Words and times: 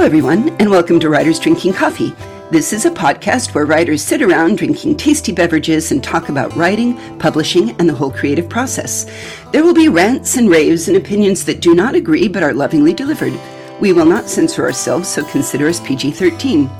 Hello, 0.00 0.08
everyone, 0.08 0.48
and 0.58 0.70
welcome 0.70 0.98
to 0.98 1.10
Writers 1.10 1.38
Drinking 1.38 1.74
Coffee. 1.74 2.14
This 2.50 2.72
is 2.72 2.86
a 2.86 2.90
podcast 2.90 3.54
where 3.54 3.66
writers 3.66 4.02
sit 4.02 4.22
around 4.22 4.56
drinking 4.56 4.96
tasty 4.96 5.30
beverages 5.30 5.92
and 5.92 6.02
talk 6.02 6.30
about 6.30 6.56
writing, 6.56 6.96
publishing, 7.18 7.72
and 7.72 7.86
the 7.86 7.92
whole 7.92 8.10
creative 8.10 8.48
process. 8.48 9.04
There 9.52 9.62
will 9.62 9.74
be 9.74 9.90
rants 9.90 10.38
and 10.38 10.48
raves 10.48 10.88
and 10.88 10.96
opinions 10.96 11.44
that 11.44 11.60
do 11.60 11.74
not 11.74 11.94
agree 11.94 12.28
but 12.28 12.42
are 12.42 12.54
lovingly 12.54 12.94
delivered. 12.94 13.38
We 13.78 13.92
will 13.92 14.06
not 14.06 14.30
censor 14.30 14.64
ourselves, 14.64 15.06
so 15.06 15.22
consider 15.22 15.68
us 15.68 15.80
PG 15.80 16.12
13. 16.12 16.70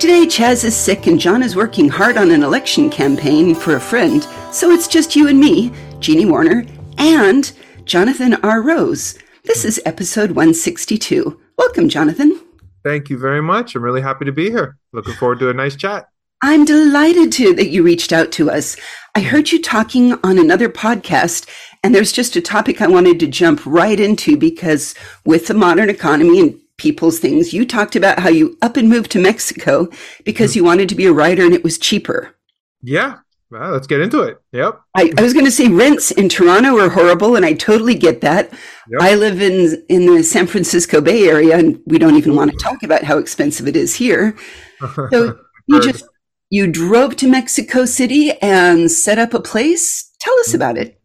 Today, 0.00 0.26
Chaz 0.26 0.64
is 0.64 0.74
sick 0.74 1.06
and 1.06 1.20
John 1.20 1.44
is 1.44 1.54
working 1.54 1.88
hard 1.88 2.16
on 2.16 2.32
an 2.32 2.42
election 2.42 2.90
campaign 2.90 3.54
for 3.54 3.76
a 3.76 3.80
friend, 3.80 4.26
so 4.50 4.72
it's 4.72 4.88
just 4.88 5.14
you 5.14 5.28
and 5.28 5.38
me, 5.38 5.70
Jeannie 6.00 6.26
Warner, 6.26 6.66
and 6.98 7.52
Jonathan 7.84 8.34
R. 8.42 8.60
Rose. 8.60 9.16
This 9.44 9.64
is 9.64 9.80
episode 9.86 10.32
162. 10.32 11.40
Welcome, 11.56 11.88
Jonathan. 11.88 12.40
Thank 12.86 13.10
you 13.10 13.18
very 13.18 13.42
much. 13.42 13.74
I'm 13.74 13.82
really 13.82 14.00
happy 14.00 14.24
to 14.26 14.30
be 14.30 14.48
here. 14.48 14.78
Looking 14.92 15.14
forward 15.14 15.40
to 15.40 15.50
a 15.50 15.52
nice 15.52 15.74
chat. 15.74 16.06
I'm 16.40 16.64
delighted 16.64 17.32
to 17.32 17.52
that 17.54 17.70
you 17.70 17.82
reached 17.82 18.12
out 18.12 18.30
to 18.32 18.48
us. 18.48 18.76
I 19.16 19.22
hmm. 19.22 19.26
heard 19.26 19.50
you 19.50 19.60
talking 19.60 20.12
on 20.22 20.38
another 20.38 20.68
podcast, 20.68 21.48
and 21.82 21.92
there's 21.92 22.12
just 22.12 22.36
a 22.36 22.40
topic 22.40 22.80
I 22.80 22.86
wanted 22.86 23.18
to 23.18 23.26
jump 23.26 23.66
right 23.66 23.98
into 23.98 24.36
because 24.36 24.94
with 25.24 25.48
the 25.48 25.54
modern 25.54 25.90
economy 25.90 26.38
and 26.38 26.60
people's 26.76 27.18
things, 27.18 27.52
you 27.52 27.66
talked 27.66 27.96
about 27.96 28.20
how 28.20 28.28
you 28.28 28.56
up 28.62 28.76
and 28.76 28.88
moved 28.88 29.10
to 29.10 29.20
Mexico 29.20 29.88
because 30.24 30.52
hmm. 30.52 30.58
you 30.58 30.64
wanted 30.64 30.88
to 30.88 30.94
be 30.94 31.06
a 31.06 31.12
writer 31.12 31.44
and 31.44 31.54
it 31.54 31.64
was 31.64 31.78
cheaper. 31.78 32.36
Yeah. 32.82 33.16
Well, 33.50 33.70
let's 33.70 33.86
get 33.86 34.00
into 34.00 34.22
it. 34.22 34.38
Yep. 34.52 34.80
I, 34.96 35.12
I 35.16 35.22
was 35.22 35.32
going 35.32 35.44
to 35.44 35.52
say 35.52 35.68
rents 35.68 36.10
in 36.10 36.28
Toronto 36.28 36.78
are 36.78 36.88
horrible, 36.88 37.36
and 37.36 37.46
I 37.46 37.52
totally 37.52 37.94
get 37.94 38.20
that. 38.22 38.52
Yep. 38.90 39.00
I 39.00 39.14
live 39.14 39.40
in 39.40 39.84
in 39.88 40.06
the 40.06 40.24
San 40.24 40.46
Francisco 40.48 41.00
Bay 41.00 41.28
Area, 41.28 41.56
and 41.56 41.80
we 41.86 41.98
don't 41.98 42.16
even 42.16 42.34
want 42.34 42.50
to 42.50 42.56
talk 42.56 42.82
about 42.82 43.04
how 43.04 43.18
expensive 43.18 43.68
it 43.68 43.76
is 43.76 43.94
here. 43.94 44.36
So 45.10 45.38
you 45.68 45.80
just 45.80 46.04
you 46.50 46.70
drove 46.70 47.16
to 47.16 47.28
Mexico 47.28 47.86
City 47.86 48.32
and 48.42 48.90
set 48.90 49.18
up 49.18 49.32
a 49.32 49.40
place. 49.40 50.12
Tell 50.20 50.38
us 50.40 50.48
mm-hmm. 50.48 50.56
about 50.56 50.76
it. 50.76 51.00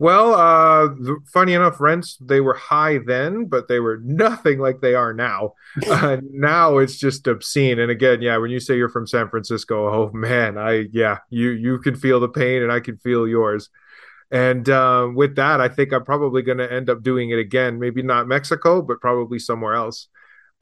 Well, 0.00 0.34
uh, 0.34 0.88
funny 1.30 1.52
enough, 1.52 1.78
rents 1.78 2.16
they 2.22 2.40
were 2.40 2.54
high 2.54 3.00
then, 3.06 3.44
but 3.44 3.68
they 3.68 3.80
were 3.80 3.98
nothing 4.02 4.58
like 4.58 4.80
they 4.80 4.94
are 4.94 5.12
now. 5.12 5.54
Uh, 5.88 6.16
now 6.32 6.78
it's 6.78 6.96
just 6.96 7.26
obscene. 7.28 7.78
And 7.78 7.90
again, 7.90 8.22
yeah, 8.22 8.38
when 8.38 8.50
you 8.50 8.58
say 8.58 8.76
you're 8.76 8.88
from 8.88 9.06
San 9.06 9.28
Francisco, 9.28 9.88
oh 9.88 10.10
man, 10.12 10.56
I 10.58 10.86
yeah, 10.92 11.18
you 11.28 11.50
you 11.50 11.78
can 11.78 11.94
feel 11.94 12.18
the 12.18 12.28
pain, 12.28 12.62
and 12.62 12.72
I 12.72 12.80
can 12.80 12.96
feel 12.96 13.28
yours. 13.28 13.68
And 14.30 14.68
uh, 14.68 15.10
with 15.14 15.36
that, 15.36 15.60
I 15.60 15.68
think 15.68 15.92
I'm 15.92 16.04
probably 16.04 16.42
going 16.42 16.58
to 16.58 16.72
end 16.72 16.90
up 16.90 17.02
doing 17.02 17.30
it 17.30 17.38
again. 17.38 17.78
Maybe 17.78 18.02
not 18.02 18.28
Mexico, 18.28 18.82
but 18.82 19.00
probably 19.00 19.38
somewhere 19.38 19.74
else. 19.74 20.08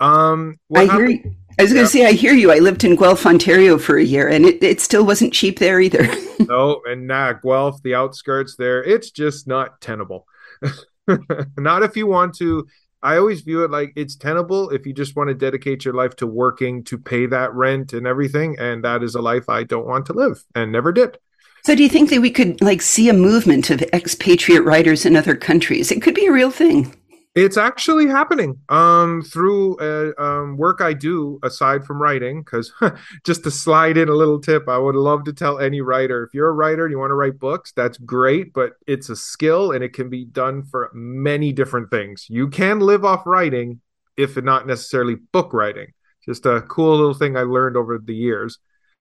Um, 0.01 0.59
I 0.75 0.87
hear. 0.87 1.09
You. 1.09 1.35
I 1.59 1.63
was 1.65 1.73
going 1.73 1.85
to 1.85 1.91
say, 1.91 2.07
I 2.07 2.13
hear 2.13 2.35
you. 2.35 2.53
I 2.53 2.61
lived 2.61 2.85
in 2.85 2.95
Guelph, 2.95 3.27
Ontario 3.27 3.79
for 3.79 3.97
a 3.97 4.05
year, 4.05 4.29
and 4.29 4.47
it, 4.47 4.63
it 4.63 4.81
still 4.81 5.05
wasn't 5.05 5.33
cheap 5.33 5.59
there 5.59 5.81
either. 5.81 6.09
no, 6.39 6.81
and 6.87 7.09
nah, 7.09 7.33
Guelph, 7.33 7.83
the 7.83 7.97
outskirts 7.97 8.55
there, 8.55 8.83
it's 8.85 9.11
just 9.11 9.49
not 9.49 9.81
tenable. 9.81 10.27
not 11.57 11.83
if 11.83 11.97
you 11.97 12.07
want 12.07 12.35
to. 12.37 12.67
I 13.03 13.17
always 13.17 13.43
view 13.43 13.65
it 13.65 13.71
like 13.71 13.93
it's 13.95 14.17
tenable 14.17 14.71
if 14.71 14.85
you 14.85 14.93
just 14.93 15.15
want 15.15 15.29
to 15.29 15.35
dedicate 15.35 15.85
your 15.85 15.95
life 15.95 16.17
to 16.17 16.27
working 16.27 16.83
to 16.85 16.99
pay 16.99 17.27
that 17.27 17.55
rent 17.55 17.93
and 17.93 18.09
everything. 18.09 18.57
And 18.59 18.85
that 18.85 19.05
is 19.05 19.15
a 19.15 19.23
life 19.23 19.49
I 19.49 19.62
don't 19.62 19.87
want 19.87 20.07
to 20.07 20.12
live 20.12 20.43
and 20.57 20.73
never 20.73 20.91
did. 20.91 21.17
So, 21.65 21.75
do 21.75 21.83
you 21.83 21.89
think 21.89 22.11
that 22.11 22.21
we 22.21 22.31
could 22.31 22.61
like 22.61 22.83
see 22.83 23.09
a 23.09 23.12
movement 23.12 23.71
of 23.71 23.83
expatriate 23.93 24.65
writers 24.65 25.05
in 25.05 25.17
other 25.17 25.37
countries? 25.37 25.93
It 25.93 26.03
could 26.03 26.15
be 26.15 26.27
a 26.27 26.33
real 26.33 26.51
thing. 26.51 26.95
It's 27.38 27.56
actually 27.56 28.09
happening 28.09 28.59
um, 28.69 29.22
through 29.22 29.76
uh, 29.76 30.10
um, 30.21 30.56
work 30.56 30.81
I 30.81 30.93
do 30.93 31.38
aside 31.44 31.84
from 31.84 32.03
writing. 32.03 32.43
Because 32.43 32.72
just 33.25 33.44
to 33.44 33.50
slide 33.53 33.97
in 33.97 34.09
a 34.09 34.12
little 34.12 34.41
tip, 34.41 34.69
I 34.69 34.76
would 34.76 34.97
love 34.97 35.22
to 35.22 35.32
tell 35.32 35.60
any 35.60 35.81
writer 35.81 36.25
if 36.25 36.34
you're 36.34 36.48
a 36.48 36.53
writer 36.53 36.84
and 36.84 36.91
you 36.91 36.98
want 36.98 37.10
to 37.10 37.15
write 37.15 37.38
books, 37.38 37.71
that's 37.71 37.97
great, 37.98 38.53
but 38.53 38.72
it's 38.88 39.09
a 39.09 39.15
skill 39.15 39.71
and 39.71 39.84
it 39.84 39.93
can 39.93 40.10
be 40.10 40.25
done 40.25 40.65
for 40.65 40.91
many 40.93 41.53
different 41.53 41.91
things. 41.91 42.27
You 42.28 42.48
can 42.48 42.81
live 42.81 43.04
off 43.04 43.25
writing, 43.25 43.82
if 44.16 44.37
not 44.37 44.66
necessarily 44.66 45.15
book 45.15 45.53
writing. 45.53 45.93
Just 46.25 46.44
a 46.44 46.62
cool 46.62 46.97
little 46.97 47.15
thing 47.15 47.37
I 47.37 47.43
learned 47.43 47.77
over 47.77 47.98
the 47.98 48.16
years. 48.16 48.59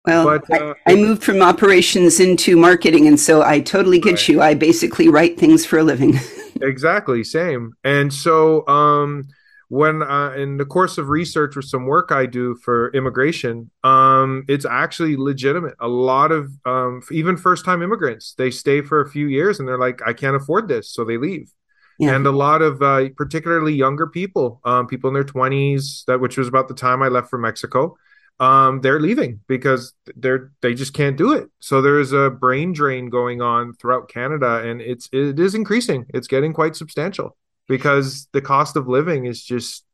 Well, 0.07 0.40
but, 0.40 0.50
uh, 0.50 0.73
I, 0.85 0.94
I, 0.94 0.95
moved 0.95 1.22
from 1.22 1.41
operations 1.41 2.22
into 2.22 2.56
marketing, 2.56 3.07
and 3.07 3.19
so 3.19 3.41
I 3.41 3.59
totally 3.59 4.00
get 4.00 4.13
right. 4.13 4.29
you. 4.29 4.41
I 4.41 4.53
basically 4.53 5.09
write 5.09 5.38
things 5.38 5.66
for 5.66 5.79
a 5.79 5.84
living. 5.84 6.18
exactly, 6.62 7.25
same. 7.25 7.73
And 7.84 8.13
so, 8.13 8.66
um, 8.69 9.28
when 9.68 10.01
uh, 10.01 10.31
in 10.31 10.56
the 10.56 10.66
course 10.66 10.97
of 10.97 11.09
research 11.09 11.57
or 11.57 11.62
some 11.62 11.85
work 11.85 12.13
I 12.13 12.25
do 12.25 12.56
for 12.56 12.90
immigration, 12.94 13.69
um, 13.84 14.45
it's 14.47 14.66
actually 14.66 15.18
legitimate. 15.18 15.75
A 15.81 15.90
lot 15.90 16.31
of 16.31 16.51
um, 16.66 17.01
even 17.12 17.35
first 17.35 17.66
time 17.66 17.81
immigrants 17.81 18.34
they 18.38 18.50
stay 18.50 18.81
for 18.81 19.01
a 19.01 19.09
few 19.09 19.28
years 19.28 19.59
and 19.59 19.68
they're 19.68 19.78
like, 19.78 20.00
I 20.06 20.13
can't 20.13 20.38
afford 20.38 20.69
this, 20.69 20.89
so 20.89 21.03
they 21.03 21.18
leave. 21.18 21.51
Yeah. 22.00 22.16
And 22.16 22.25
a 22.25 22.31
lot 22.31 22.62
of 22.62 22.81
uh, 22.81 23.09
particularly 23.18 23.74
younger 23.74 24.07
people, 24.07 24.62
um, 24.63 24.88
people 24.88 25.09
in 25.09 25.16
their 25.16 25.25
twenties, 25.25 26.06
that 26.07 26.22
which 26.22 26.38
was 26.38 26.47
about 26.47 26.69
the 26.69 26.75
time 26.75 27.03
I 27.03 27.09
left 27.09 27.29
for 27.29 27.38
Mexico 27.38 27.97
um, 28.39 28.81
they're 28.81 28.99
leaving 28.99 29.39
because 29.47 29.93
they're 30.15 30.51
they 30.61 30.73
just 30.73 30.93
can't 30.93 31.17
do 31.17 31.33
it. 31.33 31.49
So 31.59 31.81
there's 31.81 32.11
a 32.11 32.29
brain 32.29 32.73
drain 32.73 33.09
going 33.09 33.41
on 33.41 33.73
throughout 33.73 34.09
Canada, 34.09 34.61
and 34.63 34.81
it's 34.81 35.09
it 35.11 35.39
is 35.39 35.55
increasing. 35.55 36.05
It's 36.09 36.27
getting 36.27 36.53
quite 36.53 36.75
substantial 36.75 37.35
because 37.67 38.27
the 38.33 38.41
cost 38.41 38.75
of 38.75 38.87
living 38.87 39.25
is 39.25 39.43
just 39.43 39.85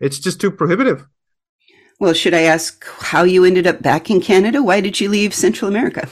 it's 0.00 0.18
just 0.18 0.40
too 0.40 0.50
prohibitive. 0.50 1.06
Well, 1.98 2.12
should 2.12 2.34
I 2.34 2.42
ask 2.42 2.84
how 2.98 3.22
you 3.22 3.44
ended 3.44 3.66
up 3.66 3.80
back 3.80 4.10
in 4.10 4.20
Canada? 4.20 4.62
Why 4.62 4.80
did 4.80 5.00
you 5.00 5.08
leave 5.08 5.32
Central 5.32 5.70
America? 5.70 6.08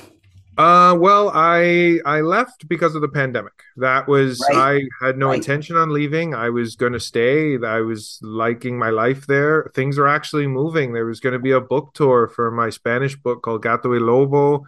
Uh, 0.56 0.97
well, 0.98 1.31
I 1.34 2.00
I 2.04 2.20
left 2.20 2.69
because 2.69 2.94
of 2.94 3.03
the 3.03 3.09
pandemic. 3.09 3.53
That 3.76 4.06
was 4.06 4.41
right. 4.50 4.88
I 5.03 5.06
had 5.06 5.19
no 5.19 5.28
right. 5.28 5.37
intention 5.37 5.76
on 5.76 5.92
leaving. 5.92 6.34
I 6.34 6.50
was 6.50 6.76
going 6.76 6.92
to 6.92 7.00
stay. 7.00 7.59
I 7.59 7.81
was 7.81 8.20
liking 8.22 8.78
my 8.78 8.91
life 8.91 9.26
there. 9.26 9.70
Things 9.75 9.98
are 9.98 10.06
actually 10.06 10.47
moving. 10.47 10.93
There 10.93 11.06
was 11.06 11.20
going 11.20 11.32
to 11.32 11.38
be 11.38 11.50
a 11.50 11.60
book 11.60 11.93
tour 11.94 12.28
for 12.28 12.50
my 12.50 12.70
Spanish 12.70 13.16
book 13.16 13.43
called 13.43 13.62
Gato 13.62 13.91
y 13.91 13.98
Lobo 13.98 14.64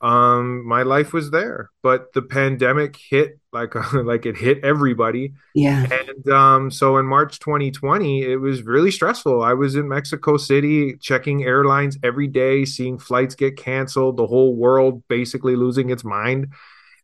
um 0.00 0.64
my 0.64 0.82
life 0.82 1.12
was 1.12 1.30
there 1.32 1.70
but 1.82 2.12
the 2.12 2.22
pandemic 2.22 2.96
hit 2.96 3.38
like 3.52 3.74
like 3.92 4.26
it 4.26 4.36
hit 4.36 4.64
everybody. 4.64 5.32
Yeah. 5.54 5.86
And 5.90 6.28
um 6.32 6.70
so 6.70 6.96
in 6.98 7.06
march 7.06 7.38
2020 7.38 8.22
it 8.22 8.36
was 8.36 8.62
really 8.62 8.90
stressful. 8.90 9.42
I 9.42 9.54
was 9.54 9.74
in 9.74 9.88
mexico 9.88 10.36
city 10.36 10.96
checking 10.96 11.44
airlines 11.44 11.98
every 12.02 12.28
day 12.28 12.64
seeing 12.64 12.98
flights 12.98 13.34
get 13.34 13.56
canceled 13.56 14.16
the 14.16 14.26
whole 14.26 14.54
world 14.54 15.02
basically 15.08 15.56
losing 15.56 15.90
its 15.90 16.04
mind. 16.04 16.48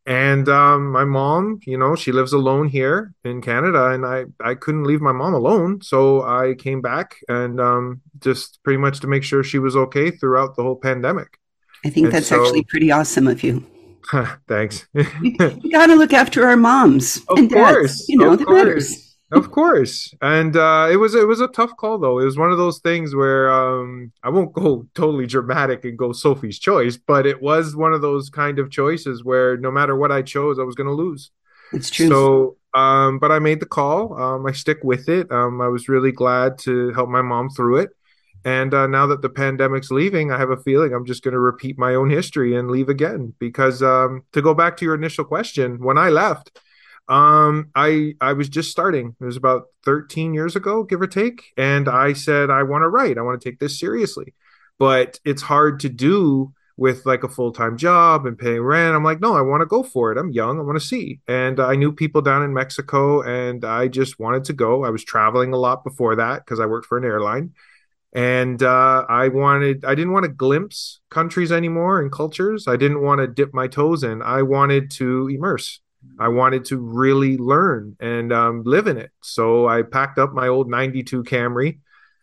And 0.06 0.48
um 0.48 0.90
my 0.92 1.04
mom 1.04 1.60
you 1.66 1.78
know 1.78 1.96
she 1.96 2.12
lives 2.12 2.32
alone 2.32 2.68
here 2.68 3.14
in 3.24 3.40
canada 3.40 3.90
and 3.90 4.04
i 4.04 4.24
i 4.40 4.54
couldn't 4.54 4.84
leave 4.84 5.00
my 5.00 5.12
mom 5.12 5.34
alone. 5.34 5.80
So 5.82 6.22
i 6.22 6.54
came 6.54 6.80
back 6.82 7.16
and 7.28 7.60
um 7.60 8.02
just 8.20 8.62
pretty 8.62 8.78
much 8.78 9.00
to 9.00 9.06
make 9.06 9.24
sure 9.24 9.42
she 9.42 9.58
was 9.58 9.76
okay 9.76 10.10
throughout 10.10 10.56
the 10.56 10.62
whole 10.62 10.76
pandemic 10.76 11.38
I 11.84 11.90
think 11.90 12.06
and 12.06 12.14
that's 12.14 12.28
so, 12.28 12.42
actually 12.42 12.64
pretty 12.64 12.90
awesome 12.90 13.26
of 13.28 13.42
you. 13.42 13.64
Thanks. 14.48 14.86
We 14.92 15.36
got 15.70 15.86
to 15.86 15.94
look 15.94 16.12
after 16.12 16.46
our 16.46 16.56
moms 16.56 17.18
of 17.28 17.38
and 17.38 17.50
dads. 17.50 17.76
Course, 17.76 18.08
you 18.08 18.18
know, 18.18 18.36
that 18.36 18.46
course. 18.46 18.64
matters. 18.64 19.16
of 19.32 19.50
course. 19.50 20.14
And 20.22 20.56
uh, 20.56 20.88
it 20.90 20.96
was 20.96 21.14
it 21.14 21.26
was 21.26 21.40
a 21.40 21.48
tough 21.48 21.76
call 21.76 21.98
though. 21.98 22.18
It 22.18 22.24
was 22.24 22.38
one 22.38 22.52
of 22.52 22.58
those 22.58 22.78
things 22.80 23.14
where 23.14 23.52
um, 23.52 24.12
I 24.22 24.28
won't 24.30 24.52
go 24.52 24.86
totally 24.94 25.26
dramatic 25.26 25.84
and 25.84 25.98
go 25.98 26.12
Sophie's 26.12 26.58
choice, 26.58 26.96
but 26.96 27.26
it 27.26 27.42
was 27.42 27.74
one 27.74 27.92
of 27.92 28.02
those 28.02 28.30
kind 28.30 28.58
of 28.58 28.70
choices 28.70 29.24
where 29.24 29.56
no 29.56 29.70
matter 29.70 29.96
what 29.96 30.12
I 30.12 30.22
chose, 30.22 30.58
I 30.58 30.62
was 30.62 30.74
going 30.74 30.88
to 30.88 30.94
lose. 30.94 31.30
It's 31.72 31.90
true. 31.90 32.08
So, 32.08 32.56
um, 32.78 33.18
but 33.18 33.32
I 33.32 33.38
made 33.38 33.60
the 33.60 33.66
call. 33.66 34.20
Um, 34.20 34.46
I 34.46 34.52
stick 34.52 34.78
with 34.82 35.08
it. 35.08 35.30
Um, 35.32 35.60
I 35.60 35.68
was 35.68 35.88
really 35.88 36.12
glad 36.12 36.58
to 36.60 36.92
help 36.92 37.08
my 37.08 37.22
mom 37.22 37.50
through 37.50 37.78
it. 37.78 37.90
And 38.44 38.74
uh, 38.74 38.86
now 38.86 39.06
that 39.06 39.22
the 39.22 39.30
pandemic's 39.30 39.90
leaving, 39.90 40.30
I 40.30 40.38
have 40.38 40.50
a 40.50 40.56
feeling 40.58 40.92
I'm 40.92 41.06
just 41.06 41.22
going 41.22 41.32
to 41.32 41.40
repeat 41.40 41.78
my 41.78 41.94
own 41.94 42.10
history 42.10 42.56
and 42.56 42.70
leave 42.70 42.90
again. 42.90 43.32
Because 43.38 43.82
um, 43.82 44.22
to 44.32 44.42
go 44.42 44.52
back 44.52 44.76
to 44.76 44.84
your 44.84 44.94
initial 44.94 45.24
question, 45.24 45.82
when 45.82 45.96
I 45.96 46.10
left, 46.10 46.60
um, 47.08 47.70
I 47.74 48.14
I 48.20 48.34
was 48.34 48.48
just 48.48 48.70
starting. 48.70 49.16
It 49.20 49.24
was 49.24 49.36
about 49.36 49.64
13 49.84 50.34
years 50.34 50.56
ago, 50.56 50.82
give 50.84 51.00
or 51.00 51.06
take, 51.06 51.52
and 51.56 51.88
I 51.88 52.12
said 52.12 52.50
I 52.50 52.62
want 52.62 52.82
to 52.82 52.88
write. 52.88 53.18
I 53.18 53.22
want 53.22 53.40
to 53.40 53.50
take 53.50 53.60
this 53.60 53.78
seriously, 53.78 54.34
but 54.78 55.18
it's 55.24 55.42
hard 55.42 55.80
to 55.80 55.88
do 55.88 56.52
with 56.76 57.06
like 57.06 57.22
a 57.22 57.28
full 57.28 57.52
time 57.52 57.76
job 57.76 58.26
and 58.26 58.38
paying 58.38 58.62
rent. 58.62 58.96
I'm 58.96 59.04
like, 59.04 59.20
no, 59.20 59.34
I 59.36 59.42
want 59.42 59.60
to 59.60 59.66
go 59.66 59.82
for 59.82 60.12
it. 60.12 60.18
I'm 60.18 60.32
young. 60.32 60.58
I 60.58 60.62
want 60.62 60.78
to 60.78 60.84
see. 60.84 61.20
And 61.28 61.60
I 61.60 61.76
knew 61.76 61.92
people 61.92 62.20
down 62.20 62.42
in 62.42 62.52
Mexico, 62.52 63.22
and 63.22 63.64
I 63.64 63.88
just 63.88 64.18
wanted 64.18 64.44
to 64.44 64.52
go. 64.52 64.84
I 64.84 64.90
was 64.90 65.04
traveling 65.04 65.52
a 65.52 65.58
lot 65.58 65.84
before 65.84 66.16
that 66.16 66.44
because 66.44 66.60
I 66.60 66.66
worked 66.66 66.86
for 66.86 66.98
an 66.98 67.04
airline 67.04 67.52
and 68.14 68.62
uh, 68.62 69.04
I 69.08 69.28
wanted 69.28 69.84
I 69.84 69.94
didn't 69.94 70.12
want 70.12 70.24
to 70.24 70.30
glimpse 70.30 71.00
countries 71.10 71.50
anymore 71.50 72.00
and 72.00 72.12
cultures. 72.12 72.68
I 72.68 72.76
didn't 72.76 73.02
want 73.02 73.20
to 73.20 73.26
dip 73.26 73.52
my 73.52 73.66
toes 73.66 74.04
in. 74.04 74.22
I 74.22 74.42
wanted 74.42 74.90
to 74.92 75.28
immerse. 75.28 75.80
I 76.18 76.28
wanted 76.28 76.66
to 76.66 76.76
really 76.78 77.36
learn 77.38 77.96
and 77.98 78.32
um, 78.32 78.62
live 78.64 78.86
in 78.86 78.98
it. 78.98 79.10
So 79.22 79.66
I 79.66 79.82
packed 79.82 80.18
up 80.18 80.32
my 80.32 80.48
old 80.48 80.70
'92 80.70 81.24
Camry, 81.24 81.78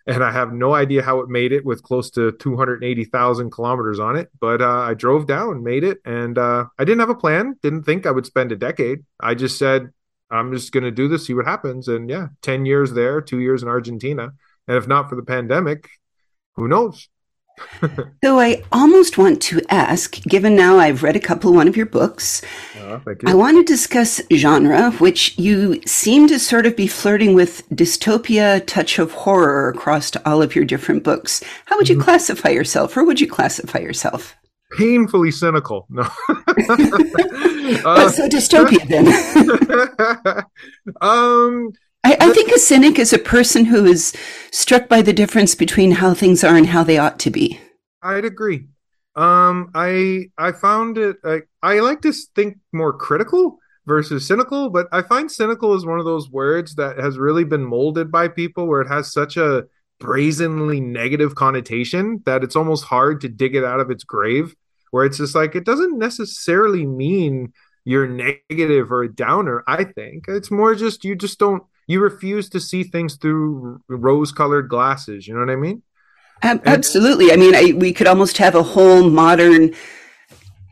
and 0.07 0.23
I 0.23 0.31
have 0.31 0.53
no 0.53 0.73
idea 0.73 1.01
how 1.01 1.19
it 1.19 1.29
made 1.29 1.51
it 1.51 1.65
with 1.65 1.83
close 1.83 2.09
to 2.11 2.31
280,000 2.31 3.51
kilometers 3.51 3.99
on 3.99 4.15
it. 4.15 4.29
But 4.39 4.61
uh, 4.61 4.79
I 4.79 4.93
drove 4.93 5.27
down, 5.27 5.63
made 5.63 5.83
it, 5.83 5.99
and 6.05 6.37
uh, 6.37 6.65
I 6.79 6.85
didn't 6.85 7.01
have 7.01 7.09
a 7.09 7.15
plan. 7.15 7.57
Didn't 7.61 7.83
think 7.83 8.05
I 8.05 8.11
would 8.11 8.25
spend 8.25 8.51
a 8.51 8.55
decade. 8.55 9.03
I 9.19 9.33
just 9.33 9.57
said, 9.57 9.89
I'm 10.29 10.53
just 10.53 10.71
going 10.71 10.85
to 10.85 10.91
do 10.91 11.09
this, 11.09 11.25
see 11.25 11.33
what 11.33 11.45
happens. 11.45 11.89
And 11.89 12.09
yeah, 12.09 12.27
10 12.41 12.65
years 12.65 12.93
there, 12.93 13.19
two 13.19 13.39
years 13.39 13.63
in 13.63 13.67
Argentina. 13.67 14.31
And 14.67 14.77
if 14.77 14.87
not 14.87 15.09
for 15.09 15.15
the 15.15 15.23
pandemic, 15.23 15.89
who 16.55 16.67
knows? 16.67 17.09
so 18.23 18.39
I 18.39 18.63
almost 18.71 19.17
want 19.17 19.41
to 19.43 19.61
ask, 19.69 20.21
given 20.23 20.55
now 20.55 20.77
I've 20.77 21.03
read 21.03 21.15
a 21.15 21.19
couple 21.19 21.53
one 21.53 21.67
of 21.67 21.77
your 21.77 21.85
books, 21.85 22.41
uh, 22.79 22.99
I 23.25 23.33
want 23.33 23.57
to 23.57 23.63
discuss 23.63 24.21
genre, 24.33 24.91
which 24.91 25.37
you 25.37 25.81
seem 25.85 26.27
to 26.27 26.39
sort 26.39 26.65
of 26.65 26.75
be 26.75 26.87
flirting 26.87 27.33
with 27.33 27.67
dystopia, 27.69 28.65
touch 28.65 28.99
of 28.99 29.11
horror 29.11 29.69
across 29.69 30.15
all 30.25 30.41
of 30.41 30.55
your 30.55 30.65
different 30.65 31.03
books. 31.03 31.43
How 31.65 31.77
would 31.77 31.89
you 31.89 31.95
mm-hmm. 31.95 32.03
classify 32.03 32.49
yourself, 32.49 32.95
or 32.97 33.03
would 33.03 33.21
you 33.21 33.27
classify 33.27 33.79
yourself? 33.79 34.35
Painfully 34.71 35.31
cynical. 35.31 35.85
No. 35.89 36.01
uh, 36.29 38.09
so 38.09 38.27
dystopia 38.29 38.87
then. 38.87 39.07
um 41.01 41.73
I, 42.03 42.17
I, 42.19 42.33
think 42.33 42.51
a 42.51 42.59
cynic 42.59 42.97
is 42.97 43.13
a 43.13 43.19
person 43.19 43.65
who 43.65 43.85
is 43.85 44.13
struck 44.51 44.87
by 44.89 45.01
the 45.01 45.13
difference 45.13 45.53
between 45.53 45.91
how 45.91 46.13
things 46.13 46.43
are 46.43 46.55
and 46.55 46.67
how 46.67 46.83
they 46.83 46.97
ought 46.97 47.19
to 47.19 47.29
be. 47.29 47.59
I'd 48.01 48.25
agree. 48.25 48.67
Um, 49.15 49.71
I 49.75 50.31
I 50.37 50.51
found 50.53 50.97
it. 50.97 51.17
I, 51.23 51.41
I 51.61 51.79
like 51.79 52.01
to 52.01 52.13
think 52.35 52.57
more 52.71 52.93
critical 52.93 53.59
versus 53.85 54.27
cynical, 54.27 54.69
but 54.69 54.87
I 54.91 55.01
find 55.01 55.31
cynical 55.31 55.73
is 55.75 55.85
one 55.85 55.99
of 55.99 56.05
those 56.05 56.29
words 56.29 56.75
that 56.75 56.97
has 56.97 57.17
really 57.17 57.43
been 57.43 57.63
molded 57.63 58.11
by 58.11 58.29
people, 58.29 58.67
where 58.67 58.81
it 58.81 58.87
has 58.87 59.11
such 59.11 59.37
a 59.37 59.65
brazenly 59.99 60.79
negative 60.79 61.35
connotation 61.35 62.23
that 62.25 62.43
it's 62.43 62.55
almost 62.55 62.85
hard 62.85 63.21
to 63.21 63.29
dig 63.29 63.55
it 63.55 63.63
out 63.63 63.79
of 63.79 63.91
its 63.91 64.03
grave. 64.03 64.55
Where 64.91 65.05
it's 65.05 65.17
just 65.17 65.35
like 65.35 65.55
it 65.55 65.65
doesn't 65.65 65.97
necessarily 65.97 66.85
mean 66.85 67.53
you're 67.85 68.07
negative 68.07 68.91
or 68.91 69.03
a 69.03 69.13
downer. 69.13 69.63
I 69.67 69.83
think 69.83 70.25
it's 70.27 70.51
more 70.51 70.75
just 70.75 71.03
you 71.03 71.15
just 71.15 71.39
don't 71.39 71.63
you 71.91 72.01
refuse 72.01 72.49
to 72.49 72.59
see 72.59 72.83
things 72.83 73.15
through 73.15 73.81
rose 73.87 74.31
colored 74.31 74.69
glasses. 74.69 75.27
You 75.27 75.33
know 75.33 75.41
what 75.41 75.49
I 75.49 75.55
mean? 75.55 75.83
absolutely. 76.43 77.31
I 77.31 77.35
mean, 77.35 77.53
I, 77.53 77.73
we 77.73 77.93
could 77.93 78.07
almost 78.07 78.37
have 78.39 78.55
a 78.55 78.63
whole 78.63 79.09
modern 79.09 79.75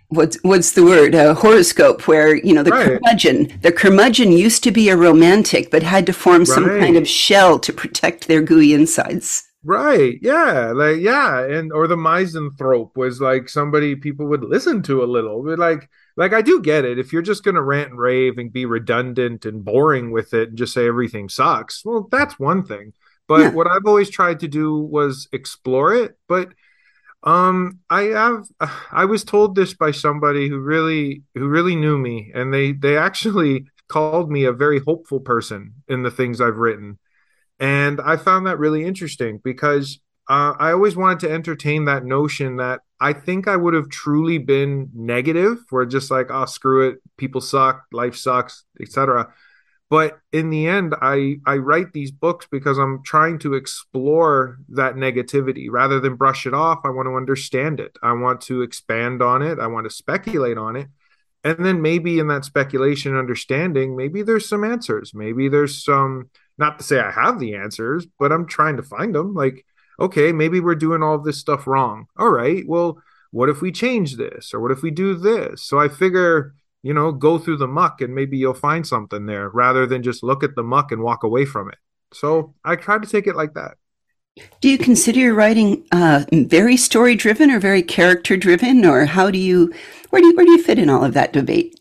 what's 0.10 0.38
what's 0.42 0.72
the 0.72 0.84
word 0.84 1.14
a 1.14 1.36
horoscope 1.36 2.08
where 2.08 2.36
you 2.36 2.52
know 2.52 2.64
the 2.64 2.72
right. 2.72 2.86
curmudgeon 2.88 3.60
the 3.62 3.72
curmudgeon 3.72 4.32
used 4.32 4.64
to 4.64 4.72
be 4.72 4.90
a 4.90 4.98
romantic 4.98 5.70
but 5.70 5.84
had 5.84 6.06
to 6.08 6.14
form 6.14 6.46
some 6.46 6.66
kind 6.66 6.98
of 6.98 7.08
shell 7.08 7.60
to 7.60 7.72
protect 7.72 8.28
their 8.28 8.42
gooey 8.42 8.74
insides 8.74 9.48
right 9.64 10.18
yeah 10.24 10.72
like 10.74 10.98
yeah 10.98 11.46
and 11.46 11.72
or 11.72 11.88
the 11.88 11.96
misanthrope 11.96 12.98
was 12.98 13.22
like 13.22 13.48
somebody 13.48 13.96
people 13.96 14.26
would 14.26 14.44
listen 14.44 14.82
to 14.82 15.04
a 15.04 15.06
little 15.06 15.44
but 15.44 15.60
like 15.60 15.88
like 16.18 16.34
I 16.34 16.42
do 16.42 16.62
get 16.62 16.86
it. 16.86 17.00
If 17.00 17.14
you're 17.14 17.22
just 17.22 17.44
gonna 17.44 17.62
rant 17.62 17.92
and 17.92 18.00
rave 18.00 18.38
and 18.38 18.52
be 18.52 18.66
redundant 18.66 19.46
and 19.46 19.64
boring 19.64 20.12
with 20.12 20.34
it 20.34 20.50
and 20.50 20.58
just 20.58 20.74
say 20.74 20.88
everything 20.88 21.30
sucks, 21.30 21.84
well, 21.86 22.08
that's 22.12 22.40
one 22.40 22.66
thing. 22.66 22.94
But 23.28 23.42
yeah. 23.42 23.50
what 23.52 23.68
I've 23.68 23.86
always 23.86 24.10
tried 24.10 24.40
to 24.42 24.48
do 24.48 24.78
was 24.78 25.28
explore 25.32 25.94
it. 25.94 26.18
But 26.28 26.50
um, 27.24 27.80
I 27.90 28.02
have 28.04 28.46
I 28.92 29.06
was 29.06 29.24
told 29.24 29.56
this 29.56 29.74
by 29.74 29.92
somebody 29.92 30.50
who 30.50 30.60
really 30.60 31.24
who 31.36 31.48
really 31.48 31.76
knew 31.76 31.98
me, 31.98 32.32
and 32.34 32.54
they 32.54 32.74
they 32.74 32.98
actually 32.98 33.68
called 33.88 34.32
me 34.32 34.46
a 34.46 34.54
very 34.54 34.80
hopeful 34.80 35.20
person 35.20 35.74
in 35.88 36.04
the 36.04 36.12
things 36.12 36.42
I've 36.42 36.58
written. 36.58 37.00
And 37.60 38.00
I 38.00 38.18
found 38.18 38.46
that 38.46 38.60
really 38.60 38.86
interesting 38.86 39.40
because 39.44 40.00
uh, 40.30 40.54
I 40.58 40.72
always 40.72 40.96
wanted 40.96 41.20
to 41.22 41.32
entertain 41.32 41.86
that 41.86 42.06
notion 42.06 42.58
that 42.58 42.82
I 43.00 43.14
think 43.14 43.48
I 43.48 43.56
would 43.56 43.74
have 43.74 43.90
truly 43.90 44.38
been 44.38 44.90
negative, 44.94 45.60
where 45.70 45.86
just 45.86 46.12
like, 46.12 46.28
oh, 46.30 46.46
screw 46.46 46.90
it, 46.90 46.98
people 47.18 47.42
suck, 47.42 47.86
life 47.92 48.16
sucks, 48.16 48.66
etc. 48.82 49.34
But 49.90 50.20
in 50.32 50.52
the 50.52 50.68
end, 50.68 50.94
I 51.02 51.38
I 51.48 51.58
write 51.58 51.94
these 51.94 52.12
books 52.12 52.48
because 52.52 52.78
I'm 52.78 53.04
trying 53.04 53.40
to 53.40 53.56
explore 53.56 54.60
that 54.70 54.96
negativity 54.96 55.68
rather 55.70 56.00
than 56.00 56.16
brush 56.16 56.46
it 56.46 56.54
off. 56.54 56.80
I 56.84 56.90
want 56.90 57.08
to 57.08 57.16
understand 57.16 57.80
it. 57.80 57.98
I 58.04 58.14
want 58.14 58.42
to 58.42 58.62
expand 58.62 59.22
on 59.22 59.42
it. 59.42 59.60
I 59.60 59.68
want 59.68 59.86
to 59.86 59.96
speculate 59.96 60.58
on 60.58 60.76
it. 60.76 60.88
And 61.44 61.66
then 61.66 61.82
maybe 61.82 62.20
in 62.20 62.28
that 62.28 62.46
speculation 62.46 63.16
understanding, 63.16 63.96
maybe 63.96 64.22
there's 64.22 64.48
some 64.48 64.64
answers. 64.64 65.14
Maybe 65.14 65.48
there's 65.48 65.84
some 65.84 66.30
not 66.58 66.78
to 66.80 66.84
say 66.84 67.00
I 67.00 67.12
have 67.12 67.40
the 67.40 67.56
answers, 67.56 68.06
but 68.20 68.32
I'm 68.32 68.46
trying 68.46 68.78
to 68.78 68.84
find 68.84 69.16
them. 69.16 69.34
Like 69.34 69.66
okay, 70.00 70.32
maybe 70.32 70.60
we're 70.60 70.76
doing 70.76 71.04
all 71.04 71.20
this 71.20 71.38
stuff 71.38 71.68
wrong. 71.68 72.08
All 72.18 72.30
right, 72.30 72.64
well, 72.68 73.02
what 73.32 73.50
if 73.50 73.62
we 73.62 73.72
change 73.72 74.16
this 74.16 74.54
or 74.54 74.60
what 74.60 74.72
if 74.72 74.82
we 74.82 74.92
do 74.92 75.14
this? 75.16 75.64
So 75.64 75.80
I 75.80 75.88
figure, 75.88 76.54
you 76.82 76.94
know, 76.94 77.12
go 77.12 77.38
through 77.38 77.58
the 77.58 77.68
muck 77.68 78.02
and 78.02 78.16
maybe 78.16 78.38
you'll 78.38 78.54
find 78.54 78.86
something 78.86 79.26
there 79.26 79.50
rather 79.50 79.86
than 79.86 80.04
just 80.04 80.24
look 80.24 80.44
at 80.44 80.56
the 80.56 80.64
muck 80.64 80.92
and 80.92 81.04
walk 81.04 81.24
away 81.24 81.46
from 81.46 81.70
it. 81.70 81.78
So 82.14 82.56
I 82.66 82.76
try 82.76 82.98
to 82.98 83.08
take 83.08 83.28
it 83.28 83.36
like 83.36 83.54
that. 83.54 83.78
Do 84.62 84.70
you 84.70 84.78
consider 84.78 85.20
your 85.20 85.34
writing 85.34 85.86
uh, 85.92 86.26
very 86.32 86.78
story 86.78 87.16
driven 87.16 87.52
or 87.52 87.60
very 87.60 87.84
character 87.84 88.38
driven, 88.38 88.86
or 88.86 89.06
how 89.06 89.30
do 89.30 89.38
you 89.38 89.74
where 90.10 90.22
do 90.22 90.28
you, 90.30 90.36
where 90.36 90.46
do 90.46 90.52
you 90.52 90.64
fit 90.64 90.80
in 90.80 90.90
all 90.90 91.04
of 91.04 91.14
that 91.14 91.34
debate? 91.34 91.80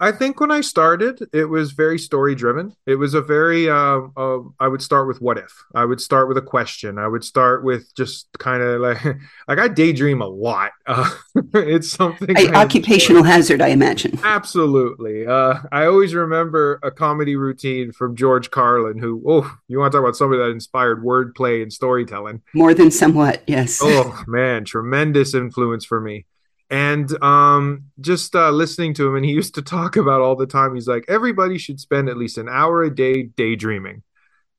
I 0.00 0.10
think 0.10 0.40
when 0.40 0.50
I 0.50 0.60
started, 0.60 1.20
it 1.32 1.44
was 1.44 1.70
very 1.70 1.98
story 1.98 2.34
driven. 2.34 2.74
It 2.84 2.96
was 2.96 3.14
a 3.14 3.22
very, 3.22 3.70
uh, 3.70 4.00
uh, 4.16 4.40
I 4.58 4.66
would 4.66 4.82
start 4.82 5.06
with 5.06 5.20
what 5.20 5.38
if. 5.38 5.52
I 5.74 5.84
would 5.84 6.00
start 6.00 6.26
with 6.26 6.36
a 6.36 6.42
question. 6.42 6.98
I 6.98 7.06
would 7.06 7.22
start 7.22 7.62
with 7.62 7.94
just 7.94 8.26
kind 8.38 8.60
of 8.62 8.80
like, 8.80 9.04
like 9.48 9.58
I 9.58 9.68
daydream 9.68 10.20
a 10.20 10.26
lot. 10.26 10.72
Uh, 10.86 11.08
it's 11.54 11.90
something. 11.90 12.36
I, 12.36 12.48
occupational 12.48 13.22
hazard, 13.22 13.62
I 13.62 13.68
imagine. 13.68 14.18
Absolutely. 14.24 15.26
Uh, 15.26 15.60
I 15.70 15.86
always 15.86 16.12
remember 16.12 16.80
a 16.82 16.90
comedy 16.90 17.36
routine 17.36 17.92
from 17.92 18.16
George 18.16 18.50
Carlin, 18.50 18.98
who, 18.98 19.22
oh, 19.26 19.56
you 19.68 19.78
want 19.78 19.92
to 19.92 19.98
talk 19.98 20.04
about 20.04 20.16
somebody 20.16 20.42
that 20.42 20.50
inspired 20.50 21.04
wordplay 21.04 21.62
and 21.62 21.72
storytelling? 21.72 22.42
More 22.52 22.74
than 22.74 22.90
somewhat, 22.90 23.44
yes. 23.46 23.78
Oh 23.80 24.24
man, 24.26 24.64
tremendous 24.64 25.34
influence 25.34 25.84
for 25.84 26.00
me 26.00 26.26
and 26.74 27.22
um, 27.22 27.84
just 28.00 28.34
uh, 28.34 28.50
listening 28.50 28.94
to 28.94 29.06
him 29.06 29.14
and 29.14 29.24
he 29.24 29.30
used 29.40 29.54
to 29.54 29.62
talk 29.62 29.94
about 29.94 30.20
all 30.20 30.34
the 30.34 30.46
time. 30.46 30.74
He's 30.74 30.88
like 30.88 31.04
everybody 31.08 31.56
should 31.56 31.78
spend 31.78 32.08
at 32.08 32.16
least 32.16 32.36
an 32.36 32.48
hour 32.48 32.82
a 32.82 32.94
day 32.94 33.22
daydreaming. 33.22 34.02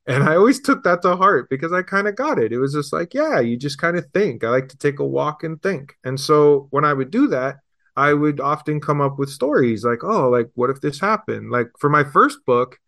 And 0.07 0.23
i 0.23 0.35
always 0.35 0.61
took 0.61 0.83
that 0.83 1.01
to 1.01 1.15
heart 1.15 1.49
because 1.49 1.73
i 1.73 1.81
kind 1.81 2.07
of 2.07 2.15
got 2.15 2.39
it. 2.39 2.53
It 2.53 2.59
was 2.59 2.73
just 2.73 2.93
like 2.93 3.13
yeah 3.13 3.39
you 3.39 3.57
just 3.57 3.79
kind 3.79 3.97
of 3.97 4.05
think. 4.13 4.43
I 4.43 4.49
like 4.49 4.69
to 4.69 4.77
take 4.77 4.99
a 4.99 5.05
walk 5.05 5.43
and 5.43 5.61
think. 5.61 5.95
And 6.03 6.19
so 6.19 6.67
when 6.69 6.85
i 6.85 6.93
would 6.93 7.11
do 7.11 7.27
that 7.27 7.57
i 7.97 8.13
would 8.13 8.39
often 8.39 8.79
come 8.79 9.01
up 9.01 9.17
with 9.17 9.29
stories 9.29 9.83
like 9.83 10.03
oh 10.03 10.29
like 10.29 10.49
what 10.55 10.69
if 10.69 10.79
this 10.79 10.99
happened? 10.99 11.51
Like 11.51 11.69
for 11.79 11.89
my 11.89 12.03
first 12.03 12.39
book 12.45 12.79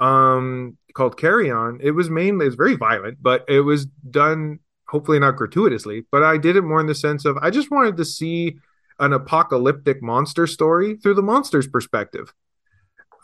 um 0.00 0.76
called 0.94 1.16
carry 1.16 1.50
on 1.50 1.78
it 1.80 1.92
was 1.92 2.10
mainly 2.10 2.46
it's 2.46 2.56
very 2.56 2.76
violent 2.76 3.18
but 3.22 3.44
it 3.48 3.60
was 3.60 3.86
done 4.10 4.58
hopefully 4.88 5.18
not 5.18 5.36
gratuitously, 5.36 6.04
but 6.10 6.22
I 6.22 6.36
did 6.36 6.56
it 6.56 6.62
more 6.62 6.80
in 6.80 6.86
the 6.86 6.94
sense 6.94 7.24
of 7.24 7.38
I 7.38 7.50
just 7.50 7.70
wanted 7.70 7.96
to 7.96 8.04
see 8.04 8.58
an 9.02 9.12
apocalyptic 9.12 10.00
monster 10.00 10.46
story 10.46 10.96
through 10.96 11.14
the 11.14 11.22
monster's 11.22 11.66
perspective. 11.66 12.32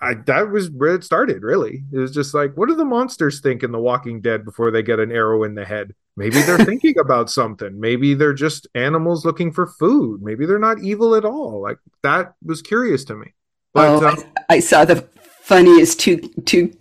I, 0.00 0.14
that 0.26 0.50
was 0.50 0.70
where 0.70 0.94
it 0.94 1.04
started, 1.04 1.42
really. 1.42 1.84
It 1.92 1.98
was 1.98 2.12
just 2.12 2.34
like, 2.34 2.56
what 2.56 2.68
do 2.68 2.74
the 2.74 2.84
monsters 2.84 3.40
think 3.40 3.62
in 3.62 3.72
The 3.72 3.80
Walking 3.80 4.20
Dead 4.20 4.44
before 4.44 4.70
they 4.70 4.82
get 4.82 5.00
an 5.00 5.10
arrow 5.10 5.44
in 5.44 5.54
the 5.54 5.64
head? 5.64 5.94
Maybe 6.16 6.42
they're 6.42 6.58
thinking 6.64 6.98
about 6.98 7.30
something. 7.30 7.80
Maybe 7.80 8.14
they're 8.14 8.34
just 8.34 8.66
animals 8.74 9.24
looking 9.24 9.52
for 9.52 9.66
food. 9.66 10.20
Maybe 10.20 10.46
they're 10.46 10.58
not 10.58 10.80
evil 10.80 11.14
at 11.14 11.24
all. 11.24 11.62
Like 11.62 11.78
that 12.02 12.34
was 12.44 12.60
curious 12.60 13.04
to 13.06 13.14
me. 13.14 13.34
But, 13.72 13.88
oh, 13.88 14.06
uh, 14.06 14.16
I, 14.50 14.56
I 14.56 14.60
saw 14.60 14.84
the 14.84 15.08
funniest 15.42 16.00
two 16.00 16.18
two 16.44 16.76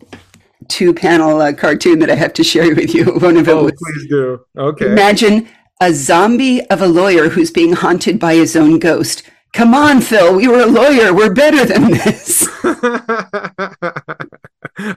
two 0.67 0.93
panel 0.93 1.39
uh, 1.39 1.53
cartoon 1.53 1.99
that 1.99 2.09
I 2.09 2.15
have 2.15 2.33
to 2.33 2.43
share 2.43 2.73
with 2.73 2.93
you. 2.93 3.05
One 3.19 3.37
of 3.37 3.47
it 3.47 3.51
oh, 3.51 3.65
was, 3.65 3.73
please 3.73 4.09
do. 4.09 4.39
Okay. 4.57 4.87
Imagine 4.87 5.47
a 5.79 5.93
zombie 5.93 6.65
of 6.69 6.81
a 6.81 6.87
lawyer 6.87 7.29
who's 7.29 7.51
being 7.51 7.73
haunted 7.73 8.19
by 8.19 8.35
his 8.35 8.55
own 8.55 8.79
ghost. 8.79 9.23
Come 9.53 9.73
on, 9.73 10.01
Phil. 10.01 10.35
We 10.35 10.47
were 10.47 10.61
a 10.61 10.65
lawyer. 10.65 11.13
We're 11.13 11.33
better 11.33 11.65
than 11.65 11.91
this. 11.91 12.47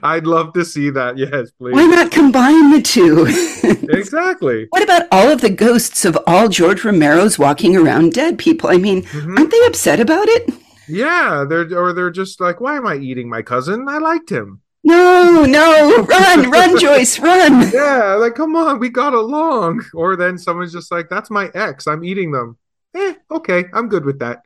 I'd 0.03 0.27
love 0.27 0.53
to 0.53 0.63
see 0.63 0.89
that. 0.91 1.17
Yes, 1.17 1.51
please. 1.51 1.73
Why 1.73 1.85
not 1.85 2.11
combine 2.11 2.71
the 2.71 2.81
two? 2.81 3.25
exactly. 3.89 4.67
What 4.69 4.83
about 4.83 5.07
all 5.11 5.31
of 5.31 5.41
the 5.41 5.49
ghosts 5.49 6.05
of 6.05 6.17
all 6.27 6.47
George 6.47 6.83
Romero's 6.83 7.39
walking 7.39 7.75
around 7.75 8.13
dead 8.13 8.37
people? 8.37 8.69
I 8.69 8.77
mean, 8.77 9.03
mm-hmm. 9.03 9.37
aren't 9.37 9.51
they 9.51 9.65
upset 9.65 9.99
about 9.99 10.27
it? 10.27 10.53
Yeah, 10.87 11.45
they're 11.47 11.75
or 11.75 11.93
they're 11.93 12.11
just 12.11 12.39
like, 12.39 12.59
why 12.59 12.75
am 12.75 12.85
I 12.85 12.97
eating 12.97 13.29
my 13.29 13.41
cousin? 13.41 13.87
I 13.87 13.97
liked 13.97 14.29
him. 14.29 14.61
No, 14.83 15.45
no, 15.45 16.03
run, 16.03 16.49
run, 16.49 16.79
Joyce, 16.79 17.19
run. 17.19 17.69
Yeah, 17.73 18.15
like, 18.15 18.35
come 18.35 18.55
on, 18.55 18.79
we 18.79 18.89
got 18.89 19.13
along. 19.13 19.85
Or 19.93 20.15
then 20.15 20.37
someone's 20.37 20.73
just 20.73 20.91
like, 20.91 21.07
that's 21.09 21.29
my 21.29 21.51
ex. 21.53 21.87
I'm 21.87 22.03
eating 22.03 22.31
them. 22.31 22.57
Eh, 22.95 23.13
okay, 23.29 23.65
I'm 23.73 23.87
good 23.89 24.05
with 24.05 24.19
that. 24.19 24.43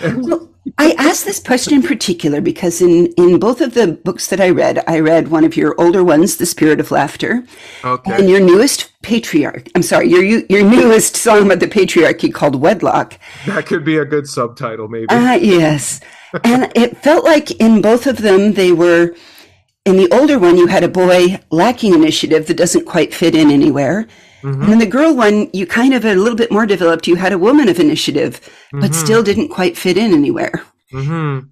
well, 0.02 0.48
I 0.78 0.92
asked 0.92 1.24
this 1.24 1.40
question 1.40 1.74
in 1.74 1.82
particular 1.82 2.40
because 2.40 2.80
in, 2.80 3.06
in 3.18 3.38
both 3.38 3.60
of 3.60 3.74
the 3.74 3.88
books 3.88 4.28
that 4.28 4.40
I 4.40 4.50
read, 4.50 4.82
I 4.86 5.00
read 5.00 5.28
one 5.28 5.44
of 5.44 5.56
your 5.56 5.74
older 5.80 6.04
ones, 6.04 6.36
The 6.36 6.46
Spirit 6.46 6.80
of 6.80 6.90
Laughter, 6.90 7.44
okay. 7.84 8.12
and 8.14 8.30
your 8.30 8.40
newest 8.40 8.92
patriarch. 9.02 9.68
I'm 9.74 9.82
sorry, 9.82 10.08
your 10.08 10.22
your 10.22 10.62
newest 10.62 11.16
song 11.16 11.46
about 11.46 11.60
the 11.60 11.66
patriarchy 11.66 12.32
called 12.32 12.56
Wedlock. 12.56 13.18
That 13.46 13.66
could 13.66 13.84
be 13.84 13.98
a 13.98 14.04
good 14.04 14.28
subtitle, 14.28 14.88
maybe. 14.88 15.08
Uh, 15.08 15.34
yes, 15.34 16.00
and 16.44 16.70
it 16.76 16.96
felt 16.98 17.24
like 17.24 17.50
in 17.60 17.82
both 17.82 18.06
of 18.06 18.18
them 18.18 18.52
they 18.52 18.72
were. 18.72 19.14
In 19.84 19.96
the 19.96 20.08
older 20.12 20.38
one, 20.38 20.56
you 20.56 20.68
had 20.68 20.84
a 20.84 20.88
boy 20.88 21.40
lacking 21.50 21.94
initiative 21.94 22.46
that 22.46 22.56
doesn't 22.56 22.86
quite 22.86 23.12
fit 23.12 23.34
in 23.34 23.50
anywhere. 23.50 24.06
Mm-hmm. 24.42 24.62
And 24.62 24.72
in 24.72 24.78
the 24.78 24.86
girl 24.86 25.14
one, 25.14 25.50
you 25.52 25.66
kind 25.66 25.94
of 25.94 26.04
a 26.04 26.14
little 26.14 26.36
bit 26.36 26.52
more 26.52 26.66
developed. 26.66 27.06
You 27.06 27.16
had 27.16 27.32
a 27.32 27.38
woman 27.38 27.68
of 27.68 27.80
initiative, 27.80 28.40
mm-hmm. 28.40 28.80
but 28.80 28.94
still 28.94 29.22
didn't 29.22 29.48
quite 29.48 29.76
fit 29.76 29.96
in 29.96 30.12
anywhere. 30.12 30.62
Mm-hmm. 30.92 31.46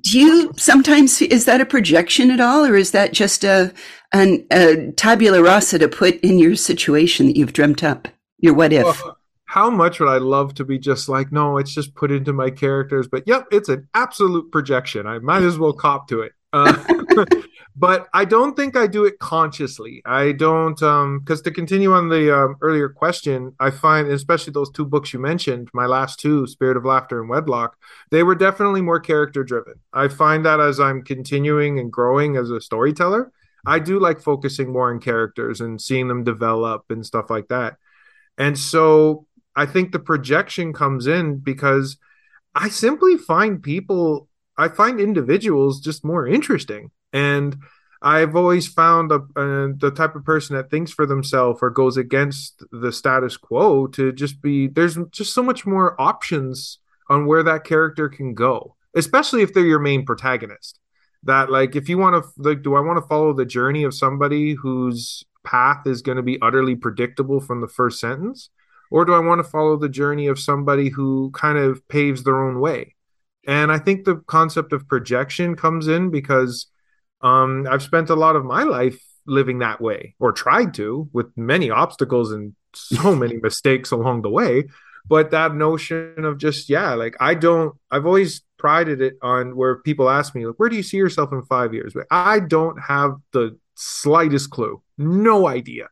Do 0.00 0.18
you 0.18 0.52
sometimes 0.56 1.20
is 1.22 1.44
that 1.46 1.60
a 1.60 1.66
projection 1.66 2.30
at 2.30 2.40
all, 2.40 2.64
or 2.64 2.76
is 2.76 2.92
that 2.92 3.12
just 3.12 3.42
a, 3.42 3.72
an, 4.12 4.46
a 4.52 4.92
tabula 4.92 5.42
rasa 5.42 5.78
to 5.80 5.88
put 5.88 6.20
in 6.20 6.38
your 6.38 6.54
situation 6.54 7.26
that 7.26 7.36
you've 7.36 7.52
dreamt 7.52 7.82
up? 7.82 8.06
Your 8.38 8.54
what 8.54 8.72
if? 8.72 8.84
Well, 8.84 9.18
how 9.46 9.70
much 9.70 9.98
would 9.98 10.08
I 10.08 10.18
love 10.18 10.54
to 10.54 10.64
be 10.64 10.78
just 10.78 11.08
like, 11.08 11.32
no, 11.32 11.58
it's 11.58 11.72
just 11.72 11.94
put 11.94 12.12
into 12.12 12.32
my 12.32 12.50
characters, 12.50 13.08
but 13.08 13.24
yep, 13.26 13.46
it's 13.50 13.68
an 13.68 13.88
absolute 13.94 14.52
projection. 14.52 15.06
I 15.06 15.18
might 15.18 15.42
as 15.42 15.58
well 15.58 15.72
cop 15.72 16.06
to 16.08 16.20
it. 16.20 16.32
Uh, 16.52 16.76
but 17.78 18.08
I 18.12 18.24
don't 18.24 18.56
think 18.56 18.76
I 18.76 18.88
do 18.88 19.04
it 19.04 19.20
consciously. 19.20 20.02
I 20.04 20.32
don't, 20.32 20.82
um, 20.82 21.20
because 21.20 21.42
to 21.42 21.52
continue 21.52 21.92
on 21.92 22.08
the 22.08 22.36
um, 22.36 22.56
earlier 22.60 22.88
question, 22.88 23.54
I 23.60 23.70
find, 23.70 24.08
especially 24.08 24.52
those 24.52 24.72
two 24.72 24.84
books 24.84 25.12
you 25.12 25.20
mentioned, 25.20 25.68
my 25.72 25.86
last 25.86 26.18
two, 26.18 26.48
Spirit 26.48 26.76
of 26.76 26.84
Laughter 26.84 27.20
and 27.20 27.30
Wedlock, 27.30 27.76
they 28.10 28.24
were 28.24 28.34
definitely 28.34 28.80
more 28.80 28.98
character 28.98 29.44
driven. 29.44 29.74
I 29.92 30.08
find 30.08 30.44
that 30.44 30.58
as 30.58 30.80
I'm 30.80 31.02
continuing 31.02 31.78
and 31.78 31.92
growing 31.92 32.36
as 32.36 32.50
a 32.50 32.60
storyteller, 32.60 33.30
I 33.64 33.78
do 33.78 34.00
like 34.00 34.20
focusing 34.20 34.72
more 34.72 34.92
on 34.92 34.98
characters 34.98 35.60
and 35.60 35.80
seeing 35.80 36.08
them 36.08 36.24
develop 36.24 36.84
and 36.90 37.06
stuff 37.06 37.30
like 37.30 37.46
that. 37.48 37.76
And 38.36 38.58
so 38.58 39.26
I 39.54 39.66
think 39.66 39.92
the 39.92 40.00
projection 40.00 40.72
comes 40.72 41.06
in 41.06 41.38
because 41.38 41.96
I 42.56 42.70
simply 42.70 43.18
find 43.18 43.62
people 43.62 44.28
I 44.56 44.66
find 44.66 44.98
individuals 44.98 45.80
just 45.80 46.04
more 46.04 46.26
interesting. 46.26 46.90
And 47.12 47.56
I've 48.00 48.36
always 48.36 48.68
found 48.68 49.10
a, 49.10 49.18
the 49.36 49.92
type 49.94 50.14
of 50.14 50.24
person 50.24 50.56
that 50.56 50.70
thinks 50.70 50.92
for 50.92 51.04
themselves 51.04 51.60
or 51.62 51.70
goes 51.70 51.96
against 51.96 52.62
the 52.70 52.92
status 52.92 53.36
quo 53.36 53.88
to 53.88 54.12
just 54.12 54.40
be 54.40 54.68
there's 54.68 54.96
just 55.10 55.34
so 55.34 55.42
much 55.42 55.66
more 55.66 56.00
options 56.00 56.78
on 57.08 57.26
where 57.26 57.42
that 57.42 57.64
character 57.64 58.08
can 58.08 58.34
go, 58.34 58.76
especially 58.94 59.42
if 59.42 59.52
they're 59.52 59.64
your 59.64 59.80
main 59.80 60.04
protagonist. 60.04 60.78
That 61.24 61.50
like 61.50 61.74
if 61.74 61.88
you 61.88 61.98
want 61.98 62.22
to 62.22 62.30
like 62.36 62.62
do 62.62 62.76
I 62.76 62.80
want 62.80 63.02
to 63.02 63.08
follow 63.08 63.32
the 63.32 63.44
journey 63.44 63.82
of 63.82 63.94
somebody 63.94 64.54
whose 64.54 65.24
path 65.42 65.86
is 65.86 66.02
going 66.02 66.16
to 66.16 66.22
be 66.22 66.40
utterly 66.40 66.76
predictable 66.76 67.40
from 67.40 67.60
the 67.60 67.68
first 67.68 67.98
sentence 67.98 68.50
or 68.90 69.04
do 69.04 69.12
I 69.12 69.18
want 69.18 69.44
to 69.44 69.50
follow 69.50 69.76
the 69.76 69.88
journey 69.88 70.28
of 70.28 70.38
somebody 70.38 70.88
who 70.88 71.30
kind 71.32 71.58
of 71.58 71.86
paves 71.88 72.22
their 72.22 72.42
own 72.42 72.60
way? 72.60 72.94
And 73.46 73.72
I 73.72 73.78
think 73.78 74.04
the 74.04 74.16
concept 74.26 74.72
of 74.72 74.88
projection 74.88 75.56
comes 75.56 75.88
in 75.88 76.10
because 76.10 76.66
um, 77.20 77.66
I've 77.70 77.82
spent 77.82 78.10
a 78.10 78.14
lot 78.14 78.36
of 78.36 78.44
my 78.44 78.62
life 78.62 79.00
living 79.26 79.58
that 79.58 79.80
way, 79.80 80.14
or 80.18 80.32
tried 80.32 80.74
to, 80.74 81.08
with 81.12 81.26
many 81.36 81.70
obstacles 81.70 82.32
and 82.32 82.54
so 82.74 83.14
many 83.24 83.36
mistakes 83.36 83.90
along 83.90 84.22
the 84.22 84.30
way. 84.30 84.64
But 85.06 85.30
that 85.30 85.54
notion 85.54 86.24
of 86.24 86.38
just, 86.38 86.68
yeah, 86.68 86.94
like 86.94 87.16
I 87.20 87.34
don't, 87.34 87.74
I've 87.90 88.06
always 88.06 88.42
prided 88.58 89.00
it 89.00 89.14
on 89.22 89.56
where 89.56 89.76
people 89.76 90.10
ask 90.10 90.34
me, 90.34 90.46
like, 90.46 90.58
where 90.58 90.68
do 90.68 90.76
you 90.76 90.82
see 90.82 90.96
yourself 90.96 91.32
in 91.32 91.42
five 91.42 91.72
years? 91.72 91.94
But 91.94 92.06
I 92.10 92.40
don't 92.40 92.78
have 92.80 93.16
the 93.32 93.58
slightest 93.74 94.50
clue, 94.50 94.82
no 94.98 95.46
idea. 95.46 95.88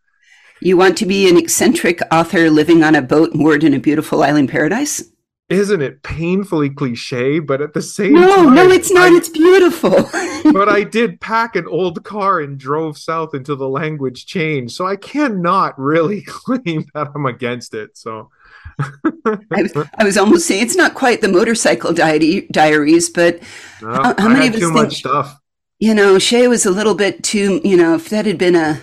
You 0.60 0.76
want 0.76 0.96
to 0.98 1.06
be 1.06 1.28
an 1.28 1.36
eccentric 1.36 2.00
author 2.10 2.50
living 2.50 2.82
on 2.82 2.94
a 2.94 3.02
boat 3.02 3.34
moored 3.34 3.62
in 3.62 3.74
a 3.74 3.78
beautiful 3.78 4.22
island 4.22 4.48
paradise? 4.48 5.02
isn't 5.48 5.80
it 5.80 6.02
painfully 6.02 6.68
cliche 6.68 7.38
but 7.38 7.60
at 7.60 7.72
the 7.72 7.82
same 7.82 8.14
no, 8.14 8.36
time 8.36 8.54
no 8.54 8.68
it's 8.68 8.90
not 8.90 9.12
I, 9.12 9.16
it's 9.16 9.28
beautiful 9.28 9.92
but 10.58 10.68
i 10.68 10.82
did 10.82 11.20
pack 11.20 11.56
an 11.56 11.66
old 11.66 12.04
car 12.04 12.40
and 12.40 12.58
drove 12.58 12.96
south 12.96 13.34
until 13.34 13.56
the 13.56 13.68
language 13.68 14.26
changed 14.26 14.74
so 14.74 14.86
i 14.86 14.96
cannot 14.96 15.78
really 15.78 16.22
claim 16.26 16.84
that 16.94 17.10
i'm 17.14 17.26
against 17.26 17.74
it 17.74 17.96
so 17.96 18.30
I, 18.78 19.62
was, 19.62 19.88
I 19.98 20.04
was 20.04 20.18
almost 20.18 20.46
saying 20.46 20.62
it's 20.62 20.76
not 20.76 20.94
quite 20.94 21.22
the 21.22 21.28
motorcycle 21.28 21.92
di- 21.92 22.46
diaries 22.50 23.08
but 23.08 23.40
no, 23.80 23.92
how, 23.92 24.14
how 24.18 24.28
many 24.28 24.48
of 24.48 24.54
us 24.54 24.60
too 24.60 24.66
think, 24.66 24.74
much 24.74 24.96
stuff 24.96 25.38
you 25.78 25.94
know 25.94 26.18
Che 26.18 26.48
was 26.48 26.66
a 26.66 26.70
little 26.70 26.94
bit 26.94 27.22
too 27.22 27.60
you 27.64 27.76
know 27.76 27.94
if 27.94 28.10
that 28.10 28.26
had 28.26 28.38
been 28.38 28.56
a 28.56 28.80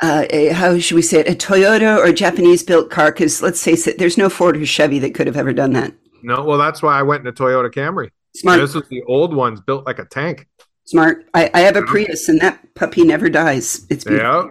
uh, 0.00 0.26
a, 0.30 0.48
how 0.48 0.78
should 0.78 0.96
we 0.96 1.02
say 1.02 1.20
it, 1.20 1.28
a 1.28 1.34
Toyota 1.34 1.96
or 1.98 2.12
Japanese 2.12 2.62
built 2.62 2.90
car. 2.90 3.10
Because 3.12 3.40
let's 3.42 3.62
face 3.62 3.86
it, 3.86 3.98
there's 3.98 4.18
no 4.18 4.28
Ford 4.28 4.56
or 4.56 4.66
Chevy 4.66 4.98
that 4.98 5.14
could 5.14 5.26
have 5.26 5.36
ever 5.36 5.52
done 5.52 5.72
that. 5.72 5.94
No, 6.22 6.44
well, 6.44 6.58
that's 6.58 6.82
why 6.82 6.98
I 6.98 7.02
went 7.02 7.22
in 7.22 7.26
a 7.26 7.32
Toyota 7.32 7.70
Camry. 7.70 8.10
Smart. 8.36 8.60
This 8.60 8.74
was 8.74 8.88
the 8.88 9.02
old 9.04 9.34
ones 9.34 9.60
built 9.60 9.86
like 9.86 9.98
a 9.98 10.04
tank. 10.04 10.48
Smart. 10.86 11.26
I, 11.34 11.50
I 11.54 11.60
have 11.60 11.76
a 11.76 11.82
Prius, 11.82 12.28
and 12.28 12.40
that 12.40 12.74
puppy 12.74 13.04
never 13.04 13.28
dies. 13.30 13.86
It's 13.88 14.04
beautiful. 14.04 14.46
yeah. 14.46 14.50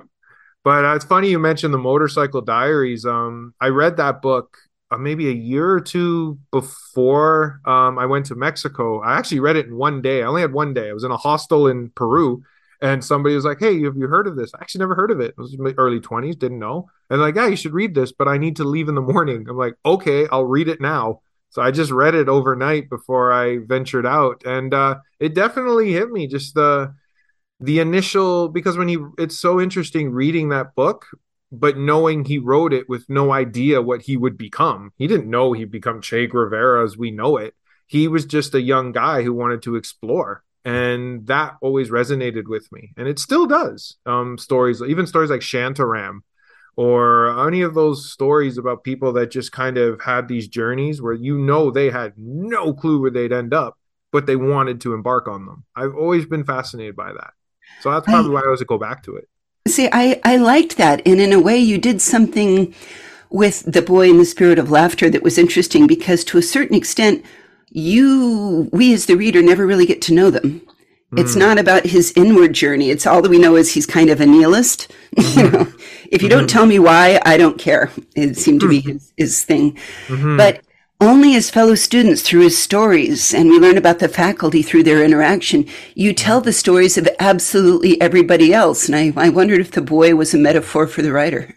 But 0.64 0.86
uh, 0.86 0.96
it's 0.96 1.06
funny 1.06 1.30
you 1.30 1.40
mentioned 1.40 1.74
the 1.74 1.78
Motorcycle 1.80 2.42
Diaries. 2.42 3.06
Um, 3.06 3.54
I 3.60 3.68
read 3.68 3.98
that 3.98 4.22
book 4.22 4.58
uh, 4.90 4.98
maybe 4.98 5.28
a 5.28 5.34
year 5.34 5.70
or 5.70 5.82
two 5.82 6.40
before 6.52 7.60
um, 7.66 8.00
I 8.00 8.06
went 8.06 8.26
to 8.28 8.36
Mexico. 8.36 9.02
I 9.02 9.18
actually 9.18 9.42
read 9.42 9.58
it 9.58 9.66
in 9.68 9.76
one 9.76 10.02
day. 10.02 10.24
I 10.24 10.28
only 10.28 10.42
had 10.42 10.54
one 10.54 10.74
day. 10.74 10.90
I 10.90 10.94
was 10.94 11.04
in 11.04 11.12
a 11.12 11.18
hostel 11.18 11.68
in 11.68 11.90
Peru, 11.90 12.42
and 12.82 13.04
somebody 13.04 13.36
was 13.36 13.44
like, 13.46 13.60
"Hey, 13.60 13.84
have 13.84 13.98
you 13.98 14.08
heard 14.08 14.26
of 14.28 14.36
this?" 14.38 14.52
I 14.56 14.60
actually 14.62 14.80
never 14.80 14.96
heard 14.96 15.12
of 15.12 15.20
it. 15.20 15.32
It 15.32 15.38
was 15.38 15.58
my 15.58 15.74
early 15.78 16.00
twenties, 16.00 16.38
didn't 16.38 16.60
know. 16.60 16.90
And 17.10 17.20
like, 17.20 17.36
"Yeah, 17.36 17.48
you 17.48 17.58
should 17.58 17.74
read 17.74 17.94
this," 17.94 18.12
but 18.14 18.28
I 18.30 18.38
need 18.38 18.56
to 18.58 18.64
leave 18.64 18.88
in 18.88 18.96
the 18.96 19.02
morning. 19.02 19.46
I'm 19.50 19.58
like, 19.58 19.76
"Okay, 19.86 20.28
I'll 20.32 20.46
read 20.46 20.70
it 20.70 20.80
now." 20.80 21.22
So 21.54 21.62
I 21.62 21.70
just 21.70 21.92
read 21.92 22.16
it 22.16 22.28
overnight 22.28 22.90
before 22.90 23.32
I 23.32 23.60
ventured 23.60 24.08
out, 24.08 24.42
and 24.44 24.74
uh, 24.74 24.96
it 25.20 25.36
definitely 25.36 25.94
hit 25.94 26.10
me. 26.10 26.28
Just 26.28 26.56
the 26.56 26.96
the 27.60 27.80
initial 27.80 28.50
because 28.50 28.76
when 28.76 28.88
he, 28.88 28.98
it's 29.20 29.38
so 29.38 29.62
interesting 29.62 30.10
reading 30.12 30.50
that 30.50 30.74
book, 30.76 31.06
but 31.52 31.78
knowing 31.78 32.26
he 32.26 32.40
wrote 32.40 32.74
it 32.74 32.90
with 32.90 33.06
no 33.08 33.32
idea 33.32 33.84
what 33.84 34.02
he 34.02 34.18
would 34.18 34.36
become. 34.36 34.92
He 34.98 35.06
didn't 35.08 35.30
know 35.30 35.54
he'd 35.54 35.72
become 35.72 36.02
Che 36.02 36.26
Guevara 36.26 36.84
as 36.84 36.98
we 36.98 37.12
know 37.12 37.38
it. 37.38 37.54
He 37.86 38.08
was 38.08 38.26
just 38.26 38.56
a 38.56 38.62
young 38.62 38.92
guy 38.92 39.22
who 39.22 39.34
wanted 39.34 39.62
to 39.62 39.76
explore 39.76 40.44
and 40.66 41.28
that 41.28 41.56
always 41.62 41.90
resonated 41.90 42.48
with 42.48 42.72
me 42.72 42.94
and 42.96 43.08
it 43.08 43.20
still 43.20 43.46
does 43.46 43.98
um 44.06 44.38
stories 44.38 44.82
even 44.82 45.06
stories 45.06 45.30
like 45.30 45.42
shantaram 45.42 46.20
or 46.76 47.48
any 47.48 47.62
of 47.62 47.74
those 47.74 48.10
stories 48.10 48.58
about 48.58 48.84
people 48.84 49.14
that 49.14 49.32
just 49.32 49.52
kind 49.52 49.78
of 49.78 50.02
had 50.02 50.28
these 50.28 50.48
journeys 50.48 51.02
where 51.02 51.14
you 51.14 51.38
know 51.38 51.70
they 51.70 51.90
had 51.90 52.14
no 52.18 52.74
clue 52.74 53.00
where 53.00 53.12
they'd 53.12 53.32
end 53.32 53.54
up 53.54 53.78
but 54.14 54.28
they 54.28 54.38
wanted 54.38 54.80
to 54.80 54.94
embark 54.94 55.28
on 55.28 55.46
them. 55.46 55.66
I've 55.76 55.96
always 55.96 56.26
been 56.26 56.46
fascinated 56.46 56.96
by 56.96 57.12
that. 57.12 57.32
So 57.82 57.92
that's 57.92 58.06
probably 58.06 58.30
I, 58.30 58.34
why 58.36 58.40
i 58.42 58.46
always 58.46 58.62
go 58.64 58.78
back 58.78 59.04
to 59.04 59.16
it. 59.18 59.28
See 59.68 59.90
i 59.92 60.22
i 60.24 60.38
liked 60.38 60.78
that. 60.78 61.02
And 61.06 61.20
in 61.20 61.34
a 61.34 61.40
way 61.40 61.58
you 61.58 61.78
did 61.78 62.00
something 62.00 62.74
with 63.32 63.64
the 63.70 63.82
boy 63.82 64.10
in 64.10 64.20
the 64.20 64.26
spirit 64.26 64.60
of 64.60 64.70
laughter 64.70 65.10
that 65.10 65.24
was 65.24 65.40
interesting 65.40 65.88
because 65.88 66.24
to 66.26 66.38
a 66.38 66.44
certain 66.44 66.76
extent 66.78 67.26
you, 67.76 68.70
we 68.72 68.94
as 68.94 69.08
the 69.08 69.18
reader 69.18 69.42
never 69.42 69.66
really 69.66 69.88
get 69.88 70.00
to 70.04 70.14
know 70.14 70.30
them. 70.30 70.62
Mm. 71.14 71.20
It's 71.20 71.34
hmm. 71.34 71.40
not 71.40 71.58
about 71.60 71.86
his 71.86 72.12
inward 72.16 72.54
journey. 72.54 72.90
It's 72.90 73.06
all 73.06 73.22
that 73.22 73.30
we 73.30 73.40
know 73.40 73.56
is 73.56 73.74
he's 73.74 73.86
kind 73.86 74.10
of 74.10 74.20
a 74.20 74.26
nihilist. 74.26 74.92
Mm-hmm. 75.16 75.40
you 75.40 75.52
know, 75.52 75.74
if 76.12 76.22
you 76.22 76.30
mm-hmm. 76.30 76.40
don't 76.40 76.50
tell 76.50 76.66
me 76.66 76.80
why, 76.80 77.20
I 77.24 77.38
don't 77.38 77.60
care. 77.60 77.92
It 78.16 78.38
seemed 78.38 78.62
to 78.62 78.70
be 78.70 78.82
hmm. 78.82 78.92
his, 78.92 79.14
his 79.18 79.44
thing. 79.44 79.74
Mm-hmm. 80.08 80.38
But 80.38 80.62
only 81.00 81.36
as 81.36 81.50
fellow 81.50 81.76
students 81.76 82.22
through 82.22 82.42
his 82.42 82.58
stories, 82.58 83.34
and 83.34 83.50
we 83.50 83.60
learn 83.60 83.78
about 83.78 84.00
the 84.00 84.08
faculty 84.08 84.62
through 84.62 84.84
their 84.84 85.04
interaction, 85.04 85.68
you 85.96 86.14
tell 86.14 86.40
the 86.40 86.54
stories 86.54 86.98
of 86.98 87.10
absolutely 87.20 88.00
everybody 88.00 88.54
else. 88.54 88.88
And 88.88 88.96
I, 88.96 89.14
I 89.18 89.30
wondered 89.30 89.60
if 89.60 89.72
the 89.72 89.82
boy 89.82 90.16
was 90.16 90.34
a 90.34 90.38
metaphor 90.38 90.88
for 90.88 91.02
the 91.02 91.12
writer. 91.12 91.54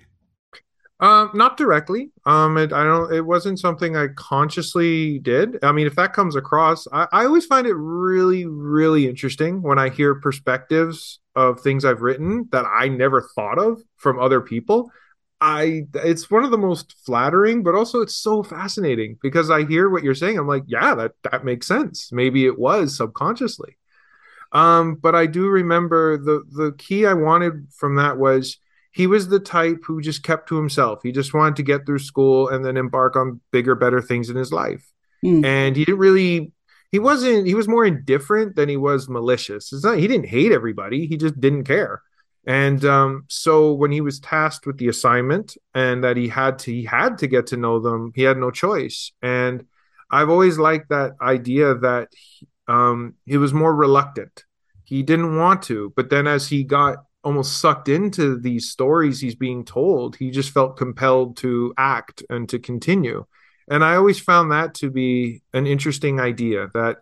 Uh, 0.99 1.29
not 1.35 1.59
directly. 1.59 2.11
Um, 2.25 2.57
it, 2.57 2.73
I 2.73 2.83
don't. 2.83 3.13
It 3.13 3.21
wasn't 3.21 3.59
something 3.59 3.97
I 3.97 4.09
consciously 4.17 5.19
did. 5.19 5.59
I 5.63 5.73
mean, 5.73 5.87
if 5.87 5.95
that 5.97 6.15
comes 6.15 6.37
across, 6.37 6.87
I, 6.91 7.07
I 7.13 7.25
always 7.27 7.45
find 7.45 7.67
it 7.67 7.75
really, 7.75 8.47
really 8.47 9.07
interesting 9.07 9.61
when 9.61 9.79
I 9.79 9.91
hear 9.91 10.15
perspectives 10.15 11.21
of 11.35 11.61
things 11.61 11.85
I've 11.85 12.01
written 12.01 12.49
that 12.53 12.65
I 12.65 12.89
never 12.89 13.29
thought 13.35 13.59
of 13.59 13.83
from 13.99 14.19
other 14.19 14.41
people. 14.41 14.91
I 15.39 15.83
it's 15.93 16.31
one 16.31 16.45
of 16.45 16.51
the 16.51 16.57
most 16.57 16.95
flattering, 17.05 17.63
but 17.63 17.75
also 17.75 18.01
it's 18.01 18.17
so 18.17 18.43
fascinating 18.43 19.19
because 19.23 19.51
I 19.51 19.67
hear 19.67 19.91
what 19.91 20.03
you're 20.03 20.15
saying. 20.15 20.39
I'm 20.39 20.49
like, 20.49 20.65
yeah, 20.67 20.95
that 20.95 21.13
that 21.31 21.45
makes 21.45 21.67
sense. 21.67 22.11
Maybe 22.11 22.47
it 22.47 22.59
was 22.59 22.97
subconsciously. 22.97 23.77
Um, 24.53 24.95
but 24.95 25.15
I 25.15 25.27
do 25.27 25.49
remember 25.49 26.17
the 26.17 26.43
the 26.53 26.73
key 26.79 27.05
I 27.05 27.13
wanted 27.13 27.69
from 27.77 27.97
that 27.97 28.17
was 28.17 28.59
he 28.97 29.07
was 29.07 29.29
the 29.29 29.39
type 29.39 29.83
who 29.85 30.01
just 30.01 30.23
kept 30.23 30.49
to 30.49 30.57
himself. 30.57 31.01
He 31.03 31.13
just 31.13 31.35
wanted 31.35 31.57
to 31.57 31.63
get 31.63 31.85
through 31.85 31.99
school 31.99 32.49
and 32.49 32.65
then 32.65 32.77
embark 32.77 33.15
on 33.15 33.41
bigger, 33.53 33.75
better 33.75 34.01
things 34.01 34.31
in 34.31 34.37
his 34.37 34.53
life. 34.53 34.91
mm. 35.25 35.45
and 35.45 35.77
he 35.77 35.85
didn't 35.85 35.99
really 35.99 36.53
he 36.93 36.99
wasn't 36.99 37.47
he 37.47 37.55
was 37.55 37.69
more 37.69 37.85
indifferent 37.85 38.57
than 38.57 38.69
he 38.69 38.77
was 38.77 39.09
malicious 39.09 39.73
it's 39.73 39.85
not 39.85 39.99
he 39.99 40.07
didn't 40.07 40.29
hate 40.29 40.53
everybody 40.53 41.07
he 41.07 41.17
just 41.17 41.39
didn't 41.41 41.65
care 41.65 42.03
and 42.47 42.85
um, 42.85 43.25
so 43.29 43.73
when 43.73 43.91
he 43.91 44.01
was 44.01 44.21
tasked 44.21 44.67
with 44.67 44.79
the 44.79 44.89
assignment 44.89 45.57
and 45.75 46.05
that 46.05 46.17
he 46.17 46.29
had 46.29 46.59
to 46.61 46.73
he 46.73 46.85
had 46.85 47.19
to 47.19 47.27
get 47.27 47.49
to 47.49 47.57
know 47.57 47.81
them 47.81 48.13
he 48.15 48.23
had 48.23 48.39
no 48.39 48.51
choice 48.51 49.13
and 49.23 49.65
i've 50.11 50.31
always 50.31 50.59
liked 50.59 50.89
that 50.91 51.13
idea 51.21 51.75
that 51.75 52.09
he, 52.13 52.47
um, 52.69 53.15
he 53.25 53.37
was 53.37 53.53
more 53.53 53.75
reluctant 53.75 54.45
he 54.85 55.03
didn't 55.03 55.37
want 55.37 55.63
to 55.63 55.93
but 55.97 56.11
then 56.11 56.27
as 56.27 56.49
he 56.49 56.63
got 56.63 56.99
almost 57.27 57.61
sucked 57.61 57.89
into 57.89 58.39
these 58.39 58.71
stories 58.71 59.21
he's 59.21 59.35
being 59.35 59.65
told. 59.65 60.15
He 60.15 60.31
just 60.31 60.51
felt 60.51 60.77
compelled 60.77 61.37
to 61.39 61.75
act 61.77 62.23
and 62.31 62.49
to 62.51 62.61
continue. 62.61 63.27
And 63.69 63.83
i 63.83 63.97
always 63.97 64.21
found 64.21 64.53
that 64.53 64.75
to 64.75 64.91
be 64.91 65.43
an 65.53 65.67
interesting 65.67 66.21
idea 66.21 66.69
that 66.75 66.99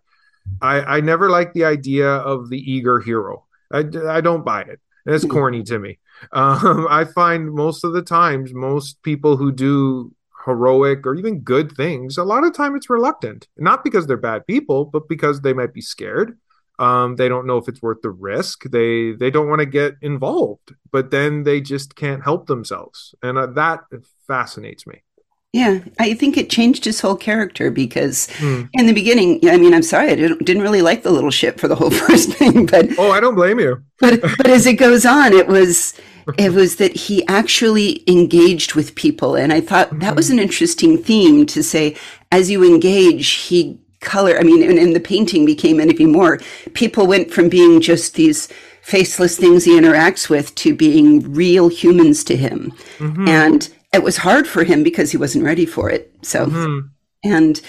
i 0.63 0.97
i 0.97 1.01
never 1.01 1.29
liked 1.29 1.53
the 1.53 1.67
idea 1.67 2.09
of 2.09 2.49
the 2.49 2.59
eager 2.59 3.01
hero. 3.01 3.45
I, 3.71 3.81
I 4.19 4.21
don't 4.23 4.47
buy 4.47 4.63
it. 4.63 4.81
It's 5.05 5.25
hmm. 5.25 5.31
corny 5.31 5.63
to 5.65 5.79
me. 5.79 5.99
Um, 6.33 6.87
i 6.89 7.05
find 7.05 7.53
most 7.53 7.85
of 7.85 7.93
the 7.93 8.01
times 8.01 8.55
most 8.55 9.03
people 9.03 9.37
who 9.37 9.51
do 9.53 10.13
heroic 10.47 11.05
or 11.07 11.17
even 11.17 11.41
good 11.41 11.73
things 11.73 12.17
a 12.17 12.25
lot 12.25 12.45
of 12.45 12.55
time 12.55 12.77
it's 12.77 12.89
reluctant. 12.89 13.49
Not 13.59 13.85
because 13.85 14.07
they're 14.07 14.29
bad 14.31 14.47
people 14.47 14.87
but 14.87 15.09
because 15.09 15.41
they 15.41 15.53
might 15.53 15.75
be 15.75 15.83
scared 15.83 16.39
um, 16.79 17.17
they 17.17 17.29
don't 17.29 17.47
know 17.47 17.59
if 17.59 17.69
it's 17.69 17.83
worth 17.83 18.03
the 18.03 18.11
risk 18.11 18.65
they 18.71 19.13
they 19.13 19.31
don't 19.31 19.49
want 19.49 19.61
to 19.61 19.67
get 19.67 19.95
involved 20.03 20.75
but 20.91 21.11
then 21.11 21.45
they 21.45 21.61
just 21.61 21.97
can't 21.97 22.25
help 22.25 22.47
themselves 22.47 23.15
and 23.23 23.39
uh, 23.39 23.47
that 23.47 23.81
fascinates 24.27 24.87
me 24.87 25.03
yeah, 25.55 25.79
I 26.01 26.15
think 26.15 26.37
it 26.37 26.51
changed 26.51 26.85
his 26.85 27.01
whole 27.01 27.15
character 27.15 27.71
because 27.71 28.29
hmm. 28.39 28.63
in 28.73 28.87
the 28.87 28.93
beginning, 28.93 29.39
I 29.45 29.57
mean, 29.57 29.73
I'm 29.73 29.85
sorry, 29.85 30.11
I 30.11 30.17
didn't, 30.17 30.45
didn't 30.45 30.65
really 30.65 30.83
like 30.83 31.05
the 31.05 31.13
little 31.13 31.31
ship 31.31 31.61
for 31.61 31.69
the 31.69 31.77
whole 31.77 31.91
first 32.09 32.33
thing, 32.33 32.67
but 32.67 32.89
oh, 32.99 33.13
I 33.13 33.21
don't 33.21 33.37
blame 33.37 33.61
you. 33.61 33.81
but 34.01 34.21
but 34.37 34.49
as 34.49 34.67
it 34.67 34.75
goes 34.75 35.07
on, 35.07 35.33
it 35.33 35.47
was 35.47 35.95
it 36.39 36.53
was 36.53 36.75
that 36.77 36.97
he 36.97 37.25
actually 37.29 38.03
engaged 38.11 38.75
with 38.75 38.97
people, 38.97 39.37
and 39.37 39.53
I 39.53 39.61
thought 39.61 39.91
mm-hmm. 39.91 40.01
that 40.01 40.17
was 40.17 40.29
an 40.29 40.41
interesting 40.41 41.01
theme 41.01 41.47
to 41.47 41.63
say. 41.63 41.97
As 42.33 42.51
you 42.51 42.65
engage, 42.65 43.29
he 43.29 43.79
color. 44.05 44.39
I 44.39 44.43
mean, 44.43 44.63
and, 44.63 44.79
and 44.79 44.95
the 44.95 45.01
painting 45.01 45.45
became 45.45 45.81
anything 45.81 46.13
more. 46.13 46.39
People 46.75 47.07
went 47.07 47.31
from 47.31 47.49
being 47.49 47.81
just 47.81 48.15
these 48.15 48.49
faceless 48.83 49.37
things 49.39 49.65
he 49.65 49.79
interacts 49.79 50.29
with 50.29 50.55
to 50.57 50.75
being 50.75 51.33
real 51.33 51.69
humans 51.69 52.23
to 52.25 52.37
him. 52.37 52.73
Mm-hmm. 52.99 53.29
And 53.29 53.69
it 53.93 54.03
was 54.03 54.19
hard 54.19 54.47
for 54.47 54.63
him 54.65 54.83
because 54.83 55.11
he 55.11 55.17
wasn't 55.17 55.45
ready 55.45 55.67
for 55.67 55.91
it. 55.91 56.15
So, 56.23 56.47
mm-hmm. 56.47 56.87
and 57.25 57.61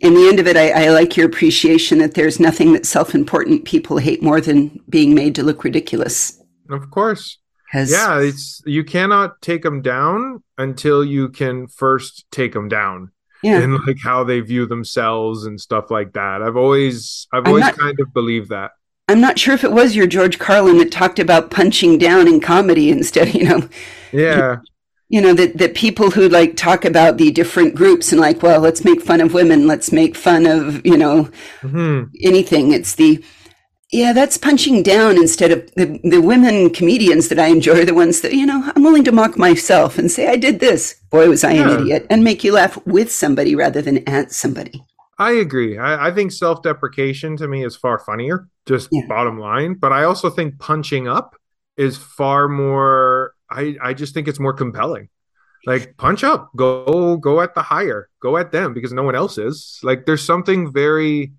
in 0.00 0.14
the 0.14 0.28
end 0.28 0.40
of 0.40 0.48
it, 0.48 0.56
I, 0.56 0.86
I, 0.86 0.88
like 0.90 1.16
your 1.16 1.26
appreciation 1.26 1.98
that 1.98 2.14
there's 2.14 2.40
nothing 2.40 2.72
that 2.72 2.86
self 2.86 3.14
important 3.14 3.64
people 3.64 3.98
hate 3.98 4.22
more 4.22 4.40
than 4.40 4.80
being 4.88 5.14
made 5.14 5.34
to 5.36 5.42
look 5.44 5.62
ridiculous. 5.62 6.40
Of 6.70 6.90
course. 6.90 7.38
Yeah, 7.74 8.20
it's 8.20 8.60
you 8.66 8.84
cannot 8.84 9.40
take 9.40 9.62
them 9.62 9.80
down 9.80 10.42
until 10.58 11.02
you 11.02 11.30
can 11.30 11.68
first 11.68 12.26
take 12.30 12.52
them 12.52 12.68
down 12.68 13.11
yeah. 13.42 13.60
and 13.60 13.78
like 13.86 13.98
how 14.02 14.24
they 14.24 14.40
view 14.40 14.66
themselves 14.66 15.44
and 15.44 15.60
stuff 15.60 15.90
like 15.90 16.12
that. 16.12 16.42
I've 16.42 16.56
always 16.56 17.26
I've 17.32 17.46
always 17.46 17.62
not, 17.62 17.76
kind 17.76 17.98
of 18.00 18.12
believed 18.12 18.50
that. 18.50 18.72
I'm 19.08 19.20
not 19.20 19.38
sure 19.38 19.54
if 19.54 19.64
it 19.64 19.72
was 19.72 19.96
your 19.96 20.06
George 20.06 20.38
Carlin 20.38 20.78
that 20.78 20.92
talked 20.92 21.18
about 21.18 21.50
punching 21.50 21.98
down 21.98 22.28
in 22.28 22.40
comedy 22.40 22.90
instead, 22.90 23.34
you 23.34 23.44
know. 23.48 23.68
Yeah. 24.12 24.56
You 25.08 25.20
know, 25.20 25.34
that, 25.34 25.58
that 25.58 25.74
people 25.74 26.10
who 26.10 26.26
like 26.28 26.56
talk 26.56 26.86
about 26.86 27.18
the 27.18 27.30
different 27.30 27.74
groups 27.74 28.12
and 28.12 28.20
like, 28.20 28.42
well, 28.42 28.60
let's 28.60 28.82
make 28.82 29.02
fun 29.02 29.20
of 29.20 29.34
women, 29.34 29.66
let's 29.66 29.92
make 29.92 30.16
fun 30.16 30.46
of, 30.46 30.84
you 30.86 30.96
know, 30.96 31.24
mm-hmm. 31.60 32.04
anything. 32.22 32.72
It's 32.72 32.94
the 32.94 33.22
yeah, 33.92 34.14
that's 34.14 34.38
punching 34.38 34.82
down 34.82 35.16
instead 35.16 35.50
of 35.50 35.70
the, 35.74 36.00
the 36.02 36.20
women 36.20 36.70
comedians 36.70 37.28
that 37.28 37.38
I 37.38 37.48
enjoy 37.48 37.84
the 37.84 37.92
ones 37.92 38.22
that, 38.22 38.32
you 38.32 38.46
know, 38.46 38.72
I'm 38.74 38.82
willing 38.82 39.04
to 39.04 39.12
mock 39.12 39.36
myself 39.36 39.98
and 39.98 40.10
say, 40.10 40.28
I 40.28 40.36
did 40.36 40.60
this. 40.60 40.94
Boy, 41.10 41.28
was 41.28 41.44
I 41.44 41.52
yeah. 41.52 41.70
an 41.70 41.80
idiot. 41.80 42.06
And 42.08 42.24
make 42.24 42.42
you 42.42 42.54
laugh 42.54 42.84
with 42.86 43.12
somebody 43.12 43.54
rather 43.54 43.82
than 43.82 44.08
at 44.08 44.32
somebody. 44.32 44.82
I 45.18 45.32
agree. 45.32 45.76
I, 45.76 46.08
I 46.08 46.10
think 46.10 46.32
self 46.32 46.62
deprecation 46.62 47.36
to 47.36 47.46
me 47.46 47.64
is 47.64 47.76
far 47.76 47.98
funnier, 47.98 48.48
just 48.64 48.88
yeah. 48.90 49.02
bottom 49.08 49.38
line. 49.38 49.74
But 49.74 49.92
I 49.92 50.04
also 50.04 50.30
think 50.30 50.58
punching 50.58 51.06
up 51.06 51.36
is 51.76 51.98
far 51.98 52.48
more, 52.48 53.34
I, 53.50 53.76
I 53.82 53.92
just 53.92 54.14
think 54.14 54.26
it's 54.26 54.40
more 54.40 54.54
compelling. 54.54 55.10
Like 55.66 55.96
punch 55.96 56.24
up, 56.24 56.50
go 56.56 57.16
go 57.18 57.40
at 57.40 57.54
the 57.54 57.62
higher, 57.62 58.08
go 58.20 58.36
at 58.36 58.50
them 58.50 58.74
because 58.74 58.92
no 58.92 59.04
one 59.04 59.14
else 59.14 59.38
is. 59.38 59.78
Like 59.84 60.06
there's 60.06 60.24
something 60.24 60.72
very 60.72 61.34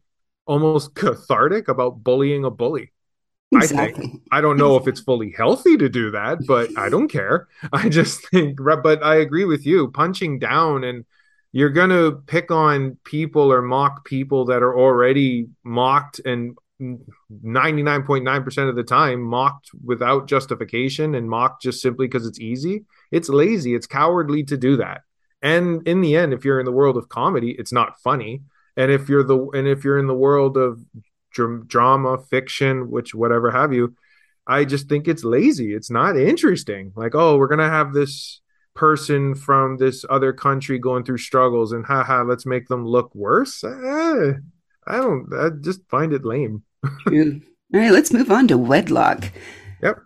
almost 0.45 0.95
cathartic 0.95 1.67
about 1.67 2.03
bullying 2.03 2.45
a 2.45 2.49
bully. 2.49 2.91
Exactly. 3.51 4.05
I 4.05 4.07
think. 4.07 4.21
I 4.31 4.41
don't 4.41 4.57
know 4.57 4.77
if 4.77 4.87
it's 4.87 5.01
fully 5.01 5.31
healthy 5.35 5.77
to 5.77 5.89
do 5.89 6.11
that, 6.11 6.39
but 6.47 6.77
I 6.77 6.89
don't 6.89 7.07
care. 7.07 7.47
I 7.73 7.89
just 7.89 8.27
think, 8.29 8.57
but 8.61 9.03
I 9.03 9.17
agree 9.17 9.45
with 9.45 9.65
you. 9.65 9.91
Punching 9.91 10.39
down 10.39 10.83
and 10.83 11.05
you're 11.51 11.69
going 11.69 11.91
to 11.91 12.23
pick 12.25 12.49
on 12.49 12.97
people 13.03 13.51
or 13.51 13.61
mock 13.61 14.05
people 14.05 14.45
that 14.45 14.63
are 14.63 14.77
already 14.77 15.47
mocked 15.63 16.19
and 16.25 16.57
99.9% 16.81 18.69
of 18.69 18.75
the 18.75 18.83
time 18.83 19.21
mocked 19.21 19.69
without 19.83 20.27
justification 20.27 21.13
and 21.15 21.29
mocked 21.29 21.61
just 21.61 21.81
simply 21.81 22.07
because 22.07 22.25
it's 22.25 22.39
easy. 22.39 22.85
It's 23.11 23.29
lazy. 23.29 23.75
It's 23.75 23.87
cowardly 23.87 24.43
to 24.45 24.57
do 24.57 24.77
that. 24.77 25.01
And 25.43 25.87
in 25.87 26.01
the 26.01 26.15
end, 26.15 26.33
if 26.33 26.43
you're 26.43 26.59
in 26.59 26.65
the 26.65 26.71
world 26.71 26.97
of 26.97 27.09
comedy, 27.09 27.55
it's 27.57 27.71
not 27.71 27.99
funny 28.01 28.41
and 28.77 28.91
if 28.91 29.09
you're 29.09 29.23
the 29.23 29.37
and 29.49 29.67
if 29.67 29.83
you're 29.83 29.99
in 29.99 30.07
the 30.07 30.13
world 30.13 30.57
of 30.57 30.79
dr- 31.31 31.67
drama 31.67 32.17
fiction 32.17 32.89
which 32.89 33.13
whatever 33.15 33.51
have 33.51 33.73
you 33.73 33.95
i 34.47 34.65
just 34.65 34.89
think 34.89 35.07
it's 35.07 35.23
lazy. 35.23 35.73
It's 35.73 35.89
not 35.89 36.17
interesting. 36.17 36.91
Like 36.95 37.15
oh 37.15 37.37
we're 37.37 37.47
gonna 37.47 37.69
have 37.69 37.93
this 37.93 38.41
person 38.75 39.35
from 39.35 39.77
this 39.77 40.03
other 40.09 40.33
country 40.33 40.79
going 40.79 41.03
through 41.03 41.19
struggles 41.19 41.71
and 41.71 41.85
haha 41.85 42.23
let's 42.23 42.45
make 42.45 42.67
them 42.67 42.85
look 42.85 43.13
worse? 43.15 43.63
Eh, 43.63 44.33
i 44.87 44.97
don't 44.97 45.31
i 45.33 45.49
just 45.61 45.81
find 45.89 46.13
it 46.13 46.25
lame. 46.25 46.63
All 47.07 47.13
right 47.73 47.91
let's 47.91 48.13
move 48.13 48.31
on 48.31 48.47
to 48.47 48.57
wedlock. 48.57 49.31
Yep. 49.81 49.99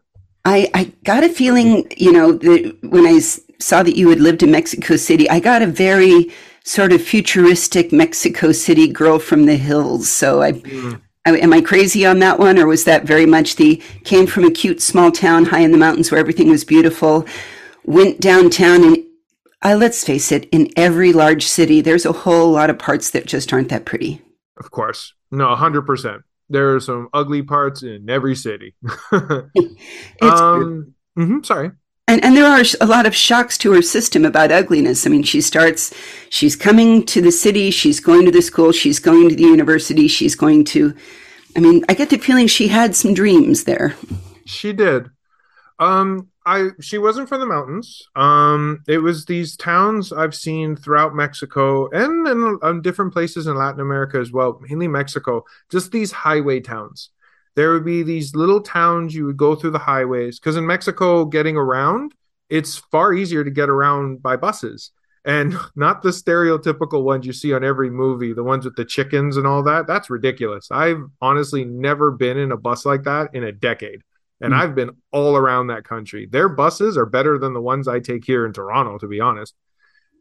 I 0.46 0.70
i 0.74 0.84
got 1.04 1.24
a 1.24 1.30
feeling 1.30 1.92
you 1.98 2.12
know 2.12 2.34
that 2.34 2.78
when 2.84 3.06
i 3.06 3.20
saw 3.60 3.82
that 3.82 3.98
you 3.98 4.10
had 4.10 4.20
lived 4.20 4.44
in 4.44 4.52
mexico 4.52 4.96
city 4.96 5.28
i 5.32 5.40
got 5.40 5.64
a 5.64 5.68
very 5.68 6.32
sort 6.68 6.92
of 6.92 7.02
futuristic 7.02 7.94
Mexico 7.94 8.52
City 8.52 8.90
girl 8.90 9.20
from 9.20 9.46
the 9.46 9.56
hills. 9.56 10.10
So 10.10 10.42
I, 10.42 10.52
mm. 10.52 11.02
I, 11.26 11.38
am 11.38 11.54
I 11.54 11.62
crazy 11.62 12.06
on 12.06 12.20
that 12.20 12.40
one, 12.40 12.60
or 12.60 12.68
was 12.68 12.84
that 12.84 13.06
very 13.06 13.26
much 13.26 13.56
the 13.56 13.82
came 14.04 14.28
from 14.28 14.44
a 14.44 14.52
cute 14.52 14.82
small 14.82 15.12
town 15.12 15.46
high 15.46 15.62
in 15.62 15.72
the 15.72 15.78
mountains 15.78 16.12
where 16.12 16.20
everything 16.20 16.50
was 16.50 16.66
beautiful, 16.66 17.26
went 17.86 18.20
downtown 18.20 18.84
and 18.84 18.98
uh, 19.64 19.76
let's 19.76 20.04
face 20.04 20.32
it, 20.32 20.48
in 20.52 20.70
every 20.76 21.14
large 21.14 21.46
city, 21.46 21.82
there's 21.82 22.06
a 22.06 22.12
whole 22.12 22.52
lot 22.52 22.70
of 22.70 22.78
parts 22.78 23.10
that 23.12 23.26
just 23.26 23.52
aren't 23.52 23.70
that 23.70 23.86
pretty. 23.86 24.22
Of 24.58 24.70
course. 24.70 25.14
No, 25.32 25.48
100%. 25.56 26.22
There 26.50 26.76
are 26.76 26.80
some 26.80 27.10
ugly 27.14 27.42
parts 27.42 27.82
in 27.82 28.08
every 28.10 28.36
city. 28.36 28.76
um, 29.12 30.94
mm-hmm, 31.18 31.42
sorry 31.44 31.72
and 32.08 32.24
and 32.24 32.36
there 32.36 32.46
are 32.46 32.64
a 32.80 32.86
lot 32.86 33.06
of 33.06 33.16
shocks 33.16 33.58
to 33.60 33.74
her 33.74 33.82
system 33.82 34.24
about 34.24 34.52
ugliness. 34.52 35.06
I 35.06 35.10
mean, 35.10 35.24
she 35.24 35.42
starts, 35.42 35.94
she's 36.30 36.56
coming 36.56 37.06
to 37.08 37.22
the 37.22 37.32
city, 37.32 37.70
she's 37.70 38.00
going 38.00 38.26
to 38.26 38.32
the 38.32 38.42
school, 38.42 38.72
she's 38.72 39.00
going 39.00 39.30
to 39.30 39.36
the 39.36 39.44
university, 39.44 40.08
she's 40.08 40.36
going 40.36 40.64
to. 40.66 40.96
I 41.56 41.60
mean, 41.60 41.84
I 41.90 41.94
get 41.94 42.10
the 42.10 42.18
feeling 42.18 42.48
she 42.48 42.68
had 42.68 42.96
some 42.96 43.14
dreams 43.14 43.64
there. 43.66 43.96
She 44.46 44.74
did. 44.74 45.10
Um, 45.80 46.30
I 46.46 46.70
she 46.80 46.98
wasn't 46.98 47.28
from 47.28 47.42
the 47.42 47.46
mountains. 47.46 48.02
Um, 48.16 48.84
it 48.88 49.00
was 49.00 49.26
these 49.26 49.58
towns 49.58 50.14
I've 50.14 50.34
seen 50.34 50.78
throughout 50.78 51.14
Mexico 51.14 51.90
and 51.90 52.26
in 52.26 52.60
um, 52.62 52.82
different 52.82 53.12
places 53.12 53.48
in 53.48 53.58
Latin 53.58 53.82
America 53.82 54.18
as 54.18 54.32
well, 54.32 54.60
mainly 54.62 54.88
Mexico. 54.88 55.44
Just 55.70 55.92
these 55.92 56.14
highway 56.14 56.62
towns 56.62 57.10
there 57.58 57.74
would 57.74 57.84
be 57.84 58.04
these 58.04 58.36
little 58.36 58.62
towns 58.62 59.16
you 59.16 59.26
would 59.26 59.36
go 59.36 59.56
through 59.56 59.72
the 59.72 59.80
highways 59.80 60.40
because 60.40 60.56
in 60.56 60.68
Mexico, 60.68 61.26
getting 61.26 61.58
around, 61.58 62.14
it's 62.50 62.78
far 62.78 63.16
easier 63.16 63.44
to 63.44 63.50
get 63.50 63.68
around 63.68 64.22
by 64.22 64.36
buses 64.36 64.92
and 65.26 65.58
not 65.76 66.04
the 66.04 66.10
stereotypical 66.10 67.04
ones 67.04 67.26
you 67.26 67.34
see 67.34 67.54
on 67.54 67.64
every 67.64 67.90
movie, 67.90 68.32
the 68.32 68.44
ones 68.44 68.64
with 68.64 68.76
the 68.76 68.86
chickens 68.86 69.38
and 69.38 69.48
all 69.48 69.64
that. 69.64 69.88
That's 69.88 70.12
ridiculous. 70.12 70.68
I've 70.70 71.02
honestly 71.20 71.66
never 71.66 72.12
been 72.12 72.38
in 72.38 72.52
a 72.52 72.58
bus 72.58 72.86
like 72.86 73.04
that 73.06 73.32
in 73.34 73.44
a 73.44 73.52
decade. 73.52 74.04
And 74.40 74.54
mm. 74.54 74.62
I've 74.62 74.76
been 74.76 74.92
all 75.12 75.36
around 75.36 75.68
that 75.68 75.84
country. 75.84 76.28
Their 76.28 76.50
buses 76.50 76.96
are 76.96 77.08
better 77.08 77.40
than 77.40 77.56
the 77.56 77.62
ones 77.62 77.88
I 77.88 78.00
take 78.00 78.24
here 78.24 78.46
in 78.46 78.54
Toronto, 78.54 79.00
to 79.00 79.08
be 79.08 79.20
honest 79.20 79.56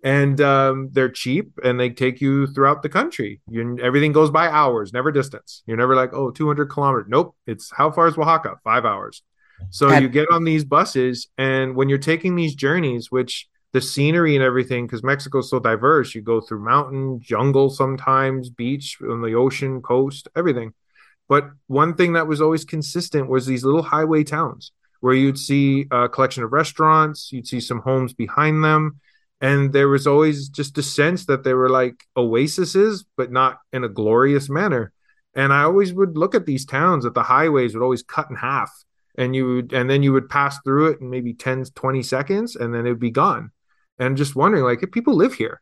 and 0.05 0.41
um, 0.41 0.91
they're 0.93 1.11
cheap 1.11 1.53
and 1.65 1.79
they 1.81 1.91
take 1.91 2.21
you 2.21 2.47
throughout 2.47 2.83
the 2.83 2.89
country. 2.89 3.41
You, 3.49 3.79
everything 3.83 4.13
goes 4.13 4.31
by 4.31 4.49
hours, 4.49 4.93
never 4.93 5.11
distance. 5.11 5.63
You're 5.67 5.77
never 5.77 5.95
like, 5.95 6.13
oh, 6.13 6.31
200 6.31 6.67
kilometers. 6.67 7.07
Nope. 7.09 7.35
It's 7.47 7.71
how 7.75 7.91
far 7.91 8.09
is 8.09 8.17
Oaxaca? 8.17 8.57
Five 8.63 8.85
hours. 8.85 9.23
So 9.71 9.91
you 9.99 10.09
get 10.09 10.31
on 10.31 10.45
these 10.45 10.65
buses, 10.65 11.29
and 11.39 11.75
when 11.75 11.89
you're 11.89 11.97
taking 11.97 12.37
these 12.37 12.55
journeys, 12.55 13.11
which 13.11 13.49
the 13.77 13.81
scenery 13.83 14.35
and 14.35 14.43
everything 14.43 14.87
because 14.87 15.03
Mexico's 15.03 15.51
so 15.51 15.59
diverse. 15.59 16.15
You 16.15 16.23
go 16.23 16.41
through 16.41 16.65
mountain, 16.65 17.21
jungle 17.21 17.69
sometimes, 17.69 18.49
beach, 18.49 18.97
on 19.03 19.21
the 19.21 19.35
ocean, 19.35 19.83
coast, 19.83 20.29
everything. 20.35 20.73
But 21.29 21.51
one 21.67 21.95
thing 21.95 22.15
that 22.15 22.27
was 22.27 22.41
always 22.41 22.65
consistent 22.65 23.29
was 23.29 23.45
these 23.45 23.65
little 23.65 23.83
highway 23.83 24.25
towns 24.25 24.73
where 25.01 25.13
you'd 25.13 25.39
see 25.39 25.87
a 25.91 26.09
collection 26.09 26.43
of 26.43 26.53
restaurants, 26.53 27.31
you'd 27.33 27.47
see 27.47 27.61
some 27.61 27.81
homes 27.81 28.15
behind 28.15 28.65
them, 28.65 28.99
and 29.41 29.73
there 29.73 29.89
was 29.89 30.07
always 30.07 30.49
just 30.49 30.79
a 30.79 30.83
sense 30.83 31.27
that 31.27 31.45
they 31.45 31.55
were 31.55 31.69
like 31.69 32.05
oases, 32.17 33.05
but 33.17 33.31
not 33.31 33.59
in 33.73 33.85
a 33.85 33.89
glorious 33.89 34.49
manner. 34.49 34.93
And 35.35 35.53
I 35.53 35.63
always 35.65 35.93
would 35.93 36.17
look 36.17 36.35
at 36.35 36.47
these 36.47 36.65
towns 36.65 37.05
that 37.05 37.15
the 37.15 37.23
highways 37.23 37.75
would 37.75 37.83
always 37.83 38.03
cut 38.03 38.31
in 38.31 38.37
half, 38.37 38.71
and 39.19 39.37
you 39.37 39.47
would, 39.47 39.73
and 39.73 39.91
then 39.91 40.03
you 40.03 40.13
would 40.13 40.31
pass 40.31 40.59
through 40.65 40.93
it 40.93 41.01
in 41.01 41.11
maybe 41.11 41.35
10, 41.35 41.65
20 41.75 42.03
seconds, 42.03 42.57
and 42.57 42.75
then 42.75 42.87
it'd 42.87 42.99
be 42.99 43.11
gone. 43.11 43.51
And 43.99 44.17
just 44.17 44.37
wondering, 44.37 44.65
like, 44.65 44.83
if 44.83 44.91
people 44.91 45.15
live 45.15 45.35
here, 45.35 45.61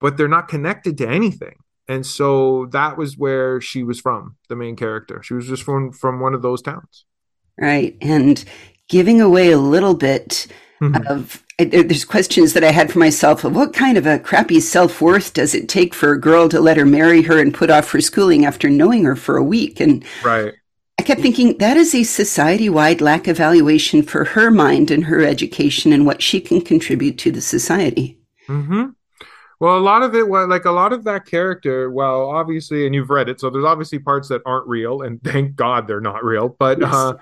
but 0.00 0.16
they're 0.16 0.28
not 0.28 0.48
connected 0.48 0.98
to 0.98 1.08
anything 1.08 1.56
and 1.88 2.04
so 2.04 2.66
that 2.66 2.96
was 2.96 3.16
where 3.16 3.60
she 3.60 3.82
was 3.82 4.00
from 4.00 4.36
the 4.48 4.56
main 4.56 4.76
character 4.76 5.22
she 5.22 5.34
was 5.34 5.46
just 5.46 5.62
from 5.62 5.92
from 5.92 6.20
one 6.20 6.34
of 6.34 6.42
those 6.42 6.62
towns 6.62 7.04
right 7.58 7.96
and 8.00 8.44
giving 8.88 9.20
away 9.20 9.50
a 9.50 9.58
little 9.58 9.94
bit 9.94 10.46
mm-hmm. 10.80 11.06
of 11.06 11.42
there's 11.58 12.04
questions 12.04 12.52
that 12.52 12.64
I 12.64 12.70
had 12.70 12.92
for 12.92 12.98
myself 12.98 13.42
of 13.42 13.56
what 13.56 13.72
kind 13.72 13.96
of 13.96 14.06
a 14.06 14.18
crappy 14.18 14.60
self 14.60 15.00
worth 15.00 15.32
does 15.32 15.54
it 15.54 15.68
take 15.68 15.94
for 15.94 16.12
a 16.12 16.20
girl 16.20 16.48
to 16.50 16.60
let 16.60 16.76
her 16.76 16.84
marry 16.84 17.22
her 17.22 17.40
and 17.40 17.54
put 17.54 17.70
off 17.70 17.90
her 17.92 18.00
schooling 18.00 18.44
after 18.44 18.68
knowing 18.68 19.04
her 19.04 19.16
for 19.16 19.36
a 19.36 19.42
week? 19.42 19.80
And 19.80 20.04
right. 20.22 20.52
I 20.98 21.02
kept 21.02 21.22
thinking 21.22 21.56
that 21.58 21.76
is 21.76 21.94
a 21.94 22.02
society 22.02 22.68
wide 22.68 23.00
lack 23.00 23.26
of 23.26 23.38
valuation 23.38 24.02
for 24.02 24.24
her 24.24 24.50
mind 24.50 24.90
and 24.90 25.04
her 25.04 25.24
education 25.24 25.92
and 25.92 26.04
what 26.04 26.22
she 26.22 26.40
can 26.40 26.60
contribute 26.60 27.16
to 27.18 27.30
the 27.30 27.40
society. 27.40 28.18
Mm-hmm. 28.48 28.90
Well, 29.58 29.78
a 29.78 29.80
lot 29.80 30.02
of 30.02 30.14
it 30.14 30.28
was 30.28 30.48
like 30.48 30.66
a 30.66 30.70
lot 30.70 30.92
of 30.92 31.04
that 31.04 31.24
character. 31.24 31.90
Well, 31.90 32.28
obviously, 32.28 32.84
and 32.84 32.94
you've 32.94 33.08
read 33.08 33.30
it, 33.30 33.40
so 33.40 33.48
there's 33.48 33.64
obviously 33.64 33.98
parts 33.98 34.28
that 34.28 34.42
aren't 34.44 34.68
real, 34.68 35.00
and 35.00 35.22
thank 35.22 35.56
God 35.56 35.86
they're 35.86 36.00
not 36.00 36.22
real. 36.22 36.50
But 36.50 36.80
yes. 36.80 36.92
uh, 36.92 37.14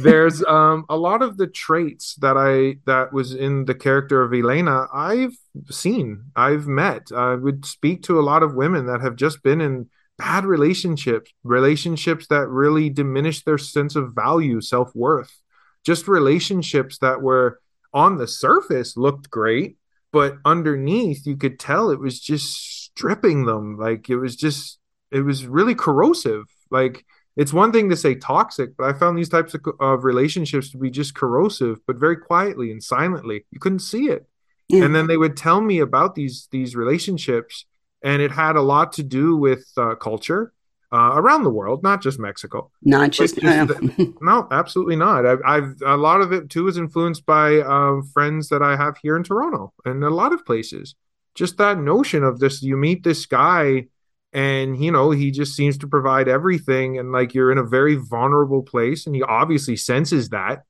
there's 0.00 0.42
um, 0.44 0.86
a 0.88 0.96
lot 0.96 1.20
of 1.20 1.36
the 1.36 1.46
traits 1.46 2.14
that 2.16 2.36
I 2.38 2.78
that 2.86 3.12
was 3.12 3.34
in 3.34 3.66
the 3.66 3.74
character 3.74 4.22
of 4.22 4.32
Elena. 4.32 4.86
I've 4.92 5.36
seen, 5.70 6.24
I've 6.34 6.66
met. 6.66 7.12
I 7.14 7.34
would 7.34 7.66
speak 7.66 8.04
to 8.04 8.18
a 8.18 8.22
lot 8.22 8.42
of 8.42 8.54
women 8.54 8.86
that 8.86 9.02
have 9.02 9.16
just 9.16 9.42
been 9.42 9.60
in 9.60 9.90
bad 10.16 10.46
relationships, 10.46 11.30
relationships 11.44 12.26
that 12.28 12.48
really 12.48 12.88
diminish 12.88 13.44
their 13.44 13.58
sense 13.58 13.96
of 13.96 14.14
value, 14.14 14.62
self 14.62 14.94
worth, 14.94 15.40
just 15.84 16.08
relationships 16.08 16.98
that 16.98 17.20
were 17.20 17.60
on 17.92 18.16
the 18.16 18.26
surface 18.26 18.96
looked 18.96 19.28
great 19.28 19.76
but 20.12 20.36
underneath 20.44 21.26
you 21.26 21.36
could 21.36 21.58
tell 21.58 21.90
it 21.90 21.98
was 21.98 22.20
just 22.20 22.84
stripping 22.84 23.46
them. 23.46 23.78
Like 23.78 24.08
it 24.10 24.16
was 24.16 24.36
just 24.36 24.78
it 25.10 25.20
was 25.20 25.46
really 25.46 25.74
corrosive. 25.74 26.44
Like 26.70 27.04
it's 27.36 27.52
one 27.52 27.72
thing 27.72 27.88
to 27.88 27.96
say 27.96 28.14
toxic 28.14 28.76
but 28.76 28.84
i 28.84 28.92
found 28.98 29.16
these 29.16 29.30
types 29.30 29.54
of, 29.54 29.62
of 29.80 30.04
relationships 30.04 30.70
to 30.70 30.76
be 30.76 30.90
just 30.90 31.14
corrosive 31.14 31.78
but 31.86 31.96
very 31.96 32.16
quietly 32.16 32.70
and 32.70 32.82
silently. 32.82 33.44
You 33.50 33.58
couldn't 33.58 33.80
see 33.80 34.06
it. 34.06 34.26
Yeah. 34.68 34.84
and 34.84 34.94
then 34.94 35.06
they 35.06 35.16
would 35.16 35.36
tell 35.36 35.60
me 35.60 35.80
about 35.80 36.14
these 36.14 36.48
these 36.50 36.76
relationships 36.76 37.66
and 38.02 38.22
it 38.22 38.30
had 38.30 38.56
a 38.56 38.62
lot 38.62 38.92
to 38.94 39.02
do 39.02 39.36
with 39.36 39.66
uh, 39.76 39.94
culture 39.96 40.52
uh, 40.92 41.12
around 41.14 41.42
the 41.42 41.50
world, 41.50 41.82
not 41.82 42.02
just 42.02 42.18
Mexico. 42.18 42.70
Not 42.82 43.10
just, 43.10 43.36
just 43.36 43.68
the, 43.68 44.14
no, 44.20 44.46
absolutely 44.50 44.96
not. 44.96 45.24
I've, 45.24 45.40
I've, 45.44 45.74
a 45.84 45.96
lot 45.96 46.20
of 46.20 46.32
it 46.32 46.50
too 46.50 46.68
is 46.68 46.76
influenced 46.76 47.24
by 47.24 47.56
uh, 47.56 48.02
friends 48.12 48.48
that 48.50 48.62
I 48.62 48.76
have 48.76 48.96
here 48.98 49.16
in 49.16 49.22
Toronto 49.22 49.72
and 49.84 50.04
a 50.04 50.10
lot 50.10 50.32
of 50.32 50.44
places. 50.44 50.94
Just 51.34 51.56
that 51.56 51.78
notion 51.78 52.22
of 52.24 52.40
this, 52.40 52.62
you 52.62 52.76
meet 52.76 53.04
this 53.04 53.24
guy, 53.24 53.86
and 54.34 54.82
you 54.82 54.92
know 54.92 55.10
he 55.10 55.30
just 55.30 55.56
seems 55.56 55.78
to 55.78 55.86
provide 55.86 56.28
everything, 56.28 56.98
and 56.98 57.10
like 57.10 57.32
you're 57.32 57.50
in 57.50 57.58
a 57.58 57.64
very 57.64 57.94
vulnerable 57.94 58.62
place, 58.62 59.06
and 59.06 59.16
he 59.16 59.22
obviously 59.22 59.76
senses 59.76 60.28
that, 60.28 60.64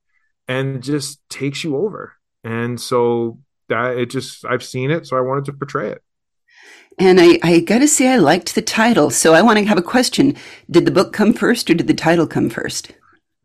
and 0.47 0.81
just 0.81 1.19
takes 1.29 1.65
you 1.65 1.75
over. 1.75 2.13
And 2.45 2.79
so 2.79 3.39
that 3.67 3.97
it 3.97 4.09
just, 4.09 4.45
I've 4.45 4.63
seen 4.63 4.89
it, 4.89 5.05
so 5.05 5.17
I 5.17 5.21
wanted 5.21 5.45
to 5.45 5.53
portray 5.53 5.89
it. 5.89 6.03
And 6.99 7.19
I, 7.19 7.39
I 7.41 7.59
got 7.59 7.79
to 7.79 7.87
say, 7.87 8.07
I 8.07 8.17
liked 8.17 8.55
the 8.55 8.61
title. 8.61 9.09
So 9.09 9.33
I 9.33 9.41
want 9.41 9.59
to 9.59 9.65
have 9.65 9.77
a 9.77 9.83
question. 9.83 10.35
Did 10.69 10.85
the 10.85 10.91
book 10.91 11.13
come 11.13 11.33
first 11.33 11.69
or 11.69 11.73
did 11.73 11.87
the 11.87 11.93
title 11.93 12.27
come 12.27 12.49
first? 12.49 12.91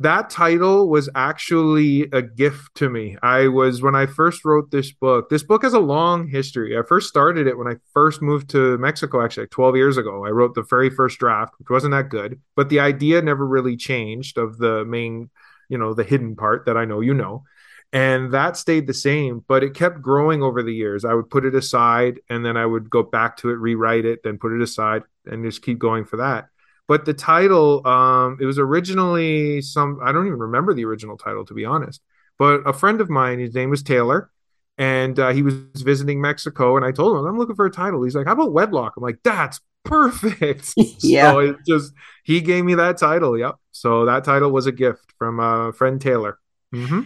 That 0.01 0.31
title 0.31 0.89
was 0.89 1.09
actually 1.17 2.03
a 2.13 2.23
gift 2.23 2.77
to 2.77 2.89
me. 2.89 3.17
I 3.21 3.49
was, 3.49 3.83
when 3.83 3.97
I 3.97 4.07
first 4.07 4.45
wrote 4.45 4.71
this 4.71 4.93
book, 4.93 5.29
this 5.29 5.43
book 5.43 5.65
has 5.65 5.75
a 5.75 5.81
long 5.81 6.29
history. 6.29 6.79
I 6.79 6.83
first 6.87 7.09
started 7.09 7.49
it 7.49 7.59
when 7.59 7.67
I 7.67 7.77
first 7.93 8.23
moved 8.23 8.49
to 8.51 8.79
Mexico, 8.79 9.25
actually, 9.25 9.45
like 9.45 9.51
12 9.51 9.75
years 9.75 9.97
ago. 9.97 10.25
I 10.25 10.31
wrote 10.31 10.55
the 10.55 10.63
very 10.63 10.89
first 10.89 11.19
draft, 11.19 11.55
which 11.59 11.71
wasn't 11.71 11.93
that 11.93 12.11
good, 12.11 12.41
but 12.55 12.69
the 12.69 12.79
idea 12.79 13.21
never 13.23 13.45
really 13.45 13.77
changed 13.77 14.39
of 14.39 14.59
the 14.59 14.85
main, 14.85 15.31
you 15.69 15.79
know, 15.79 15.95
the 15.95 16.05
hidden 16.05 16.37
part 16.37 16.67
that 16.67 16.77
I 16.77 16.85
know 16.85 17.01
you 17.01 17.15
know 17.15 17.43
and 17.93 18.33
that 18.33 18.57
stayed 18.57 18.87
the 18.87 18.95
same 18.95 19.45
but 19.49 19.63
it 19.63 19.75
kept 19.75 20.03
growing 20.03 20.43
over 20.43 20.63
the 20.63 20.75
years. 20.75 21.05
I 21.05 21.15
would 21.15 21.31
put 21.31 21.45
it 21.45 21.55
aside 21.55 22.21
and 22.29 22.45
then 22.45 22.57
i 22.57 22.67
would 22.67 22.91
go 22.91 23.03
back 23.03 23.37
to 23.39 23.51
it 23.51 23.55
rewrite 23.55 24.05
it 24.05 24.23
then 24.23 24.39
put 24.39 24.53
it 24.53 24.61
aside 24.61 25.03
and 25.27 25.45
just 25.45 25.63
keep 25.63 25.79
going 25.79 26.05
for 26.05 26.19
that. 26.19 26.49
But 26.87 27.05
the 27.05 27.15
title 27.15 27.87
um 27.87 28.39
it 28.41 28.47
was 28.47 28.59
originally 28.59 29.63
some 29.63 30.01
i 30.03 30.13
don't 30.13 30.27
even 30.27 30.39
remember 30.39 30.75
the 30.75 30.85
original 30.85 31.17
title 31.17 31.45
to 31.47 31.55
be 31.55 31.65
honest 31.65 32.01
but 32.39 32.61
a 32.67 32.73
friend 32.73 33.01
of 33.01 33.11
mine 33.11 33.39
his 33.39 33.55
name 33.55 33.71
was 33.71 33.83
taylor 33.83 34.31
and 34.79 35.19
uh, 35.19 35.33
he 35.33 35.43
was 35.43 35.55
visiting 35.77 36.21
mexico 36.21 36.77
and 36.77 36.85
i 36.85 36.93
told 36.93 37.17
him 37.17 37.25
i'm 37.27 37.39
looking 37.39 37.57
for 37.57 37.67
a 37.67 37.71
title. 37.71 38.03
He's 38.03 38.15
like 38.15 38.27
how 38.27 38.33
about 38.33 38.53
wedlock? 38.53 38.95
I'm 38.97 39.03
like 39.03 39.19
that's 39.23 39.61
perfect. 39.85 40.75
Yeah. 41.01 41.33
So 41.33 41.39
it 41.39 41.57
just 41.67 41.93
he 42.25 42.41
gave 42.41 42.65
me 42.65 42.75
that 42.75 42.99
title 42.99 43.39
yep. 43.39 43.55
So 43.73 44.05
that 44.07 44.25
title 44.25 44.51
was 44.51 44.67
a 44.67 44.73
gift 44.73 45.13
from 45.17 45.39
a 45.39 45.69
uh, 45.69 45.73
friend 45.73 46.01
taylor. 46.01 46.39
Mm-hmm. 46.75 47.03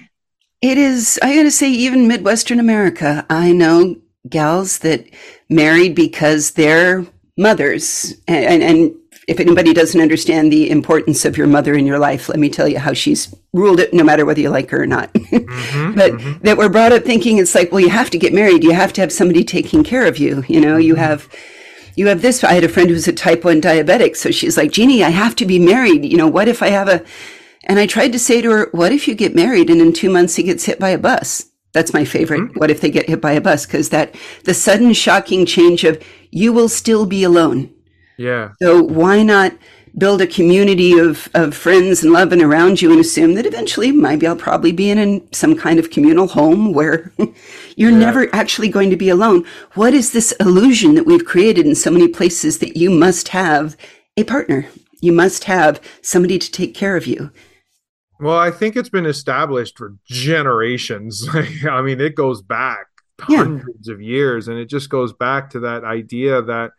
It 0.62 0.78
is, 0.78 1.18
I 1.22 1.34
gotta 1.34 1.50
say, 1.50 1.70
even 1.70 2.06
Midwestern 2.06 2.60
America, 2.60 3.26
I 3.28 3.52
know 3.52 3.96
gals 4.28 4.78
that 4.78 5.04
married 5.48 5.96
because 5.96 6.52
their 6.52 7.04
mothers, 7.36 8.14
and, 8.28 8.62
and, 8.62 8.94
if 9.28 9.38
anybody 9.38 9.72
doesn't 9.72 10.00
understand 10.00 10.52
the 10.52 10.68
importance 10.68 11.24
of 11.24 11.38
your 11.38 11.46
mother 11.46 11.74
in 11.74 11.86
your 11.86 12.00
life, 12.00 12.28
let 12.28 12.40
me 12.40 12.48
tell 12.48 12.66
you 12.66 12.80
how 12.80 12.92
she's 12.92 13.32
ruled 13.52 13.78
it, 13.78 13.94
no 13.94 14.02
matter 14.02 14.24
whether 14.24 14.40
you 14.40 14.50
like 14.50 14.68
her 14.70 14.82
or 14.82 14.86
not. 14.86 15.12
Mm-hmm, 15.12 15.94
but 15.96 16.12
mm-hmm. 16.12 16.44
that 16.44 16.58
we're 16.58 16.68
brought 16.68 16.92
up 16.92 17.04
thinking 17.04 17.38
it's 17.38 17.54
like, 17.54 17.70
well, 17.70 17.80
you 17.80 17.88
have 17.88 18.10
to 18.10 18.18
get 18.18 18.34
married. 18.34 18.64
You 18.64 18.72
have 18.72 18.92
to 18.94 19.00
have 19.00 19.12
somebody 19.12 19.44
taking 19.44 19.84
care 19.84 20.06
of 20.06 20.18
you. 20.18 20.44
You 20.48 20.60
know, 20.60 20.72
mm-hmm. 20.72 20.88
you 20.88 20.94
have, 20.96 21.28
you 21.94 22.08
have 22.08 22.20
this. 22.20 22.42
I 22.42 22.52
had 22.52 22.64
a 22.64 22.68
friend 22.68 22.90
who's 22.90 23.06
a 23.06 23.12
type 23.12 23.44
1 23.44 23.60
diabetic. 23.60 24.16
So 24.16 24.32
she's 24.32 24.56
like, 24.56 24.72
Jeannie, 24.72 25.04
I 25.04 25.10
have 25.10 25.36
to 25.36 25.46
be 25.46 25.60
married. 25.60 26.04
You 26.04 26.16
know, 26.16 26.28
what 26.28 26.48
if 26.48 26.60
I 26.60 26.70
have 26.70 26.88
a, 26.88 27.04
and 27.64 27.78
I 27.78 27.86
tried 27.86 28.12
to 28.12 28.18
say 28.18 28.40
to 28.42 28.50
her, 28.50 28.68
what 28.72 28.92
if 28.92 29.06
you 29.06 29.14
get 29.14 29.34
married 29.34 29.70
and 29.70 29.80
in 29.80 29.92
two 29.92 30.10
months 30.10 30.36
he 30.36 30.42
gets 30.42 30.64
hit 30.64 30.78
by 30.78 30.90
a 30.90 30.98
bus? 30.98 31.46
That's 31.72 31.94
my 31.94 32.04
favorite. 32.04 32.40
Mm-hmm. 32.40 32.58
What 32.58 32.70
if 32.70 32.80
they 32.80 32.90
get 32.90 33.08
hit 33.08 33.20
by 33.20 33.32
a 33.32 33.40
bus? 33.40 33.66
Because 33.66 33.88
that 33.90 34.14
the 34.44 34.54
sudden 34.54 34.92
shocking 34.92 35.46
change 35.46 35.84
of 35.84 36.02
you 36.30 36.52
will 36.52 36.68
still 36.68 37.06
be 37.06 37.24
alone. 37.24 37.72
Yeah. 38.18 38.52
So 38.60 38.82
why 38.82 39.22
not 39.22 39.54
build 39.96 40.22
a 40.22 40.26
community 40.26 40.98
of, 40.98 41.28
of 41.34 41.54
friends 41.54 42.02
and 42.02 42.12
love 42.12 42.32
and 42.32 42.40
around 42.40 42.80
you 42.80 42.90
and 42.90 43.00
assume 43.00 43.34
that 43.34 43.44
eventually 43.44 43.92
maybe 43.92 44.26
I'll 44.26 44.36
probably 44.36 44.72
be 44.72 44.90
in, 44.90 44.98
in 44.98 45.32
some 45.32 45.54
kind 45.56 45.78
of 45.78 45.90
communal 45.90 46.28
home 46.28 46.72
where 46.72 47.12
you're 47.76 47.90
yeah. 47.90 47.98
never 47.98 48.34
actually 48.34 48.68
going 48.68 48.90
to 48.90 48.96
be 48.96 49.10
alone. 49.10 49.44
What 49.74 49.92
is 49.92 50.12
this 50.12 50.32
illusion 50.40 50.94
that 50.94 51.06
we've 51.06 51.24
created 51.24 51.66
in 51.66 51.74
so 51.74 51.90
many 51.90 52.08
places 52.08 52.58
that 52.58 52.76
you 52.76 52.90
must 52.90 53.28
have 53.28 53.76
a 54.16 54.24
partner? 54.24 54.66
You 55.00 55.12
must 55.12 55.44
have 55.44 55.80
somebody 56.00 56.38
to 56.38 56.50
take 56.50 56.74
care 56.74 56.96
of 56.96 57.06
you. 57.06 57.30
Well, 58.22 58.38
I 58.38 58.52
think 58.52 58.76
it's 58.76 58.88
been 58.88 59.04
established 59.04 59.76
for 59.76 59.96
generations. 60.04 61.26
I 61.68 61.82
mean, 61.82 62.00
it 62.00 62.14
goes 62.14 62.40
back 62.40 62.86
yeah. 63.28 63.38
hundreds 63.38 63.88
of 63.88 64.00
years, 64.00 64.46
and 64.46 64.58
it 64.58 64.66
just 64.66 64.88
goes 64.88 65.12
back 65.12 65.50
to 65.50 65.60
that 65.60 65.82
idea 65.82 66.40
that 66.40 66.70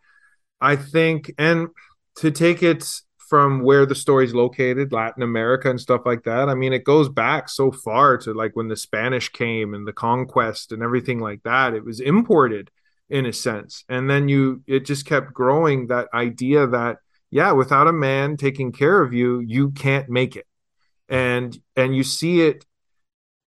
I 0.58 0.76
think, 0.76 1.34
and 1.36 1.68
to 2.16 2.30
take 2.30 2.62
it 2.62 2.88
from 3.28 3.62
where 3.62 3.84
the 3.84 3.94
story's 3.94 4.32
located, 4.32 4.90
Latin 4.90 5.22
America 5.22 5.68
and 5.68 5.78
stuff 5.78 6.00
like 6.06 6.22
that. 6.22 6.48
I 6.48 6.54
mean, 6.54 6.72
it 6.72 6.82
goes 6.82 7.10
back 7.10 7.50
so 7.50 7.70
far 7.70 8.16
to 8.18 8.32
like 8.32 8.56
when 8.56 8.68
the 8.68 8.76
Spanish 8.76 9.28
came 9.28 9.74
and 9.74 9.86
the 9.86 9.92
conquest 9.92 10.72
and 10.72 10.82
everything 10.82 11.20
like 11.20 11.42
that. 11.42 11.74
It 11.74 11.84
was 11.84 12.00
imported 12.00 12.70
in 13.10 13.26
a 13.26 13.34
sense. 13.34 13.84
And 13.90 14.08
then 14.08 14.28
you, 14.28 14.62
it 14.66 14.86
just 14.86 15.04
kept 15.04 15.34
growing 15.34 15.88
that 15.88 16.08
idea 16.14 16.66
that, 16.68 16.98
yeah, 17.30 17.52
without 17.52 17.86
a 17.86 17.92
man 17.92 18.38
taking 18.38 18.72
care 18.72 19.02
of 19.02 19.12
you, 19.12 19.40
you 19.40 19.72
can't 19.72 20.08
make 20.08 20.36
it 20.36 20.46
and 21.08 21.58
and 21.76 21.94
you 21.96 22.02
see 22.02 22.40
it 22.40 22.64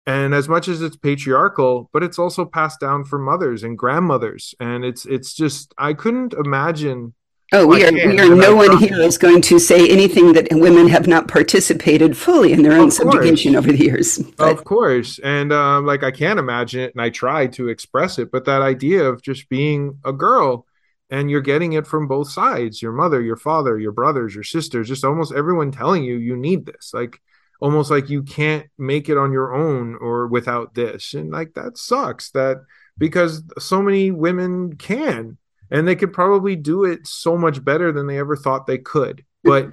and 0.07 0.35
as 0.35 0.49
much 0.49 0.69
as 0.69 0.83
it's 0.83 0.97
patriarchal 0.97 1.89
but 1.93 2.03
it's 2.03 2.19
also 2.19 2.45
passed 2.45 2.81
down 2.81 3.05
from 3.05 3.25
mothers 3.25 3.63
and 3.63 3.79
grandmothers 3.79 4.55
and 4.61 4.85
it's 4.85 5.05
it's 5.07 5.35
just 5.35 5.75
i 5.79 5.93
couldn't 5.93 6.33
imagine 6.35 7.15
Oh, 7.53 7.65
we 7.65 7.85
are, 7.85 7.93
we 7.93 8.19
are 8.19 8.35
no 8.35 8.57
one 8.57 8.77
here 8.79 9.01
is 9.01 9.19
going 9.19 9.41
to 9.43 9.61
say 9.61 9.89
anything 9.89 10.33
that 10.33 10.49
women 10.51 10.89
have 10.89 11.07
not 11.07 11.29
participated 11.29 12.17
fully 12.17 12.53
in 12.53 12.63
their 12.63 12.73
own 12.73 12.91
subjugation 12.91 13.55
over 13.55 13.71
the 13.71 13.85
years. 13.85 14.19
But. 14.19 14.51
Of 14.51 14.65
course. 14.65 15.21
And 15.21 15.53
um, 15.53 15.87
like 15.87 16.03
I 16.03 16.11
can't 16.11 16.41
imagine 16.41 16.81
it 16.81 16.93
and 16.93 17.01
I 17.01 17.11
try 17.11 17.47
to 17.49 17.69
express 17.69 18.19
it, 18.19 18.33
but 18.33 18.47
that 18.47 18.63
idea 18.63 19.05
of 19.05 19.23
just 19.23 19.49
being 19.49 20.01
a 20.05 20.13
girl 20.13 20.67
and 21.09 21.31
you're 21.31 21.41
getting 21.41 21.75
it 21.75 21.87
from 21.87 22.09
both 22.09 22.31
sides 22.31 22.83
your 22.83 22.93
mother, 22.93 23.23
your 23.23 23.37
father, 23.37 23.79
your 23.79 23.93
brothers, 23.93 24.35
your 24.35 24.43
sisters, 24.43 24.89
just 24.89 25.05
almost 25.05 25.33
everyone 25.33 25.71
telling 25.71 26.03
you 26.03 26.17
you 26.17 26.37
need 26.37 26.67
this. 26.67 26.91
Like 26.93 27.21
almost 27.61 27.91
like 27.91 28.11
you 28.11 28.23
can't 28.23 28.67
make 28.79 29.09
it 29.09 29.17
on 29.17 29.33
your 29.33 29.55
own 29.55 29.97
or 30.01 30.27
without 30.27 30.75
this. 30.75 31.15
And 31.15 31.31
like 31.31 31.55
that 31.55 31.79
sucks 31.79 32.31
that 32.33 32.59
because 32.99 33.43
so 33.59 33.83
many 33.83 34.11
women 34.11 34.77
can 34.77 35.39
and 35.71 35.87
they 35.87 35.97
could 35.97 36.13
probably 36.13 36.57
do 36.57 36.85
it 36.85 37.07
so 37.07 37.37
much 37.37 37.65
better 37.65 37.93
than 37.93 38.07
they 38.07 38.19
ever 38.19 38.37
thought 38.37 38.67
they 38.67 38.79
could. 38.79 39.25
But 39.47 39.69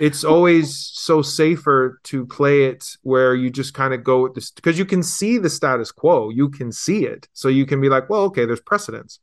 it's 0.00 0.24
always 0.24 0.90
so 0.94 1.20
safer 1.20 2.00
to 2.04 2.24
play 2.24 2.64
it 2.64 2.96
where 3.02 3.34
you 3.34 3.50
just 3.50 3.74
kind 3.74 3.92
of 3.92 4.02
go 4.02 4.22
with 4.22 4.34
this 4.34 4.50
because 4.50 4.78
you 4.78 4.86
can 4.86 5.02
see 5.02 5.36
the 5.36 5.50
status 5.50 5.92
quo. 5.92 6.30
You 6.30 6.48
can 6.48 6.72
see 6.72 7.04
it. 7.04 7.28
So 7.34 7.48
you 7.48 7.66
can 7.66 7.78
be 7.78 7.90
like 7.90 8.08
well 8.08 8.22
okay 8.22 8.46
there's 8.46 8.60
precedence 8.60 9.18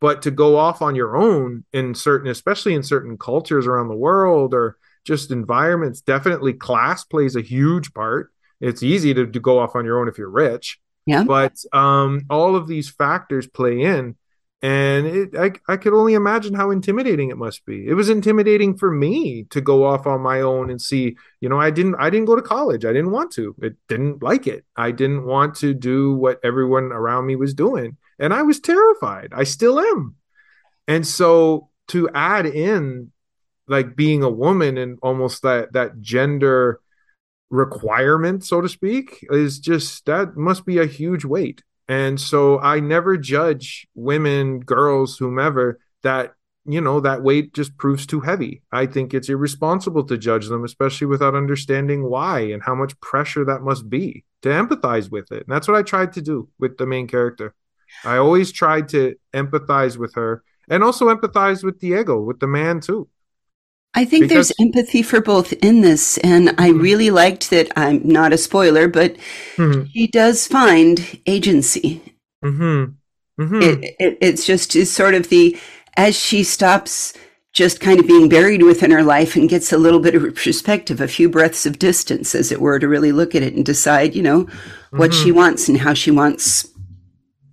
but 0.00 0.22
to 0.22 0.30
go 0.30 0.56
off 0.56 0.82
on 0.82 0.94
your 0.94 1.16
own 1.16 1.64
in 1.72 1.94
certain 1.94 2.30
especially 2.30 2.74
in 2.74 2.82
certain 2.82 3.18
cultures 3.18 3.66
around 3.66 3.88
the 3.88 3.94
world 3.94 4.54
or 4.54 4.76
just 5.04 5.30
environments 5.30 6.00
definitely 6.00 6.52
class 6.52 7.04
plays 7.04 7.36
a 7.36 7.40
huge 7.40 7.92
part. 7.94 8.32
It's 8.60 8.82
easy 8.82 9.14
to, 9.14 9.26
to 9.26 9.40
go 9.40 9.58
off 9.58 9.74
on 9.74 9.84
your 9.84 10.00
own 10.00 10.08
if 10.08 10.18
you're 10.18 10.30
rich. 10.30 10.78
Yeah. 11.06 11.24
But 11.24 11.56
um 11.72 12.22
all 12.30 12.56
of 12.56 12.68
these 12.68 12.90
factors 12.90 13.46
play 13.46 13.80
in 13.80 14.16
and 14.62 15.06
it, 15.06 15.30
I, 15.38 15.52
I 15.72 15.76
could 15.78 15.94
only 15.94 16.12
imagine 16.12 16.52
how 16.52 16.70
intimidating 16.70 17.30
it 17.30 17.38
must 17.38 17.64
be. 17.64 17.86
It 17.86 17.94
was 17.94 18.10
intimidating 18.10 18.76
for 18.76 18.90
me 18.90 19.44
to 19.50 19.62
go 19.62 19.84
off 19.84 20.06
on 20.06 20.20
my 20.20 20.42
own 20.42 20.68
and 20.70 20.80
see 20.80 21.16
you 21.40 21.48
know 21.48 21.58
i 21.58 21.70
didn't 21.70 21.94
i 21.98 22.10
didn't 22.10 22.26
go 22.26 22.36
to 22.36 22.42
college. 22.42 22.84
I 22.84 22.92
didn't 22.92 23.12
want 23.12 23.32
to. 23.32 23.54
It 23.62 23.76
didn't 23.88 24.22
like 24.22 24.46
it. 24.46 24.64
I 24.76 24.90
didn't 24.90 25.24
want 25.24 25.56
to 25.56 25.72
do 25.72 26.14
what 26.14 26.40
everyone 26.44 26.92
around 26.92 27.26
me 27.26 27.36
was 27.36 27.54
doing 27.54 27.96
and 28.18 28.34
i 28.34 28.42
was 28.42 28.60
terrified. 28.60 29.32
I 29.34 29.44
still 29.44 29.80
am. 29.80 30.16
And 30.86 31.06
so 31.06 31.70
to 31.88 32.08
add 32.14 32.46
in 32.46 33.12
like 33.70 33.96
being 33.96 34.22
a 34.22 34.30
woman 34.30 34.76
and 34.76 34.98
almost 35.02 35.42
that 35.42 35.72
that 35.72 36.00
gender 36.02 36.80
requirement 37.48 38.44
so 38.44 38.60
to 38.60 38.68
speak 38.68 39.26
is 39.30 39.58
just 39.58 40.04
that 40.06 40.36
must 40.36 40.66
be 40.66 40.78
a 40.78 40.86
huge 40.86 41.24
weight 41.24 41.62
and 41.90 42.20
so 42.20 42.60
I 42.60 42.78
never 42.78 43.16
judge 43.16 43.88
women, 43.96 44.60
girls, 44.60 45.18
whomever 45.18 45.80
that, 46.04 46.34
you 46.64 46.80
know, 46.80 47.00
that 47.00 47.24
weight 47.24 47.52
just 47.52 47.76
proves 47.78 48.06
too 48.06 48.20
heavy. 48.20 48.62
I 48.70 48.86
think 48.86 49.12
it's 49.12 49.28
irresponsible 49.28 50.04
to 50.04 50.16
judge 50.16 50.46
them, 50.46 50.62
especially 50.62 51.08
without 51.08 51.34
understanding 51.34 52.08
why 52.08 52.42
and 52.42 52.62
how 52.62 52.76
much 52.76 52.98
pressure 53.00 53.44
that 53.44 53.62
must 53.62 53.90
be 53.90 54.24
to 54.42 54.50
empathize 54.50 55.10
with 55.10 55.32
it. 55.32 55.42
And 55.48 55.48
that's 55.48 55.66
what 55.66 55.76
I 55.76 55.82
tried 55.82 56.12
to 56.12 56.22
do 56.22 56.48
with 56.60 56.78
the 56.78 56.86
main 56.86 57.08
character. 57.08 57.56
I 58.04 58.18
always 58.18 58.52
tried 58.52 58.88
to 58.90 59.16
empathize 59.34 59.96
with 59.96 60.14
her 60.14 60.44
and 60.68 60.84
also 60.84 61.12
empathize 61.12 61.64
with 61.64 61.80
Diego, 61.80 62.20
with 62.20 62.38
the 62.38 62.46
man 62.46 62.78
too. 62.78 63.08
I 63.94 64.04
think 64.04 64.24
because, 64.28 64.48
there's 64.48 64.60
empathy 64.60 65.02
for 65.02 65.20
both 65.20 65.52
in 65.54 65.80
this, 65.80 66.16
and 66.18 66.50
I 66.50 66.70
mm-hmm. 66.70 66.80
really 66.80 67.10
liked 67.10 67.50
that. 67.50 67.70
I'm 67.76 68.06
not 68.06 68.32
a 68.32 68.38
spoiler, 68.38 68.86
but 68.86 69.16
mm-hmm. 69.56 69.82
he 69.92 70.06
does 70.06 70.46
find 70.46 71.20
agency. 71.26 72.14
Mm-hmm. 72.44 73.42
mm-hmm. 73.42 73.62
It, 73.62 73.96
it, 73.98 74.18
it's 74.20 74.46
just 74.46 74.76
is 74.76 74.92
sort 74.92 75.14
of 75.14 75.28
the 75.28 75.58
as 75.96 76.16
she 76.16 76.44
stops 76.44 77.14
just 77.52 77.80
kind 77.80 77.98
of 77.98 78.06
being 78.06 78.28
buried 78.28 78.62
within 78.62 78.92
her 78.92 79.02
life 79.02 79.34
and 79.34 79.48
gets 79.48 79.72
a 79.72 79.78
little 79.78 79.98
bit 79.98 80.14
of 80.14 80.22
perspective, 80.36 81.00
a 81.00 81.08
few 81.08 81.28
breaths 81.28 81.66
of 81.66 81.80
distance, 81.80 82.32
as 82.32 82.52
it 82.52 82.60
were, 82.60 82.78
to 82.78 82.86
really 82.86 83.10
look 83.10 83.34
at 83.34 83.42
it 83.42 83.54
and 83.54 83.66
decide, 83.66 84.14
you 84.14 84.22
know, 84.22 84.46
what 84.90 85.12
she 85.12 85.30
mm-hmm. 85.30 85.38
wants 85.38 85.68
and 85.68 85.78
how 85.78 85.94
she 85.94 86.12
wants 86.12 86.68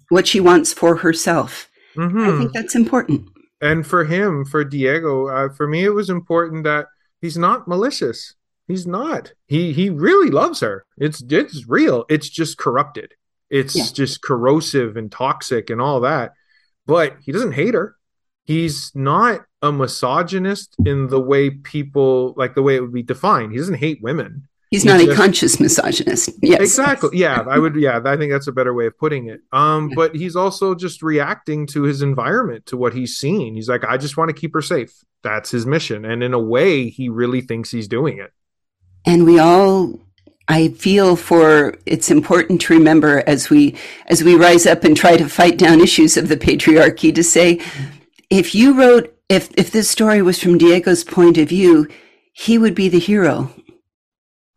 what 0.09 0.27
she 0.27 0.39
wants 0.39 0.71
for 0.71 0.97
herself. 0.97 1.67
I 1.97 2.01
mm-hmm. 2.01 2.37
think 2.37 2.53
that's 2.53 2.75
important 2.75 3.27
and 3.61 3.85
for 3.85 4.05
him, 4.05 4.45
for 4.45 4.63
Diego, 4.63 5.27
uh, 5.27 5.49
for 5.53 5.67
me, 5.67 5.83
it 5.83 5.93
was 5.93 6.09
important 6.09 6.63
that 6.65 6.87
he's 7.21 7.37
not 7.37 7.67
malicious. 7.67 8.35
He's 8.67 8.85
not. 8.85 9.31
He 9.47 9.71
he 9.71 9.89
really 9.89 10.29
loves 10.29 10.59
her. 10.59 10.85
It's 10.97 11.23
it's 11.29 11.67
real. 11.67 12.05
It's 12.09 12.29
just 12.29 12.57
corrupted. 12.57 13.13
It's 13.49 13.75
yeah. 13.75 13.85
just 13.93 14.21
corrosive 14.21 14.97
and 14.97 15.11
toxic 15.11 15.69
and 15.69 15.81
all 15.81 16.01
that. 16.01 16.33
But 16.85 17.15
he 17.21 17.31
doesn't 17.31 17.53
hate 17.53 17.73
her. 17.73 17.95
He's 18.43 18.91
not 18.93 19.41
a 19.61 19.71
misogynist 19.71 20.75
in 20.85 21.07
the 21.07 21.19
way 21.19 21.49
people 21.49 22.33
like 22.37 22.55
the 22.55 22.61
way 22.61 22.75
it 22.75 22.81
would 22.81 22.93
be 22.93 23.03
defined. 23.03 23.51
He 23.51 23.57
doesn't 23.57 23.75
hate 23.75 24.01
women. 24.01 24.47
He's 24.69 24.83
not 24.83 24.99
a 24.99 25.15
conscious 25.15 25.59
misogynist. 25.59 26.29
Yes. 26.41 26.59
Exactly. 26.59 27.17
Yeah, 27.17 27.45
I 27.47 27.57
would 27.57 27.75
yeah, 27.75 28.01
I 28.03 28.17
think 28.17 28.31
that's 28.33 28.47
a 28.47 28.51
better 28.51 28.73
way 28.73 28.87
of 28.87 28.97
putting 28.97 29.27
it. 29.27 29.41
Um 29.51 29.91
but 29.95 30.15
he's 30.15 30.35
also 30.35 30.75
just 30.75 31.01
reacting 31.01 31.67
to 31.67 31.83
his 31.83 32.01
environment, 32.01 32.65
to 32.67 32.77
what 32.77 32.93
he's 32.93 33.17
seen. 33.17 33.55
He's 33.55 33.69
like 33.69 33.85
I 33.85 33.97
just 33.97 34.17
want 34.17 34.29
to 34.29 34.35
keep 34.35 34.53
her 34.53 34.61
safe. 34.61 34.91
That's 35.23 35.51
his 35.51 35.65
mission 35.65 36.05
and 36.05 36.21
in 36.21 36.33
a 36.33 36.39
way 36.39 36.89
he 36.89 37.09
really 37.09 37.41
thinks 37.41 37.71
he's 37.71 37.87
doing 37.87 38.17
it. 38.17 38.33
And 39.05 39.25
we 39.25 39.39
all 39.39 39.99
I 40.49 40.69
feel 40.69 41.15
for 41.15 41.75
it's 41.85 42.11
important 42.11 42.61
to 42.61 42.73
remember 42.73 43.23
as 43.25 43.49
we 43.49 43.75
as 44.07 44.23
we 44.23 44.35
rise 44.35 44.65
up 44.65 44.83
and 44.83 44.97
try 44.97 45.15
to 45.15 45.29
fight 45.29 45.57
down 45.57 45.79
issues 45.79 46.17
of 46.17 46.27
the 46.27 46.37
patriarchy 46.37 47.15
to 47.15 47.23
say 47.23 47.61
if 48.29 48.53
you 48.53 48.77
wrote 48.77 49.13
if 49.29 49.49
if 49.57 49.71
this 49.71 49.89
story 49.89 50.21
was 50.21 50.41
from 50.41 50.57
Diego's 50.57 51.03
point 51.03 51.37
of 51.37 51.49
view, 51.49 51.87
he 52.33 52.57
would 52.57 52.75
be 52.75 52.89
the 52.89 52.99
hero 52.99 53.51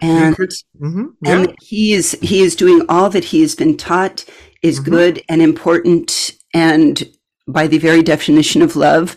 and 0.00 0.36
mm-hmm. 0.36 1.06
yeah. 1.22 1.32
and 1.32 1.54
he 1.60 1.92
is 1.92 2.18
he 2.22 2.40
is 2.40 2.56
doing 2.56 2.82
all 2.88 3.10
that 3.10 3.24
he 3.24 3.40
has 3.40 3.54
been 3.54 3.76
taught 3.76 4.24
is 4.62 4.80
mm-hmm. 4.80 4.90
good 4.90 5.22
and 5.28 5.42
important 5.42 6.32
and 6.54 7.08
by 7.46 7.66
the 7.66 7.78
very 7.78 8.02
definition 8.02 8.62
of 8.62 8.76
love 8.76 9.16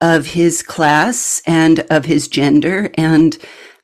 of 0.00 0.26
his 0.26 0.62
class 0.62 1.42
and 1.46 1.80
of 1.90 2.04
his 2.04 2.28
gender 2.28 2.90
and 2.94 3.38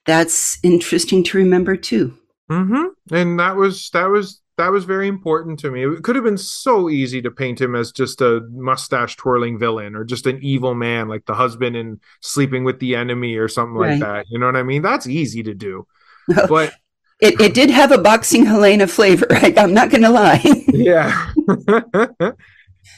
that's 0.06 0.58
interesting 0.62 1.22
to 1.24 1.38
remember 1.38 1.76
too 1.76 2.16
mm-hmm. 2.50 3.14
and 3.14 3.38
that 3.38 3.56
was 3.56 3.90
that 3.90 4.06
was 4.06 4.40
that 4.56 4.70
was 4.70 4.84
very 4.84 5.08
important 5.08 5.58
to 5.60 5.70
me. 5.70 5.84
It 5.84 6.02
could 6.02 6.14
have 6.14 6.24
been 6.24 6.38
so 6.38 6.88
easy 6.88 7.20
to 7.22 7.30
paint 7.30 7.60
him 7.60 7.74
as 7.74 7.90
just 7.90 8.20
a 8.20 8.40
mustache 8.52 9.16
twirling 9.16 9.58
villain 9.58 9.96
or 9.96 10.04
just 10.04 10.26
an 10.26 10.38
evil 10.42 10.74
man, 10.74 11.08
like 11.08 11.26
the 11.26 11.34
husband 11.34 11.76
and 11.76 12.00
Sleeping 12.20 12.62
with 12.62 12.78
the 12.78 12.94
Enemy 12.94 13.36
or 13.36 13.48
something 13.48 13.74
right. 13.74 13.92
like 13.92 14.00
that. 14.00 14.26
You 14.30 14.38
know 14.38 14.46
what 14.46 14.56
I 14.56 14.62
mean? 14.62 14.82
That's 14.82 15.08
easy 15.08 15.42
to 15.42 15.54
do. 15.54 15.86
but 16.48 16.74
it, 17.20 17.40
it 17.40 17.54
did 17.54 17.70
have 17.70 17.92
a 17.92 17.98
boxing 17.98 18.44
Helena 18.44 18.86
flavor. 18.86 19.26
Right? 19.30 19.56
I, 19.56 19.62
am 19.62 19.74
not 19.74 19.90
going 19.90 20.02
to 20.02 20.10
lie. 20.10 20.42
yeah. 20.68 21.32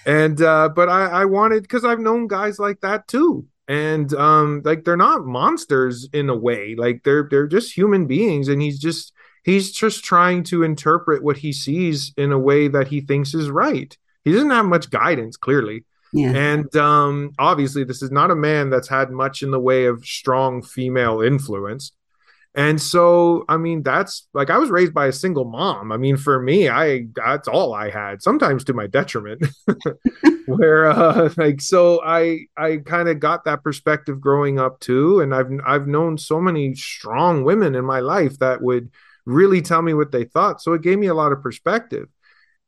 and 0.07 0.41
uh, 0.41 0.69
but 0.71 0.89
I, 0.89 1.07
I 1.07 1.25
wanted 1.25 1.63
because 1.63 1.85
I've 1.85 2.01
known 2.01 2.29
guys 2.29 2.59
like 2.59 2.81
that 2.81 3.09
too, 3.09 3.47
and 3.69 4.13
um, 4.15 4.63
like 4.65 4.85
they're 4.85 4.97
not 4.97 5.27
monsters 5.27 6.09
in 6.13 6.29
a 6.29 6.37
way. 6.37 6.75
Like 6.77 7.03
they're 7.05 7.29
they're 7.31 7.47
just 7.47 7.77
human 7.77 8.07
beings, 8.07 8.49
and 8.49 8.61
he's 8.61 8.79
just 8.79 9.13
he's 9.45 9.73
just 9.73 10.05
trying 10.05 10.43
to 10.45 10.63
interpret 10.63 11.23
what 11.23 11.39
he 11.39 11.53
sees 11.53 12.13
in 12.17 12.33
a 12.33 12.39
way 12.39 12.69
that 12.69 12.89
he 12.89 13.01
thinks 13.01 13.35
is 13.35 13.51
right. 13.51 13.97
He 14.25 14.33
doesn't 14.33 14.51
have 14.51 14.67
much 14.67 14.91
guidance, 14.91 15.37
clearly. 15.37 15.85
Yeah. 16.13 16.31
And 16.31 16.75
um, 16.77 17.33
obviously, 17.39 17.85
this 17.85 18.03
is 18.03 18.11
not 18.11 18.31
a 18.31 18.37
man 18.37 18.71
that's 18.71 18.89
had 18.89 19.11
much 19.11 19.43
in 19.43 19.51
the 19.51 19.61
way 19.61 19.87
of 19.87 20.05
strong 20.05 20.63
female 20.63 21.21
influence. 21.21 21.93
And 22.57 22.81
so, 22.81 23.45
I 23.51 23.59
mean, 23.59 23.83
that's 23.83 24.27
like 24.33 24.49
I 24.49 24.57
was 24.57 24.71
raised 24.71 24.95
by 24.95 25.09
a 25.09 25.13
single 25.13 25.45
mom. 25.45 25.93
I 25.93 25.99
mean, 25.99 26.17
for 26.17 26.41
me, 26.41 26.71
I 26.71 27.09
that's 27.15 27.47
all 27.49 27.75
I 27.75 27.91
had, 27.91 28.23
sometimes 28.23 28.65
to 28.65 28.73
my 28.73 28.87
detriment. 28.87 29.47
Where 30.47 30.87
uh 30.87 31.29
like 31.37 31.61
so 31.61 32.01
I 32.03 32.47
I 32.57 32.79
kind 32.79 33.11
of 33.11 33.21
got 33.21 33.45
that 33.45 33.63
perspective 33.63 34.21
growing 34.23 34.59
up 34.59 34.81
too 34.81 35.21
and 35.21 35.35
I've 35.35 35.51
I've 35.67 35.87
known 35.87 36.17
so 36.17 36.41
many 36.41 36.75
strong 36.75 37.45
women 37.45 37.75
in 37.75 37.85
my 37.85 38.01
life 38.01 38.39
that 38.39 38.63
would 38.63 38.91
really 39.27 39.61
tell 39.61 39.83
me 39.83 39.93
what 39.93 40.11
they 40.13 40.25
thought. 40.25 40.63
So 40.63 40.73
it 40.73 40.83
gave 40.83 40.99
me 40.99 41.09
a 41.09 41.15
lot 41.15 41.33
of 41.33 41.43
perspective. 41.43 42.09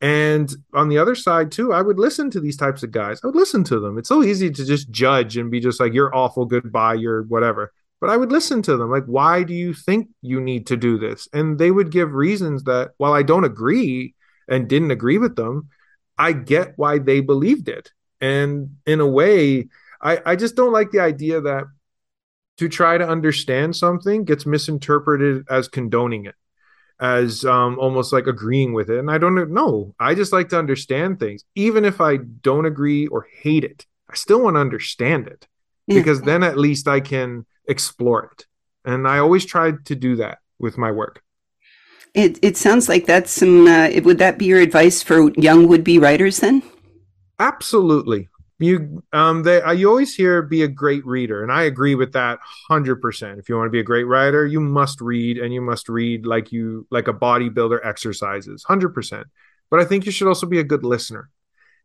And 0.02 0.54
on 0.74 0.90
the 0.90 0.98
other 0.98 1.14
side 1.14 1.50
too, 1.50 1.72
I 1.72 1.80
would 1.80 1.98
listen 1.98 2.30
to 2.32 2.40
these 2.40 2.56
types 2.58 2.82
of 2.82 2.90
guys. 2.90 3.20
I 3.24 3.28
would 3.28 3.36
listen 3.36 3.64
to 3.64 3.80
them. 3.80 3.96
It's 3.96 4.08
so 4.08 4.22
easy 4.22 4.50
to 4.50 4.64
just 4.66 4.90
judge 4.90 5.36
and 5.38 5.50
be 5.50 5.60
just 5.60 5.80
like, 5.80 5.94
you're 5.94 6.14
awful, 6.14 6.44
goodbye, 6.44 6.94
you're 6.94 7.22
whatever 7.22 7.72
but 8.00 8.10
I 8.10 8.16
would 8.16 8.32
listen 8.32 8.62
to 8.62 8.76
them. 8.76 8.90
Like, 8.90 9.04
why 9.06 9.42
do 9.42 9.54
you 9.54 9.74
think 9.74 10.08
you 10.22 10.40
need 10.40 10.66
to 10.68 10.76
do 10.76 10.98
this? 10.98 11.28
And 11.32 11.58
they 11.58 11.70
would 11.70 11.90
give 11.90 12.12
reasons 12.12 12.64
that, 12.64 12.92
while 12.96 13.12
I 13.12 13.22
don't 13.22 13.44
agree 13.44 14.14
and 14.48 14.68
didn't 14.68 14.90
agree 14.90 15.18
with 15.18 15.36
them, 15.36 15.68
I 16.16 16.32
get 16.32 16.74
why 16.76 16.98
they 16.98 17.20
believed 17.20 17.68
it. 17.68 17.92
And 18.20 18.76
in 18.86 19.00
a 19.00 19.06
way, 19.06 19.68
I, 20.00 20.20
I 20.24 20.36
just 20.36 20.56
don't 20.56 20.72
like 20.72 20.90
the 20.90 21.00
idea 21.00 21.40
that 21.40 21.64
to 22.58 22.68
try 22.68 22.98
to 22.98 23.08
understand 23.08 23.76
something 23.76 24.24
gets 24.24 24.44
misinterpreted 24.44 25.46
as 25.48 25.68
condoning 25.68 26.26
it, 26.26 26.34
as 27.00 27.44
um, 27.44 27.78
almost 27.78 28.12
like 28.12 28.26
agreeing 28.26 28.72
with 28.72 28.90
it. 28.90 28.98
And 28.98 29.10
I 29.10 29.18
don't 29.18 29.52
know. 29.52 29.94
I 30.00 30.14
just 30.14 30.32
like 30.32 30.48
to 30.48 30.58
understand 30.58 31.20
things. 31.20 31.44
Even 31.54 31.84
if 31.84 32.00
I 32.00 32.16
don't 32.16 32.66
agree 32.66 33.06
or 33.06 33.28
hate 33.42 33.62
it, 33.62 33.86
I 34.10 34.16
still 34.16 34.42
want 34.42 34.56
to 34.56 34.60
understand 34.60 35.28
it 35.28 35.46
because 35.86 36.20
then 36.22 36.42
at 36.42 36.58
least 36.58 36.88
I 36.88 37.00
can 37.00 37.46
explore 37.68 38.24
it. 38.32 38.46
And 38.84 39.06
I 39.06 39.18
always 39.18 39.44
tried 39.44 39.86
to 39.86 39.94
do 39.94 40.16
that 40.16 40.38
with 40.58 40.78
my 40.78 40.90
work. 40.90 41.22
It 42.14 42.38
it 42.42 42.56
sounds 42.56 42.88
like 42.88 43.06
that's 43.06 43.30
some. 43.30 43.66
Uh, 43.66 43.90
would 44.02 44.18
that 44.18 44.38
be 44.38 44.46
your 44.46 44.60
advice 44.60 45.02
for 45.02 45.30
young 45.32 45.68
would 45.68 45.84
be 45.84 45.98
writers 45.98 46.38
then? 46.38 46.62
Absolutely. 47.38 48.28
You 48.58 49.04
um 49.12 49.44
they 49.44 49.62
uh, 49.62 49.72
you 49.72 49.88
always 49.88 50.14
hear 50.14 50.42
be 50.42 50.62
a 50.62 50.68
great 50.68 51.06
reader, 51.06 51.42
and 51.42 51.52
I 51.52 51.62
agree 51.64 51.94
with 51.94 52.12
that 52.14 52.40
hundred 52.68 52.96
percent. 52.96 53.38
If 53.38 53.48
you 53.48 53.56
want 53.56 53.66
to 53.66 53.70
be 53.70 53.78
a 53.78 53.84
great 53.84 54.04
writer, 54.04 54.46
you 54.46 54.58
must 54.58 55.00
read, 55.00 55.38
and 55.38 55.52
you 55.52 55.60
must 55.60 55.88
read 55.88 56.26
like 56.26 56.50
you 56.50 56.86
like 56.90 57.06
a 57.06 57.12
bodybuilder 57.12 57.78
exercises, 57.84 58.64
hundred 58.64 58.94
percent. 58.94 59.28
But 59.70 59.80
I 59.80 59.84
think 59.84 60.06
you 60.06 60.12
should 60.12 60.28
also 60.28 60.46
be 60.46 60.58
a 60.58 60.64
good 60.64 60.82
listener 60.82 61.30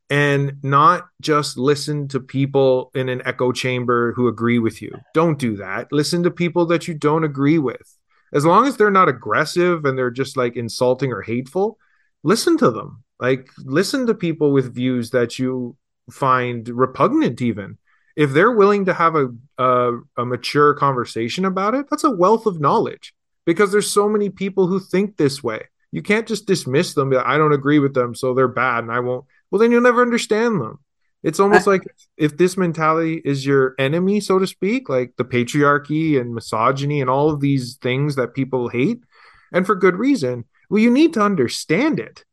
and 0.10 0.58
not 0.64 1.08
just 1.22 1.58
listen 1.58 2.08
to 2.10 2.20
people 2.20 2.92
in 2.94 3.10
an 3.10 3.22
echo 3.26 3.52
chamber 3.52 4.14
who 4.14 4.28
agree 4.28 4.60
with 4.60 4.82
you. 4.82 4.92
Don't 5.14 5.40
do 5.40 5.56
that. 5.58 5.92
Listen 5.92 6.24
to 6.24 6.32
people 6.32 6.66
that 6.68 6.88
you 6.88 6.94
don't 6.94 7.24
agree 7.24 7.58
with. 7.58 7.98
As 8.34 8.46
long 8.46 8.68
as 8.68 8.78
they're 8.78 8.92
not 8.92 9.10
aggressive 9.10 9.86
and 9.86 9.98
they're 9.98 10.12
just 10.12 10.36
like 10.36 10.56
insulting 10.56 11.12
or 11.12 11.22
hateful, 11.22 11.78
listen 12.24 12.58
to 12.58 12.72
them. 12.72 13.04
Like 13.20 13.48
listen 13.60 14.08
to 14.08 14.14
people 14.14 14.52
with 14.52 14.76
views 14.76 15.12
that 15.12 15.40
you 15.40 15.78
find 16.12 16.68
repugnant 16.68 17.42
even. 17.42 17.78
If 18.16 18.32
they're 18.32 18.52
willing 18.52 18.86
to 18.86 18.94
have 18.94 19.16
a, 19.16 19.30
a 19.58 20.00
a 20.18 20.26
mature 20.26 20.74
conversation 20.76 21.46
about 21.46 21.74
it, 21.74 21.88
that's 21.90 22.04
a 22.04 22.12
wealth 22.12 22.46
of 22.46 22.60
knowledge 22.60 23.14
because 23.46 23.72
there's 23.72 23.90
so 23.90 24.08
many 24.08 24.30
people 24.30 24.68
who 24.68 24.80
think 24.80 25.18
this 25.18 25.44
way. 25.44 25.62
You 25.92 26.02
can't 26.02 26.28
just 26.28 26.48
dismiss 26.48 26.94
them. 26.94 27.14
I 27.26 27.38
don't 27.38 27.54
agree 27.54 27.80
with 27.80 27.94
them, 27.94 28.16
so 28.16 28.34
they're 28.34 28.48
bad, 28.48 28.84
and 28.84 28.92
I 28.92 29.00
won't 29.00 29.26
well 29.54 29.60
then 29.60 29.72
you'll 29.72 29.82
never 29.82 30.02
understand 30.02 30.60
them. 30.60 30.80
It's 31.22 31.40
almost 31.40 31.68
I, 31.68 31.72
like 31.72 31.84
if 32.18 32.38
this 32.38 32.58
mentality 32.58 33.22
is 33.24 33.46
your 33.46 33.76
enemy 33.78 34.20
so 34.20 34.40
to 34.40 34.48
speak 34.48 34.90
like 34.90 35.14
the 35.16 35.24
patriarchy 35.24 36.20
and 36.20 36.34
misogyny 36.34 37.02
and 37.02 37.10
all 37.10 37.30
of 37.30 37.40
these 37.40 37.76
things 37.76 38.16
that 38.16 38.34
people 38.34 38.68
hate 38.68 39.04
and 39.52 39.64
for 39.64 39.76
good 39.76 39.96
reason 39.96 40.46
well 40.72 40.82
you 40.82 40.90
need 40.90 41.14
to 41.14 41.22
understand 41.22 42.00
it. 42.00 42.26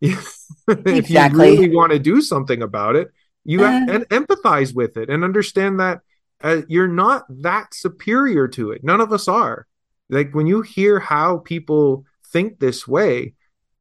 If 0.68 0.86
exactly. 0.86 1.48
you 1.48 1.54
really 1.54 1.74
want 1.74 1.90
to 1.92 1.98
do 1.98 2.22
something 2.22 2.62
about 2.62 2.94
it 2.94 3.08
you 3.44 3.64
uh, 3.64 3.70
have, 3.70 3.88
and 3.88 4.08
empathize 4.10 4.72
with 4.72 4.96
it 4.96 5.10
and 5.10 5.24
understand 5.24 5.80
that 5.80 6.02
uh, 6.42 6.60
you're 6.68 6.86
not 6.86 7.24
that 7.42 7.74
superior 7.74 8.46
to 8.46 8.70
it. 8.70 8.84
None 8.84 9.00
of 9.00 9.12
us 9.12 9.26
are. 9.26 9.66
Like 10.08 10.34
when 10.34 10.46
you 10.46 10.62
hear 10.62 11.00
how 11.00 11.38
people 11.38 12.04
think 12.32 12.60
this 12.60 12.86
way 12.86 13.34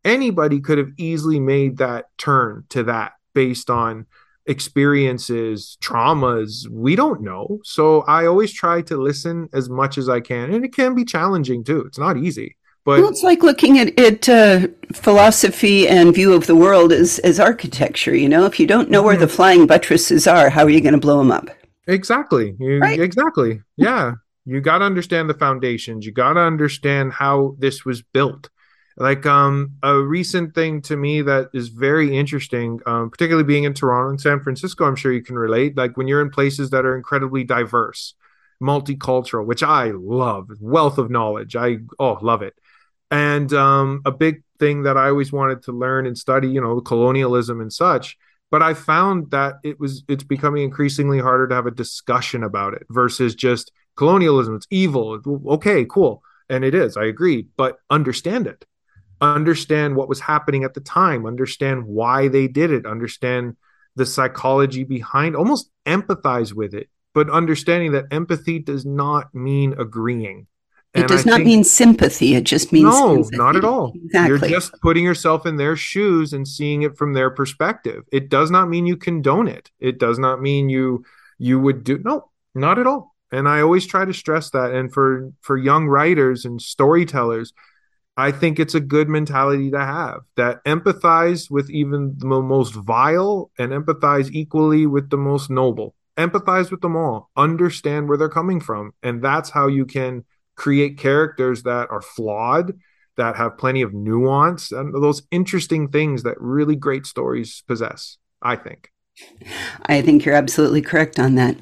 anybody 0.04 0.60
could 0.60 0.78
have 0.78 0.92
easily 0.98 1.40
made 1.40 1.78
that 1.78 2.06
turn 2.18 2.66
to 2.70 2.84
that 2.84 3.14
based 3.34 3.70
on 3.70 4.06
experiences, 4.48 5.78
traumas. 5.82 6.68
We 6.70 6.96
don't 6.96 7.22
know. 7.22 7.60
So 7.64 8.02
I 8.02 8.26
always 8.26 8.52
try 8.52 8.82
to 8.84 8.98
listen 8.98 9.50
as 9.54 9.70
much 9.70 9.98
as 9.98 10.10
I 10.10 10.22
can. 10.22 10.54
And 10.54 10.66
it 10.66 10.74
can 10.74 10.96
be 10.96 11.06
challenging 11.06 11.64
too. 11.64 11.82
It's 11.82 12.00
not 12.00 12.18
easy. 12.18 12.56
But 12.86 13.02
well, 13.02 13.10
it's 13.10 13.24
like 13.24 13.44
looking 13.44 13.78
at, 13.80 14.00
at 14.00 14.30
uh, 14.30 14.68
philosophy 14.94 15.90
and 15.90 16.16
view 16.16 16.32
of 16.34 16.48
the 16.48 16.56
world 16.56 16.94
as, 16.94 17.20
as 17.20 17.38
architecture. 17.38 18.16
You 18.16 18.30
know, 18.30 18.46
if 18.46 18.62
you 18.62 18.66
don't 18.66 18.90
know 18.90 19.04
where 19.04 19.18
the 19.18 19.26
mm-hmm. 19.26 19.36
flying 19.36 19.68
buttresses 19.68 20.26
are, 20.26 20.50
how 20.50 20.64
are 20.64 20.70
you 20.70 20.80
going 20.80 20.94
to 20.94 21.00
blow 21.00 21.18
them 21.18 21.30
up? 21.30 21.50
Exactly. 21.88 22.56
You, 22.58 22.80
right? 22.80 23.00
Exactly. 23.00 23.62
Yeah. 23.76 24.14
You 24.46 24.62
got 24.62 24.78
to 24.78 24.86
understand 24.86 25.30
the 25.30 25.34
foundations. 25.34 26.06
You 26.06 26.14
got 26.14 26.34
to 26.34 26.40
understand 26.40 27.12
how 27.12 27.58
this 27.60 27.84
was 27.84 28.02
built 28.02 28.50
like 28.98 29.26
um 29.26 29.74
a 29.84 29.96
recent 29.96 30.56
thing 30.56 30.82
to 30.82 30.98
me 30.98 31.22
that 31.22 31.50
is 31.54 31.70
very 31.70 32.18
interesting 32.18 32.80
um, 32.86 33.10
particularly 33.10 33.46
being 33.46 33.64
in 33.64 33.74
toronto 33.74 34.10
and 34.10 34.20
san 34.20 34.40
francisco 34.42 34.86
i'm 34.86 34.96
sure 34.96 35.14
you 35.14 35.24
can 35.24 35.38
relate. 35.38 35.78
Like 35.78 35.96
when 35.96 36.08
you're 36.08 36.22
in 36.22 36.30
places 36.30 36.72
that 36.72 36.86
are 36.86 36.98
incredibly 36.98 37.44
diverse 37.44 38.16
multicultural 38.62 39.46
which 39.46 39.64
i 39.64 39.92
love 39.92 40.50
wealth 40.60 40.98
of 40.98 41.10
knowledge 41.12 41.56
i 41.56 41.78
oh 42.00 42.18
love 42.22 42.42
it. 42.42 42.56
And 43.12 43.54
um 43.54 44.02
a 44.06 44.12
big 44.12 44.44
thing 44.60 44.84
that 44.84 44.98
i 44.98 45.08
always 45.10 45.32
wanted 45.32 45.62
to 45.64 45.72
learn 45.72 46.08
and 46.08 46.18
study 46.18 46.50
you 46.50 46.60
know 46.60 46.82
colonialism 46.82 47.62
and 47.62 47.72
such 47.72 48.18
but 48.50 48.64
i 48.64 48.74
found 48.74 49.30
that 49.30 49.56
it 49.64 49.80
was 49.80 50.04
it's 50.08 50.24
becoming 50.24 50.64
increasingly 50.64 51.20
harder 51.20 51.48
to 51.48 51.56
have 51.56 51.68
a 51.68 51.72
discussion 51.72 52.44
about 52.44 52.74
it 52.74 52.86
versus 52.90 53.36
just 53.36 53.72
colonialism. 53.96 54.56
It's 54.56 54.68
evil. 54.70 55.20
Okay 55.48 55.86
cool. 55.86 56.24
And 56.50 56.64
it 56.66 56.74
is 56.74 56.98
i 56.98 57.06
agree 57.06 57.48
but 57.58 57.78
understand 57.90 58.48
it 58.48 58.66
understand 59.22 59.96
what 59.96 60.10
was 60.10 60.20
happening 60.20 60.64
at 60.64 60.74
the 60.74 60.82
time, 60.82 61.26
understand 61.26 61.86
why 61.86 62.28
they 62.28 62.48
did 62.48 62.72
it, 62.72 62.86
understand 62.86 63.56
the 63.96 64.06
psychology 64.06 64.84
behind, 64.84 65.36
almost 65.36 65.70
empathize 65.86 66.54
with 66.54 66.74
it, 66.74 66.90
but 67.14 67.30
understanding 67.30 67.94
that 67.94 68.06
empathy 68.12 68.60
does 68.60 68.86
not 68.86 69.34
mean 69.34 69.74
agreeing. 69.80 70.48
It 70.94 71.02
and 71.02 71.10
does 71.10 71.28
I 71.28 71.32
not 71.32 71.36
think, 71.38 71.48
mean 71.48 71.64
sympathy. 71.64 72.36
It 72.36 72.44
just 72.44 72.72
means 72.72 72.86
no, 72.86 73.16
sympathy. 73.16 73.38
not 73.38 73.56
at 73.56 73.66
all. 73.66 73.94
Exactly. 73.96 74.28
You're 74.30 74.60
just 74.60 74.74
putting 74.82 75.04
yourself 75.04 75.46
in 75.46 75.58
their 75.58 75.76
shoes 75.76 76.34
and 76.34 76.48
seeing 76.48 76.84
it 76.84 76.98
from 76.98 77.14
their 77.14 77.30
perspective. 77.30 78.04
It 78.12 78.30
does 78.30 78.50
not 78.52 78.70
mean 78.70 78.86
you 78.86 78.98
condone 78.98 79.48
it. 79.48 79.70
It 79.80 80.00
does 80.00 80.18
not 80.18 80.42
mean 80.42 80.70
you 80.70 81.04
you 81.38 81.60
would 81.60 81.84
do 81.84 82.00
no, 82.00 82.32
not 82.56 82.80
at 82.80 82.88
all. 82.88 83.16
And 83.32 83.48
I 83.48 83.62
always 83.62 83.86
try 83.86 84.06
to 84.06 84.14
stress 84.14 84.52
that. 84.52 84.74
And 84.74 84.92
for 84.92 85.32
for 85.42 85.58
young 85.58 85.88
writers 85.88 86.46
and 86.46 86.62
storytellers, 86.62 87.54
I 88.20 88.32
think 88.32 88.60
it's 88.60 88.74
a 88.74 88.80
good 88.80 89.08
mentality 89.08 89.70
to 89.70 89.80
have 89.80 90.22
that 90.38 90.66
empathize 90.66 91.52
with 91.52 91.70
even 91.70 92.16
the 92.18 92.26
most 92.26 92.74
vile 92.74 93.52
and 93.60 93.72
empathize 93.72 94.32
equally 94.32 94.88
with 94.88 95.12
the 95.12 95.18
most 95.18 95.52
noble. 95.52 95.94
Empathize 96.18 96.72
with 96.72 96.82
them 96.82 96.96
all, 96.96 97.30
understand 97.38 98.10
where 98.10 98.18
they're 98.18 98.28
coming 98.28 98.60
from. 98.60 98.92
And 99.04 99.24
that's 99.24 99.52
how 99.52 99.68
you 99.68 99.86
can 99.86 100.26
create 100.56 100.98
characters 100.98 101.62
that 101.64 101.92
are 101.92 102.02
flawed, 102.02 102.74
that 103.18 103.36
have 103.36 103.60
plenty 103.60 103.84
of 103.84 103.94
nuance, 103.94 104.72
and 104.72 104.96
those 104.96 105.22
interesting 105.30 105.90
things 105.90 106.24
that 106.24 106.42
really 106.42 106.76
great 106.76 107.06
stories 107.06 107.64
possess, 107.68 108.18
I 108.42 108.56
think. 108.56 108.90
I 109.86 110.02
think 110.02 110.26
you're 110.26 110.36
absolutely 110.36 110.82
correct 110.82 111.20
on 111.20 111.36
that. 111.36 111.56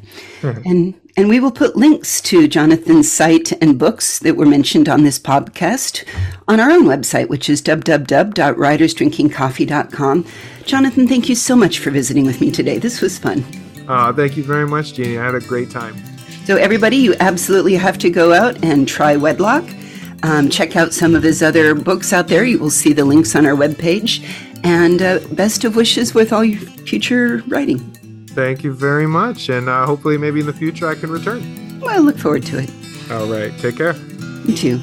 and 0.43 0.93
and 1.17 1.29
we 1.29 1.39
will 1.39 1.51
put 1.51 1.77
links 1.77 2.19
to 2.21 2.45
Jonathan's 2.45 3.09
site 3.09 3.53
and 3.63 3.79
books 3.79 4.19
that 4.19 4.35
were 4.35 4.45
mentioned 4.45 4.89
on 4.89 5.03
this 5.03 5.17
podcast 5.17 6.03
on 6.45 6.59
our 6.59 6.69
own 6.69 6.83
website, 6.83 7.29
which 7.29 7.49
is 7.49 7.61
www.writersdrinkingcoffee.com. 7.61 10.25
Jonathan, 10.65 11.07
thank 11.07 11.29
you 11.29 11.35
so 11.35 11.55
much 11.55 11.79
for 11.79 11.89
visiting 11.89 12.25
with 12.25 12.41
me 12.41 12.51
today. 12.51 12.79
This 12.79 12.99
was 12.99 13.17
fun. 13.17 13.45
Uh, 13.87 14.11
thank 14.11 14.35
you 14.35 14.43
very 14.43 14.67
much, 14.67 14.93
Jeannie. 14.93 15.17
I 15.17 15.23
had 15.23 15.35
a 15.35 15.39
great 15.39 15.71
time. 15.71 15.95
So, 16.43 16.57
everybody, 16.57 16.97
you 16.97 17.15
absolutely 17.21 17.75
have 17.75 17.97
to 17.99 18.09
go 18.09 18.33
out 18.33 18.61
and 18.61 18.85
try 18.85 19.15
Wedlock. 19.15 19.63
Um, 20.23 20.49
check 20.49 20.75
out 20.75 20.93
some 20.93 21.15
of 21.15 21.23
his 21.23 21.41
other 21.41 21.73
books 21.75 22.11
out 22.11 22.27
there. 22.27 22.43
You 22.43 22.59
will 22.59 22.69
see 22.69 22.91
the 22.91 23.05
links 23.05 23.37
on 23.37 23.45
our 23.45 23.55
webpage. 23.55 24.21
And 24.65 25.01
uh, 25.01 25.19
best 25.31 25.63
of 25.63 25.77
wishes 25.77 26.13
with 26.13 26.33
all 26.33 26.43
your 26.43 26.59
future 26.85 27.43
writing. 27.47 27.79
Thank 28.29 28.63
you 28.63 28.73
very 28.73 29.07
much. 29.07 29.49
And 29.49 29.69
uh, 29.69 29.85
hopefully, 29.85 30.17
maybe 30.17 30.41
in 30.41 30.45
the 30.45 30.53
future, 30.53 30.87
I 30.87 30.95
can 30.95 31.09
return. 31.09 31.79
Well, 31.79 31.95
I 31.95 31.99
look 31.99 32.17
forward 32.17 32.43
to 32.47 32.59
it. 32.59 32.69
All 33.11 33.27
right. 33.27 33.57
Take 33.59 33.77
care. 33.77 33.95
You 34.45 34.55
too. 34.55 34.81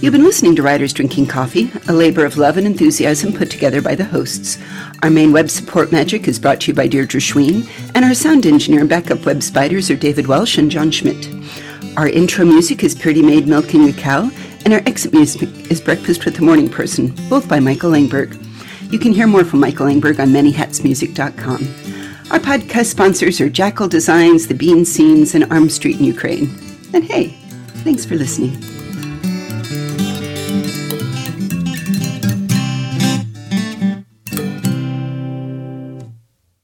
You've 0.00 0.12
been 0.12 0.24
listening 0.24 0.54
to 0.56 0.62
Writers 0.62 0.92
Drinking 0.92 1.26
Coffee, 1.26 1.70
a 1.88 1.92
labor 1.92 2.26
of 2.26 2.36
love 2.36 2.58
and 2.58 2.66
enthusiasm 2.66 3.32
put 3.32 3.50
together 3.50 3.80
by 3.80 3.94
the 3.94 4.04
hosts. 4.04 4.58
Our 5.02 5.08
main 5.08 5.32
web 5.32 5.48
support 5.48 5.92
magic 5.92 6.28
is 6.28 6.38
brought 6.38 6.60
to 6.62 6.68
you 6.68 6.74
by 6.74 6.88
Deirdre 6.88 7.20
Schween, 7.20 7.66
and 7.94 8.04
our 8.04 8.12
sound 8.12 8.44
engineer 8.44 8.80
and 8.80 8.88
backup 8.88 9.24
web 9.24 9.42
spiders 9.42 9.90
are 9.90 9.96
David 9.96 10.26
Welsh 10.26 10.58
and 10.58 10.70
John 10.70 10.90
Schmidt. 10.90 11.26
Our 11.96 12.08
intro 12.08 12.44
music 12.44 12.84
is 12.84 12.94
Pretty 12.94 13.22
Maid 13.22 13.46
Milking 13.46 13.88
a 13.88 13.92
Cow, 13.92 14.30
and 14.64 14.74
our 14.74 14.82
exit 14.84 15.14
music 15.14 15.48
is 15.70 15.80
Breakfast 15.80 16.24
with 16.24 16.36
the 16.36 16.42
Morning 16.42 16.68
Person, 16.68 17.14
both 17.30 17.48
by 17.48 17.58
Michael 17.58 17.92
Langberg. 17.92 18.43
You 18.94 19.00
can 19.00 19.10
hear 19.10 19.26
more 19.26 19.44
from 19.44 19.58
Michael 19.58 19.86
Langberg 19.86 20.20
on 20.20 20.28
manyhatsmusic.com. 20.28 21.62
Our 22.30 22.38
podcast 22.38 22.84
sponsors 22.84 23.40
are 23.40 23.48
Jackal 23.50 23.88
Designs, 23.88 24.46
The 24.46 24.54
Bean 24.54 24.84
Scenes, 24.84 25.34
and 25.34 25.50
Arm 25.52 25.68
Street 25.68 25.98
in 25.98 26.04
Ukraine. 26.04 26.48
And 26.92 27.02
hey, 27.02 27.30
thanks 27.82 28.04
for 28.04 28.14
listening. 28.14 28.52